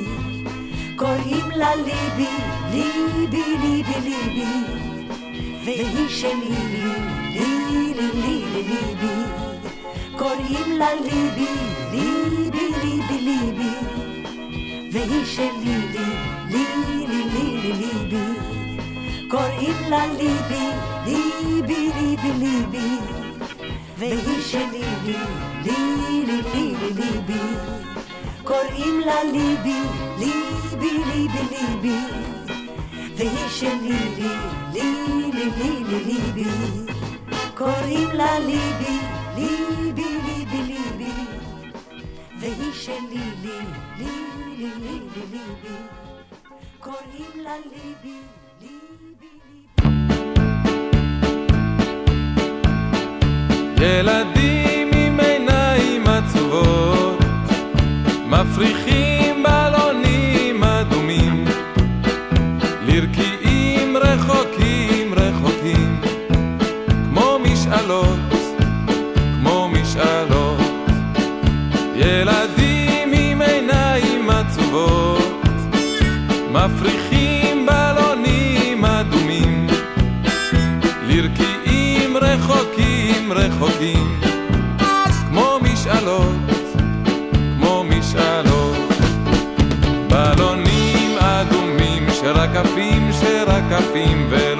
קוראים 0.96 1.52
לה 1.56 1.76
ליבי, 1.76 2.30
ליבי, 2.72 3.44
ליבי, 3.64 4.00
ליבי, 4.04 4.52
והיא 5.66 6.10
שלי, 6.10 6.32
לי, 6.72 6.84
לי, 7.34 7.46
לי, 7.70 7.94
לי, 7.94 8.10
לי, 8.24 8.64
ליבי, 8.70 9.16
קוראים 10.18 10.72
לה 10.72 10.94
ליבי, 10.94 11.54
ליבי, 11.92 12.68
ליבי, 12.84 13.20
ליבי, 13.22 13.74
והיא 14.92 15.26
שלי, 15.26 15.78
לי, 15.94 16.06
לי, 16.52 16.66
לי, 17.08 17.18
לי, 17.34 17.58
לי, 17.64 17.74
ליבי, 17.74 18.31
קוראים 19.32 19.90
לה 19.90 20.08
ליבי, 20.08 20.68
ליבי, 21.06 21.92
ליבי, 22.00 22.32
ליבי, 22.40 22.98
והיא 23.98 24.42
שלי, 24.42 24.84
לי, 25.06 25.16
לי, 25.64 25.76
לי, 26.06 26.26
לי, 26.26 26.42
לי, 26.54 26.76
ליבי, 26.94 27.40
קוראים 28.44 29.00
לה 29.00 29.24
ליבי, 29.24 29.80
ליבי, 30.20 31.04
ליבי, 31.14 31.44
ליבי, 31.52 32.00
והיא 33.16 33.48
שלי, 33.50 34.00
לי, 34.18 34.34
לי, 34.74 35.32
לי, 35.34 35.52
לי, 35.58 35.84
לי, 35.84 36.04
ליבי, 36.06 36.50
קוראים 37.58 38.10
לה 38.14 38.40
ליבי, 38.40 38.98
ליבי, 39.36 40.10
ליבי, 40.28 40.62
ליבי, 40.62 41.12
והיא 42.40 42.74
שלי, 42.74 43.24
לי, 43.42 43.58
לי, 43.98 44.06
לי, 44.58 44.72
לי, 44.80 45.00
לי, 45.16 45.26
ליבי, 45.32 45.78
קוראים 46.80 47.44
לה 47.44 47.56
ליבי, 47.58 48.18
ילדים 53.82 54.90
עם 54.94 55.20
עיניים 55.20 56.04
עצובות, 56.08 57.24
מפריחים 58.28 59.44
בלונים 59.44 60.64
אדומים, 60.64 61.46
לרקיעים 62.88 63.98
רחוקים 63.98 65.14
רחוקים, 65.14 66.02
כמו 67.10 67.40
משאלות, 67.44 68.20
כמו 69.42 69.70
משאלות. 69.70 70.62
ילדים 71.96 73.12
עם 73.14 73.42
עיניים 73.42 74.30
עצובות, 74.30 75.42
מפריחים 76.52 77.11
fim 93.94 94.30
ver. 94.32 94.51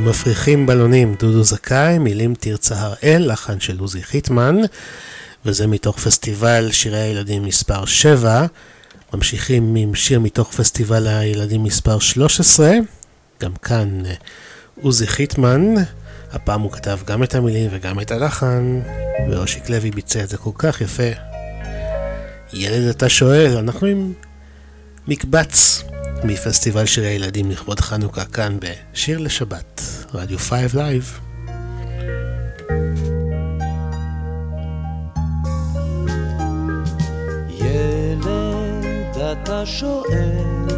מפריחים 0.00 0.66
בלונים, 0.66 1.14
דודו 1.18 1.42
זכאי, 1.44 1.98
מילים 1.98 2.34
תרצה 2.34 2.74
הראל, 2.80 3.32
לחן 3.32 3.60
של 3.60 3.78
עוזי 3.78 4.02
חיטמן, 4.02 4.56
וזה 5.44 5.66
מתוך 5.66 5.98
פסטיבל 5.98 6.68
שירי 6.72 6.98
הילדים 6.98 7.44
מספר 7.44 7.84
7. 7.84 8.46
ממשיכים 9.14 9.74
עם 9.76 9.94
שיר 9.94 10.20
מתוך 10.20 10.52
פסטיבל 10.52 11.06
הילדים 11.06 11.64
מספר 11.64 11.98
13, 11.98 12.72
גם 13.40 13.52
כאן 13.62 14.06
אה, 14.06 14.14
עוזי 14.80 15.06
חיטמן, 15.06 15.74
הפעם 16.32 16.60
הוא 16.60 16.72
כתב 16.72 16.98
גם 17.06 17.22
את 17.22 17.34
המילים 17.34 17.70
וגם 17.72 18.00
את 18.00 18.10
הלחן, 18.10 18.80
ואושיק 19.30 19.70
לוי 19.70 19.90
ביצע 19.90 20.22
את 20.22 20.28
זה 20.28 20.36
כל 20.36 20.50
כך 20.54 20.80
יפה. 20.80 21.10
ילד 22.52 22.88
אתה 22.88 23.08
שואל, 23.08 23.56
אנחנו 23.56 23.86
עם 23.86 24.12
מקבץ 25.08 25.82
מפסטיבל 26.26 26.86
שירי 26.86 27.06
הילדים 27.06 27.50
לכבוד 27.50 27.80
חנוכה 27.80 28.24
כאן 28.24 28.56
בשיר 28.60 29.18
לשבת, 29.18 29.82
רדיו 30.14 30.38
5 30.38 30.74
Live. 30.74 31.18
אתה 39.32 39.66
שואל, 39.66 40.68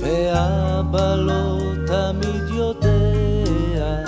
ואבא 0.00 1.14
לא 1.14 1.58
תמיד 1.86 2.44
יודע. 2.48 4.04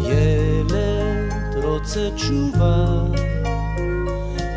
ילד 0.00 1.64
רוצה 1.64 2.10
תשובה, 2.14 2.86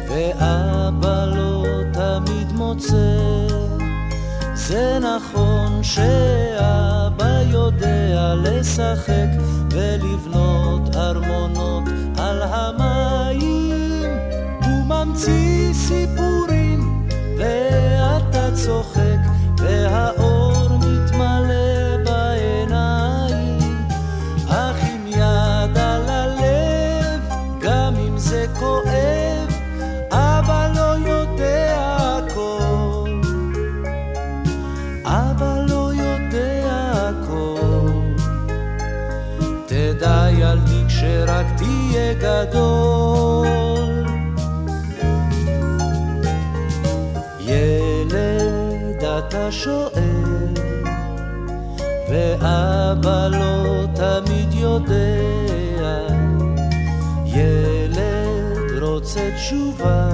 ואבא 0.10 1.26
לא 1.36 1.66
תמיד 1.94 2.52
מוצא. 2.52 3.59
זה 4.70 5.00
נכון 5.00 5.84
שאבא 5.84 7.42
יודע 7.52 8.36
לשחק 8.44 9.28
ולבנות 9.72 10.96
ארמונות 10.96 11.84
על 12.18 12.42
המים. 12.42 14.06
הוא 14.64 14.86
ממציא 14.86 15.74
סיפורים 15.74 17.08
ואתה 17.38 18.50
צוחק 18.54 19.20
והאור 19.58 20.39
גדול. 42.14 43.48
ילד 47.40 49.04
אתה 49.04 49.52
שואל, 49.52 50.54
ואבא 52.10 53.28
לא 53.28 53.86
תמיד 53.96 54.54
יודע. 54.54 56.08
ילד 57.26 58.82
רוצה 58.82 59.30
תשובה, 59.36 60.10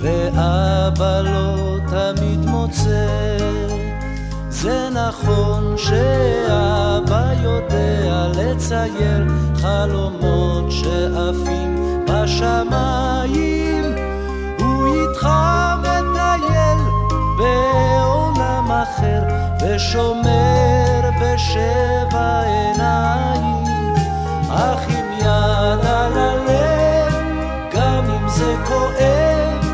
ואבא 0.00 1.20
לא 1.20 1.78
תמיד 1.90 2.38
מוצא. 2.46 3.67
זה 4.62 4.88
נכון 4.90 5.74
שאבא 5.76 7.32
יודע 7.42 8.26
לצייר 8.36 9.26
חלומות 9.54 10.64
שעפים 10.70 12.04
בשמיים. 12.08 13.84
הוא 14.58 14.86
איתך 14.86 15.28
מטייל 15.78 16.78
בעולם 17.38 18.72
אחר 18.72 19.22
ושומר 19.62 21.10
בשבע 21.20 22.40
עיניים. 22.42 23.64
אך 24.50 24.88
עם 24.88 25.12
יד 25.18 25.86
על 25.86 26.18
הלב, 26.18 27.14
גם 27.72 28.04
אם 28.10 28.28
זה 28.28 28.54
כואב, 28.66 29.64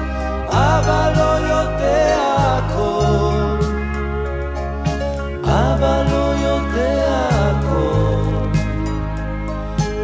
אבא 0.49 1.13
לא 1.17 1.47
יודע 1.47 1.74
אבא 5.55 6.03
לא 6.11 6.35
יודע 6.47 7.29
הכל. 7.31 8.49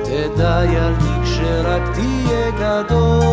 תדע 0.04 0.62
ילדי 0.64 1.24
כשרק 1.24 1.82
תהיה 1.94 2.50
גדול. 2.50 3.30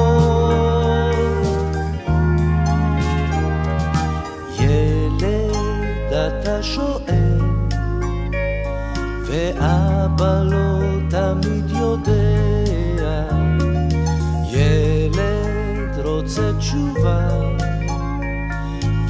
ילד 4.60 6.14
אתה 6.14 6.64
שואל, 6.64 7.40
ואבא 9.26 10.42
לא 10.44 10.80
תמיד 11.10 11.70
יודע. 11.70 12.28
ילד 14.50 16.06
רוצה 16.06 16.52
תשובה, 16.60 17.30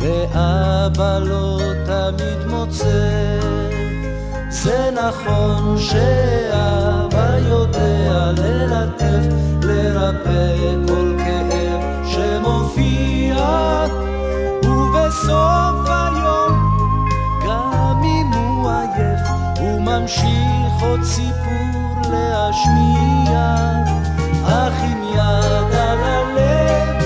ואבא 0.07 1.19
לא 1.19 1.59
תמיד 1.85 2.47
מוצא. 2.47 3.39
זה 4.49 4.89
נכון 4.91 5.77
שאבא 5.77 7.37
יודע 7.47 8.31
ללטף, 8.37 9.35
לרפא 9.63 10.55
כל 10.87 11.15
כאב 11.17 11.81
שמופיע, 12.05 13.35
ובסוף 14.63 15.89
היום, 15.89 16.77
גם 17.47 18.01
אם 18.03 18.31
הוא 18.33 18.69
עייף, 18.69 19.19
הוא 19.59 19.81
ממשיך 19.81 20.81
עוד 20.81 21.03
סיפור 21.03 22.01
להשמיע. 22.11 23.55
אך 24.45 24.73
עם 24.83 25.03
יד 25.13 25.75
על 25.75 25.99
הלב, 26.03 27.03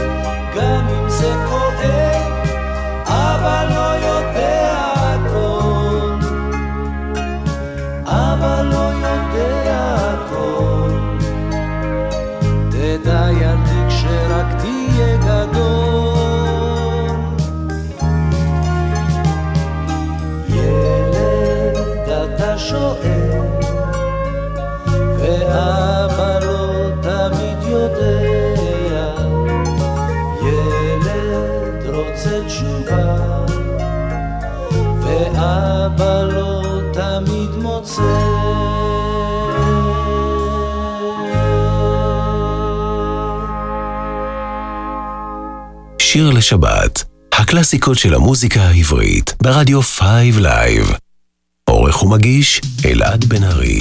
גם 0.56 0.88
אם 0.90 1.10
זה 1.10 1.34
כואב, 1.50 1.61
אבא 3.42 3.81
שיר 46.12 46.30
לשבת, 46.30 47.04
הקלאסיקות 47.34 47.98
של 47.98 48.14
המוזיקה 48.14 48.62
העברית, 48.62 49.36
ברדיו 49.44 49.82
5 49.82 50.02
Live. 50.38 50.94
עורך 51.70 52.04
ומגיש, 52.04 52.62
אלעד 52.86 53.26
בן 53.26 53.44
ארי. 53.44 53.80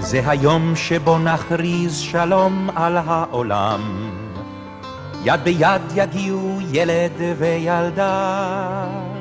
זה 0.00 0.20
היום 0.30 0.76
שבו 0.76 1.18
נכריז 1.18 1.98
שלום 1.98 2.70
על 2.74 2.96
העולם. 2.96 4.10
יד 5.24 5.40
ביד 5.44 5.82
יגיעו 5.94 6.58
ילד 6.72 7.12
וילדה, 7.38 9.11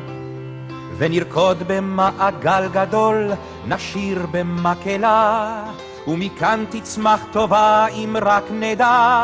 ונרקוד 1.01 1.63
במעגל 1.67 2.67
גדול, 2.73 3.31
נשיר 3.67 4.25
במקהלה, 4.31 5.63
ומכאן 6.07 6.65
תצמח 6.69 7.19
טובה 7.31 7.87
אם 7.87 8.15
רק 8.21 8.43
נדע. 8.51 9.21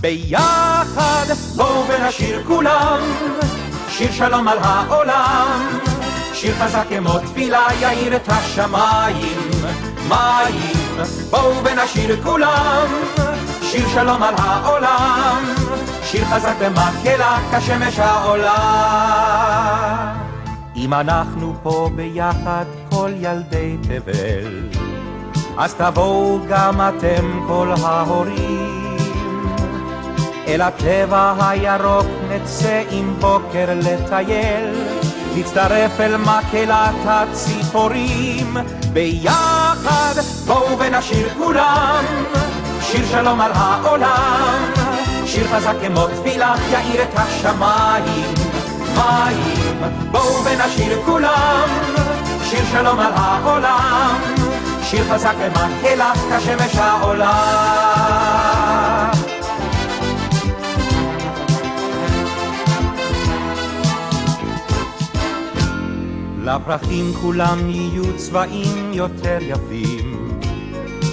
ביחד 0.00 1.26
בואו 1.56 1.84
ונשיר 1.88 2.42
כולם, 2.46 3.00
שיר 3.88 4.12
שלום 4.12 4.48
על 4.48 4.58
העולם. 4.60 5.78
שיר 6.34 6.54
חזק 6.54 6.86
כמו 6.88 7.18
תפילה 7.18 7.66
יאיר 7.80 8.16
את 8.16 8.28
השמיים, 8.28 9.50
מים, 10.08 10.76
בואו 11.30 11.64
ונשיר 11.64 12.22
כולם, 12.22 12.86
שיר 13.62 13.88
שלום 13.88 14.22
על 14.22 14.34
העולם, 14.38 15.44
שיר 16.02 16.24
חזק 16.24 16.54
במקהלה 16.60 17.38
כשמש 17.52 17.98
העולה. 17.98 18.64
אם 20.76 20.94
אנחנו 20.94 21.54
פה 21.62 21.90
ביחד 21.96 22.64
כל 22.90 23.10
ילדי 23.16 23.76
תבל, 23.82 24.62
אז 25.58 25.74
תבואו 25.74 26.38
גם 26.48 26.80
אתם 26.80 27.40
כל 27.46 27.72
ההורים. 27.82 28.96
אל 30.46 30.60
הטבע 30.60 31.34
הירוק 31.38 32.06
נצא 32.30 32.82
עם 32.90 33.14
בוקר 33.20 33.66
לטייל, 33.76 34.74
נצטרף 35.36 36.00
אל 36.00 36.16
מקהלת 36.16 36.94
הציפורים, 37.04 38.56
ביחד 38.92 40.14
בואו 40.46 40.78
ונשיר 40.78 41.28
כולם, 41.38 42.04
שיר 42.80 43.06
שלום 43.06 43.40
על 43.40 43.52
העולם, 43.54 44.72
שיר 45.26 45.46
חזק 45.48 45.74
כמו 45.86 46.06
תפילה 46.06 46.54
יאיר 46.70 47.02
את 47.02 47.18
השמיים, 47.18 48.43
מים, 48.96 49.92
בואו 50.10 50.44
ונשיר 50.44 51.02
כולם, 51.04 51.68
שיר 52.44 52.64
שלום 52.72 53.00
על 53.00 53.12
העולם, 53.14 54.20
שיר 54.82 55.04
חזק 55.14 55.34
במקהלה 55.36 56.12
כשמש 56.38 56.76
העולה. 56.76 57.64
לפרחים 66.44 67.12
כולם 67.20 67.70
יהיו 67.70 68.16
צבעים 68.16 68.92
יותר 68.92 69.38
יפים, 69.40 70.38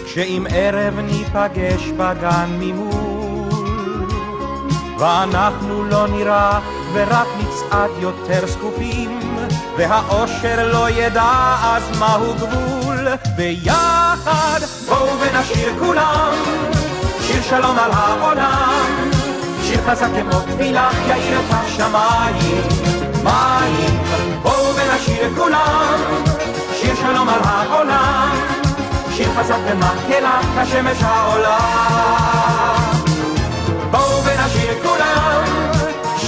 כשעם 0.05 0.45
ערב 0.49 0.99
ניפגש 0.99 1.89
בגן 1.97 2.49
ממול, 2.59 3.10
ואנחנו 5.01 5.83
לא 5.83 6.07
נראה 6.07 6.59
ורק 6.93 7.27
נצעד 7.37 7.89
יותר 7.99 8.47
זקופים, 8.47 9.19
והאושר 9.77 10.71
לא 10.73 10.89
ידע 10.89 11.55
אז 11.63 11.99
מהו 11.99 12.33
גבול, 12.33 13.07
ביחד 13.35 14.59
בואו 14.87 15.07
ונשיר 15.19 15.73
כולם, 15.79 16.33
שיר 17.21 17.41
שלום 17.41 17.79
על 17.79 17.91
העולם, 17.93 19.09
שיר 19.63 19.79
חזק 19.87 20.09
כמו 20.21 20.39
תפילה 20.39 20.89
יאיר 21.07 21.39
את 21.39 21.45
השמיים, 21.49 22.63
מים, 23.23 23.99
בואו 24.41 24.75
ונשיר 24.75 25.29
כולם, 25.37 25.99
שיר 26.73 26.95
שלום 26.95 27.29
על 27.29 27.41
העולם, 27.43 28.31
שיר 29.11 29.29
חזק 29.37 29.59
במקהלה 29.69 30.39
כשמש 30.63 30.97
העולה. 31.01 32.80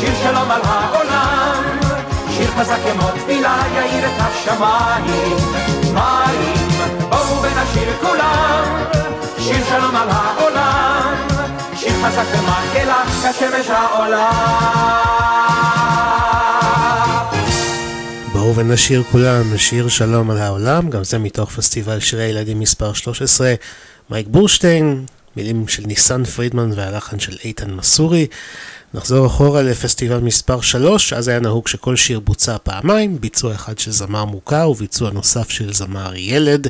שיר 0.04 0.16
שלום 0.24 0.52
על 0.52 0.62
העולם, 0.64 1.80
שיר 2.30 2.48
חזק 2.48 2.78
כמו 2.84 3.08
תפילה 3.12 3.64
יאיר 3.76 4.06
את 4.06 4.12
השמיים, 4.18 5.38
מים, 5.94 6.68
בואו 7.10 7.42
ונשיר 7.42 7.94
כולם, 8.02 8.84
שיר 9.40 9.66
שלום 9.70 9.96
על 9.96 10.08
העולם, 10.12 11.14
שיר 11.76 11.92
חזק 12.04 12.26
במקהלה 12.36 13.04
כשמש 13.06 13.70
העולה. 13.70 14.32
בואו 18.34 18.56
ונשיר 18.56 19.04
כולם 19.12 19.58
שיר 19.58 19.88
שלום 19.88 20.32
על 20.32 20.38
העולם, 20.38 20.90
גם 20.90 21.04
זה 21.04 21.20
מתוך 21.20 21.52
פסטיבל 21.52 22.00
שירי 22.00 22.24
ילדים 22.24 22.60
מספר 22.60 22.94
13, 22.94 23.54
מייק 24.10 24.28
בורשטיין, 24.30 25.06
מילים 25.36 25.68
של 25.68 25.84
ניסן 25.86 26.24
פרידמן 26.24 26.70
והלחן 26.76 27.20
של 27.20 27.38
איתן 27.44 27.72
מסורי. 27.72 28.28
נחזור 28.94 29.28
אחורה 29.28 29.62
לפסטיבל 29.62 30.20
מספר 30.20 30.62
3, 30.62 31.14
אז 31.14 31.28
היה 31.28 31.40
נהוג 31.40 31.68
שכל 31.68 31.96
שיר 31.96 32.20
בוצע 32.20 32.58
פעמיים, 32.64 33.22
ביצוע 33.22 33.56
אחד 33.56 33.80
של 33.80 33.92
זמר 33.92 34.26
מוכר 34.26 34.70
וביצוע 34.70 35.12
נוסף 35.12 35.50
של 35.50 35.74
זמר 35.74 36.16
ילד. 36.16 36.68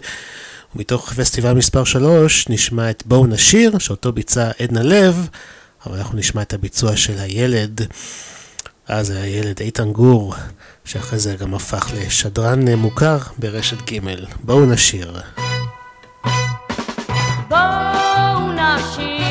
ומתוך 0.76 1.14
פסטיבל 1.14 1.54
מספר 1.54 1.84
3 1.84 2.50
נשמע 2.50 2.90
את 2.90 3.04
בואו 3.06 3.28
נשיר, 3.28 3.78
שאותו 3.80 4.12
ביצע 4.12 4.52
עדנה 4.60 4.84
לב, 4.84 5.28
אבל 5.86 5.98
אנחנו 5.98 6.18
נשמע 6.18 6.42
את 6.42 6.54
הביצוע 6.54 6.96
של 6.96 7.20
הילד. 7.20 7.82
אז 8.88 9.10
היה 9.10 9.28
ילד 9.28 9.60
איתן 9.60 9.92
גור, 9.92 10.36
שאחרי 10.86 11.20
זה 11.20 11.36
גם 11.36 11.54
הפך 11.54 11.92
לשדרן 11.96 12.70
מוכר 12.70 13.18
ברשת 13.38 13.92
ג'. 13.92 14.00
בואו 14.44 14.66
נשיר. 14.66 15.14
בואו 17.50 18.52
נשיר 18.52 19.23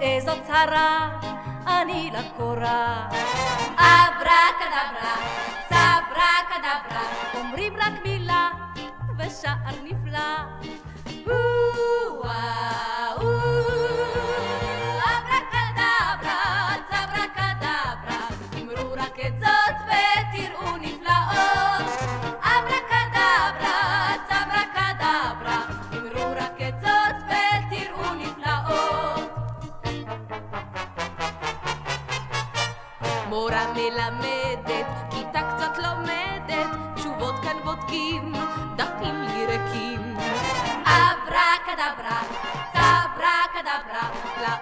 איזו 0.00 0.32
צרה 0.46 1.08
אני 1.66 2.10
לקורה. 2.12 3.08
אברה 3.76 4.46
כדברה, 4.58 5.16
צברה 5.68 6.36
כדברה, 6.48 7.02
אומרים 7.34 7.72
רק 7.76 7.92
מילה 8.04 8.50
ושער 9.18 9.74
נפלא. 9.84 10.89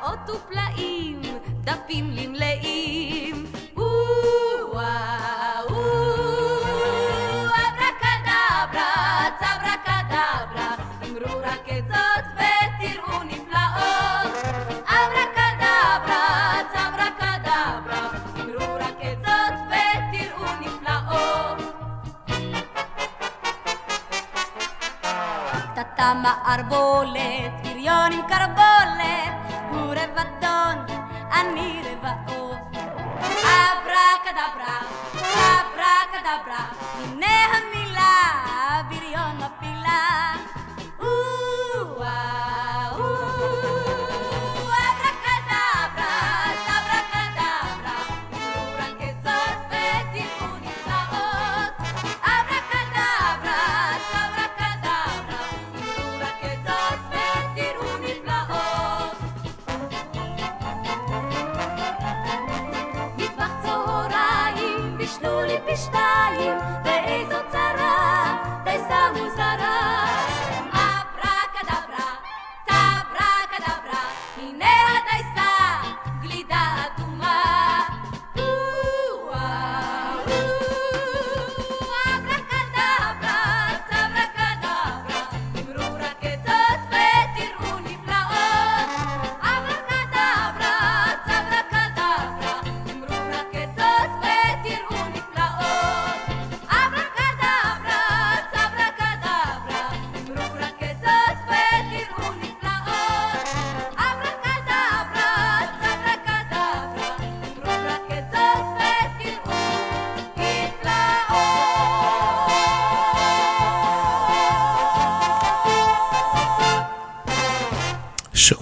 פלאות 0.00 0.30
ופלאים, 0.30 1.20
דפים 1.64 2.10
לי 2.10 2.26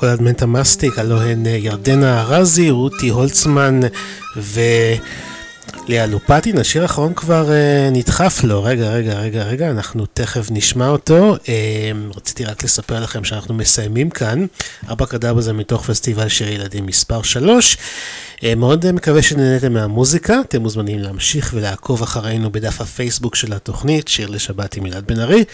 שוקולד 0.07 0.23
מנטה 0.23 0.47
מסטיק, 0.47 0.99
הלו 0.99 1.23
הן 1.23 1.47
אה, 1.47 1.51
ירדנה 1.51 2.20
ארזי, 2.23 2.70
רותי 2.70 3.09
הולצמן 3.09 3.81
ולאה 4.37 6.07
לופטין. 6.07 6.59
השיר 6.59 6.83
האחרון 6.83 7.15
כבר 7.15 7.49
uh, 7.49 7.95
נדחף 7.95 8.45
לו, 8.45 8.65
רגע, 8.65 8.89
רגע, 8.89 9.15
רגע, 9.15 9.43
רגע, 9.43 9.70
אנחנו 9.70 10.07
תכף 10.15 10.49
נשמע 10.51 10.89
אותו. 10.89 11.37
Uh, 11.37 12.16
רציתי 12.16 12.45
רק 12.45 12.65
לספר 12.65 13.01
לכם 13.01 13.24
שאנחנו 13.24 13.55
מסיימים 13.55 14.11
כאן. 14.11 14.47
ארבע 14.89 15.07
קדאבה 15.07 15.41
זה 15.41 15.53
מתוך 15.53 15.87
פסטיבל 15.87 16.28
שיר 16.28 16.49
ילדים 16.49 16.87
מספר 16.87 17.23
3. 17.23 17.77
Uh, 18.37 18.45
מאוד 18.57 18.93
מקווה 18.93 19.23
שנהניתם 19.23 19.73
מהמוזיקה, 19.73 20.41
אתם 20.41 20.62
מוזמנים 20.62 20.99
להמשיך 20.99 21.51
ולעקוב 21.55 22.03
אחרינו 22.03 22.53
בדף 22.53 22.81
הפייסבוק 22.81 23.35
של 23.35 23.53
התוכנית, 23.53 24.09
שיר 24.09 24.31
לשבת 24.31 24.77
עם 24.77 24.87
אלעד 24.87 25.07
בן 25.07 25.20
ארי. 25.20 25.45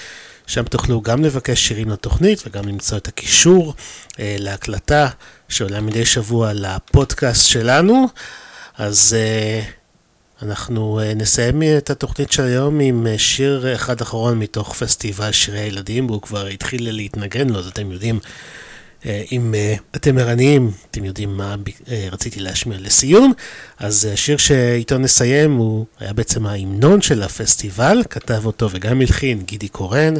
שם 0.46 0.62
תוכלו 0.62 1.00
גם 1.00 1.24
לבקש 1.24 1.68
שירים 1.68 1.88
לתוכנית 1.88 2.42
וגם 2.46 2.68
למצוא 2.68 2.98
את 2.98 3.08
הקישור 3.08 3.74
להקלטה 4.38 5.08
שעולה 5.48 5.80
מדי 5.80 6.06
שבוע 6.06 6.52
לפודקאסט 6.52 7.46
שלנו. 7.46 8.06
אז 8.78 9.16
אה, 9.18 9.62
אנחנו 10.42 11.00
אה, 11.00 11.14
נסיים 11.14 11.62
את 11.78 11.90
התוכנית 11.90 12.32
של 12.32 12.42
היום 12.42 12.80
עם 12.80 13.06
אה, 13.06 13.18
שיר 13.18 13.74
אחד 13.74 14.00
אחרון 14.00 14.38
מתוך 14.38 14.74
פסטיבל 14.74 15.32
שירי 15.32 15.58
הילדים, 15.58 16.10
והוא 16.10 16.22
כבר 16.22 16.46
התחיל 16.46 16.90
להתנגן 16.90 17.48
לו, 17.48 17.58
אז 17.58 17.66
אתם 17.66 17.92
יודעים 17.92 18.18
אה, 18.24 18.30
אם 19.32 19.54
אה, 19.54 19.74
אתם 19.96 20.18
ערניים, 20.18 20.70
אתם 20.90 21.04
יודעים 21.04 21.36
מה 21.36 21.56
אה, 21.90 22.08
רציתי 22.12 22.40
להשמיע 22.40 22.78
לסיום, 22.80 23.32
אז 23.78 24.06
אה, 24.06 24.12
השיר 24.12 24.36
שאיתו 24.36 24.98
נסיים 24.98 25.56
הוא 25.56 25.86
היה 26.00 26.12
בעצם 26.12 26.46
ההמנון 26.46 27.02
של 27.02 27.22
הפסטיבל, 27.22 28.02
כתב 28.10 28.46
אותו 28.46 28.68
וגם 28.72 29.00
הלחין 29.00 29.42
גידי 29.42 29.68
קורן. 29.68 30.14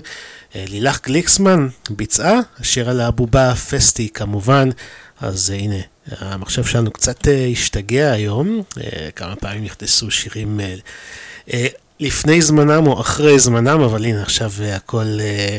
אה, 0.57 0.65
לילך 0.69 1.01
גליקסמן 1.05 1.69
ביצעה, 1.91 2.41
השיר 2.59 2.91
על 2.91 3.01
הבובה 3.01 3.55
פסטי 3.55 4.09
כמובן, 4.09 4.69
אז 5.21 5.51
אה, 5.51 5.59
הנה, 5.59 5.81
המחשב 6.19 6.65
שלנו 6.65 6.91
קצת 6.91 7.29
אה, 7.29 7.49
השתגע 7.53 8.13
היום, 8.13 8.63
אה, 8.81 9.09
כמה 9.17 9.37
פעמים 9.37 9.65
נכנסו 9.65 10.11
שירים 10.11 10.61
אה, 10.61 10.75
אה, 11.53 11.67
לפני 12.01 12.43
זמנם 12.43 12.87
או 12.87 13.01
אחרי 13.01 13.39
זמנם, 13.39 13.81
אבל 13.81 14.05
הנה 14.05 14.23
עכשיו 14.23 14.53
אה, 14.63 14.77
הכל 14.77 15.19
אה, 15.21 15.59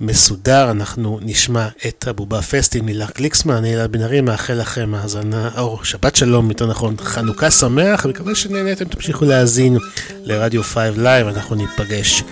מסודר, 0.00 0.70
אנחנו 0.70 1.18
נשמע 1.22 1.68
את 1.88 2.08
הבובה 2.08 2.42
פסטי 2.42 2.80
מלך 2.80 3.10
גליקסמן, 3.16 3.54
אני 3.54 3.74
אלעד 3.74 3.92
בן 3.92 4.02
ארי, 4.02 4.20
מאחל 4.20 4.54
לכם 4.54 4.94
האזנה, 4.94 5.50
או 5.58 5.84
שבת 5.84 6.16
שלום, 6.16 6.48
יותר 6.48 6.66
נכון, 6.66 6.96
חנוכה 6.98 7.50
שמח, 7.50 8.06
מקווה 8.06 8.34
שנהניתם, 8.34 8.84
תמשיכו 8.84 9.24
להאזין 9.24 9.78
לרדיו 10.22 10.62
5 10.62 10.96
לייב, 10.96 11.26
אנחנו 11.26 11.56
ניפגש 11.56 12.22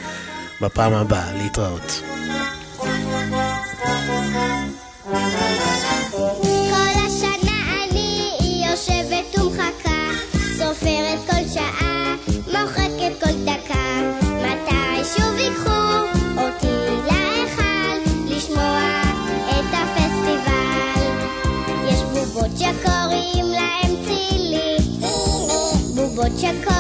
בפעם 0.61 0.93
הבאה, 0.93 1.33
להתראות. 1.33 2.01
כל 2.77 2.89
chocolate. 26.47 26.76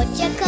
coche 0.00 0.39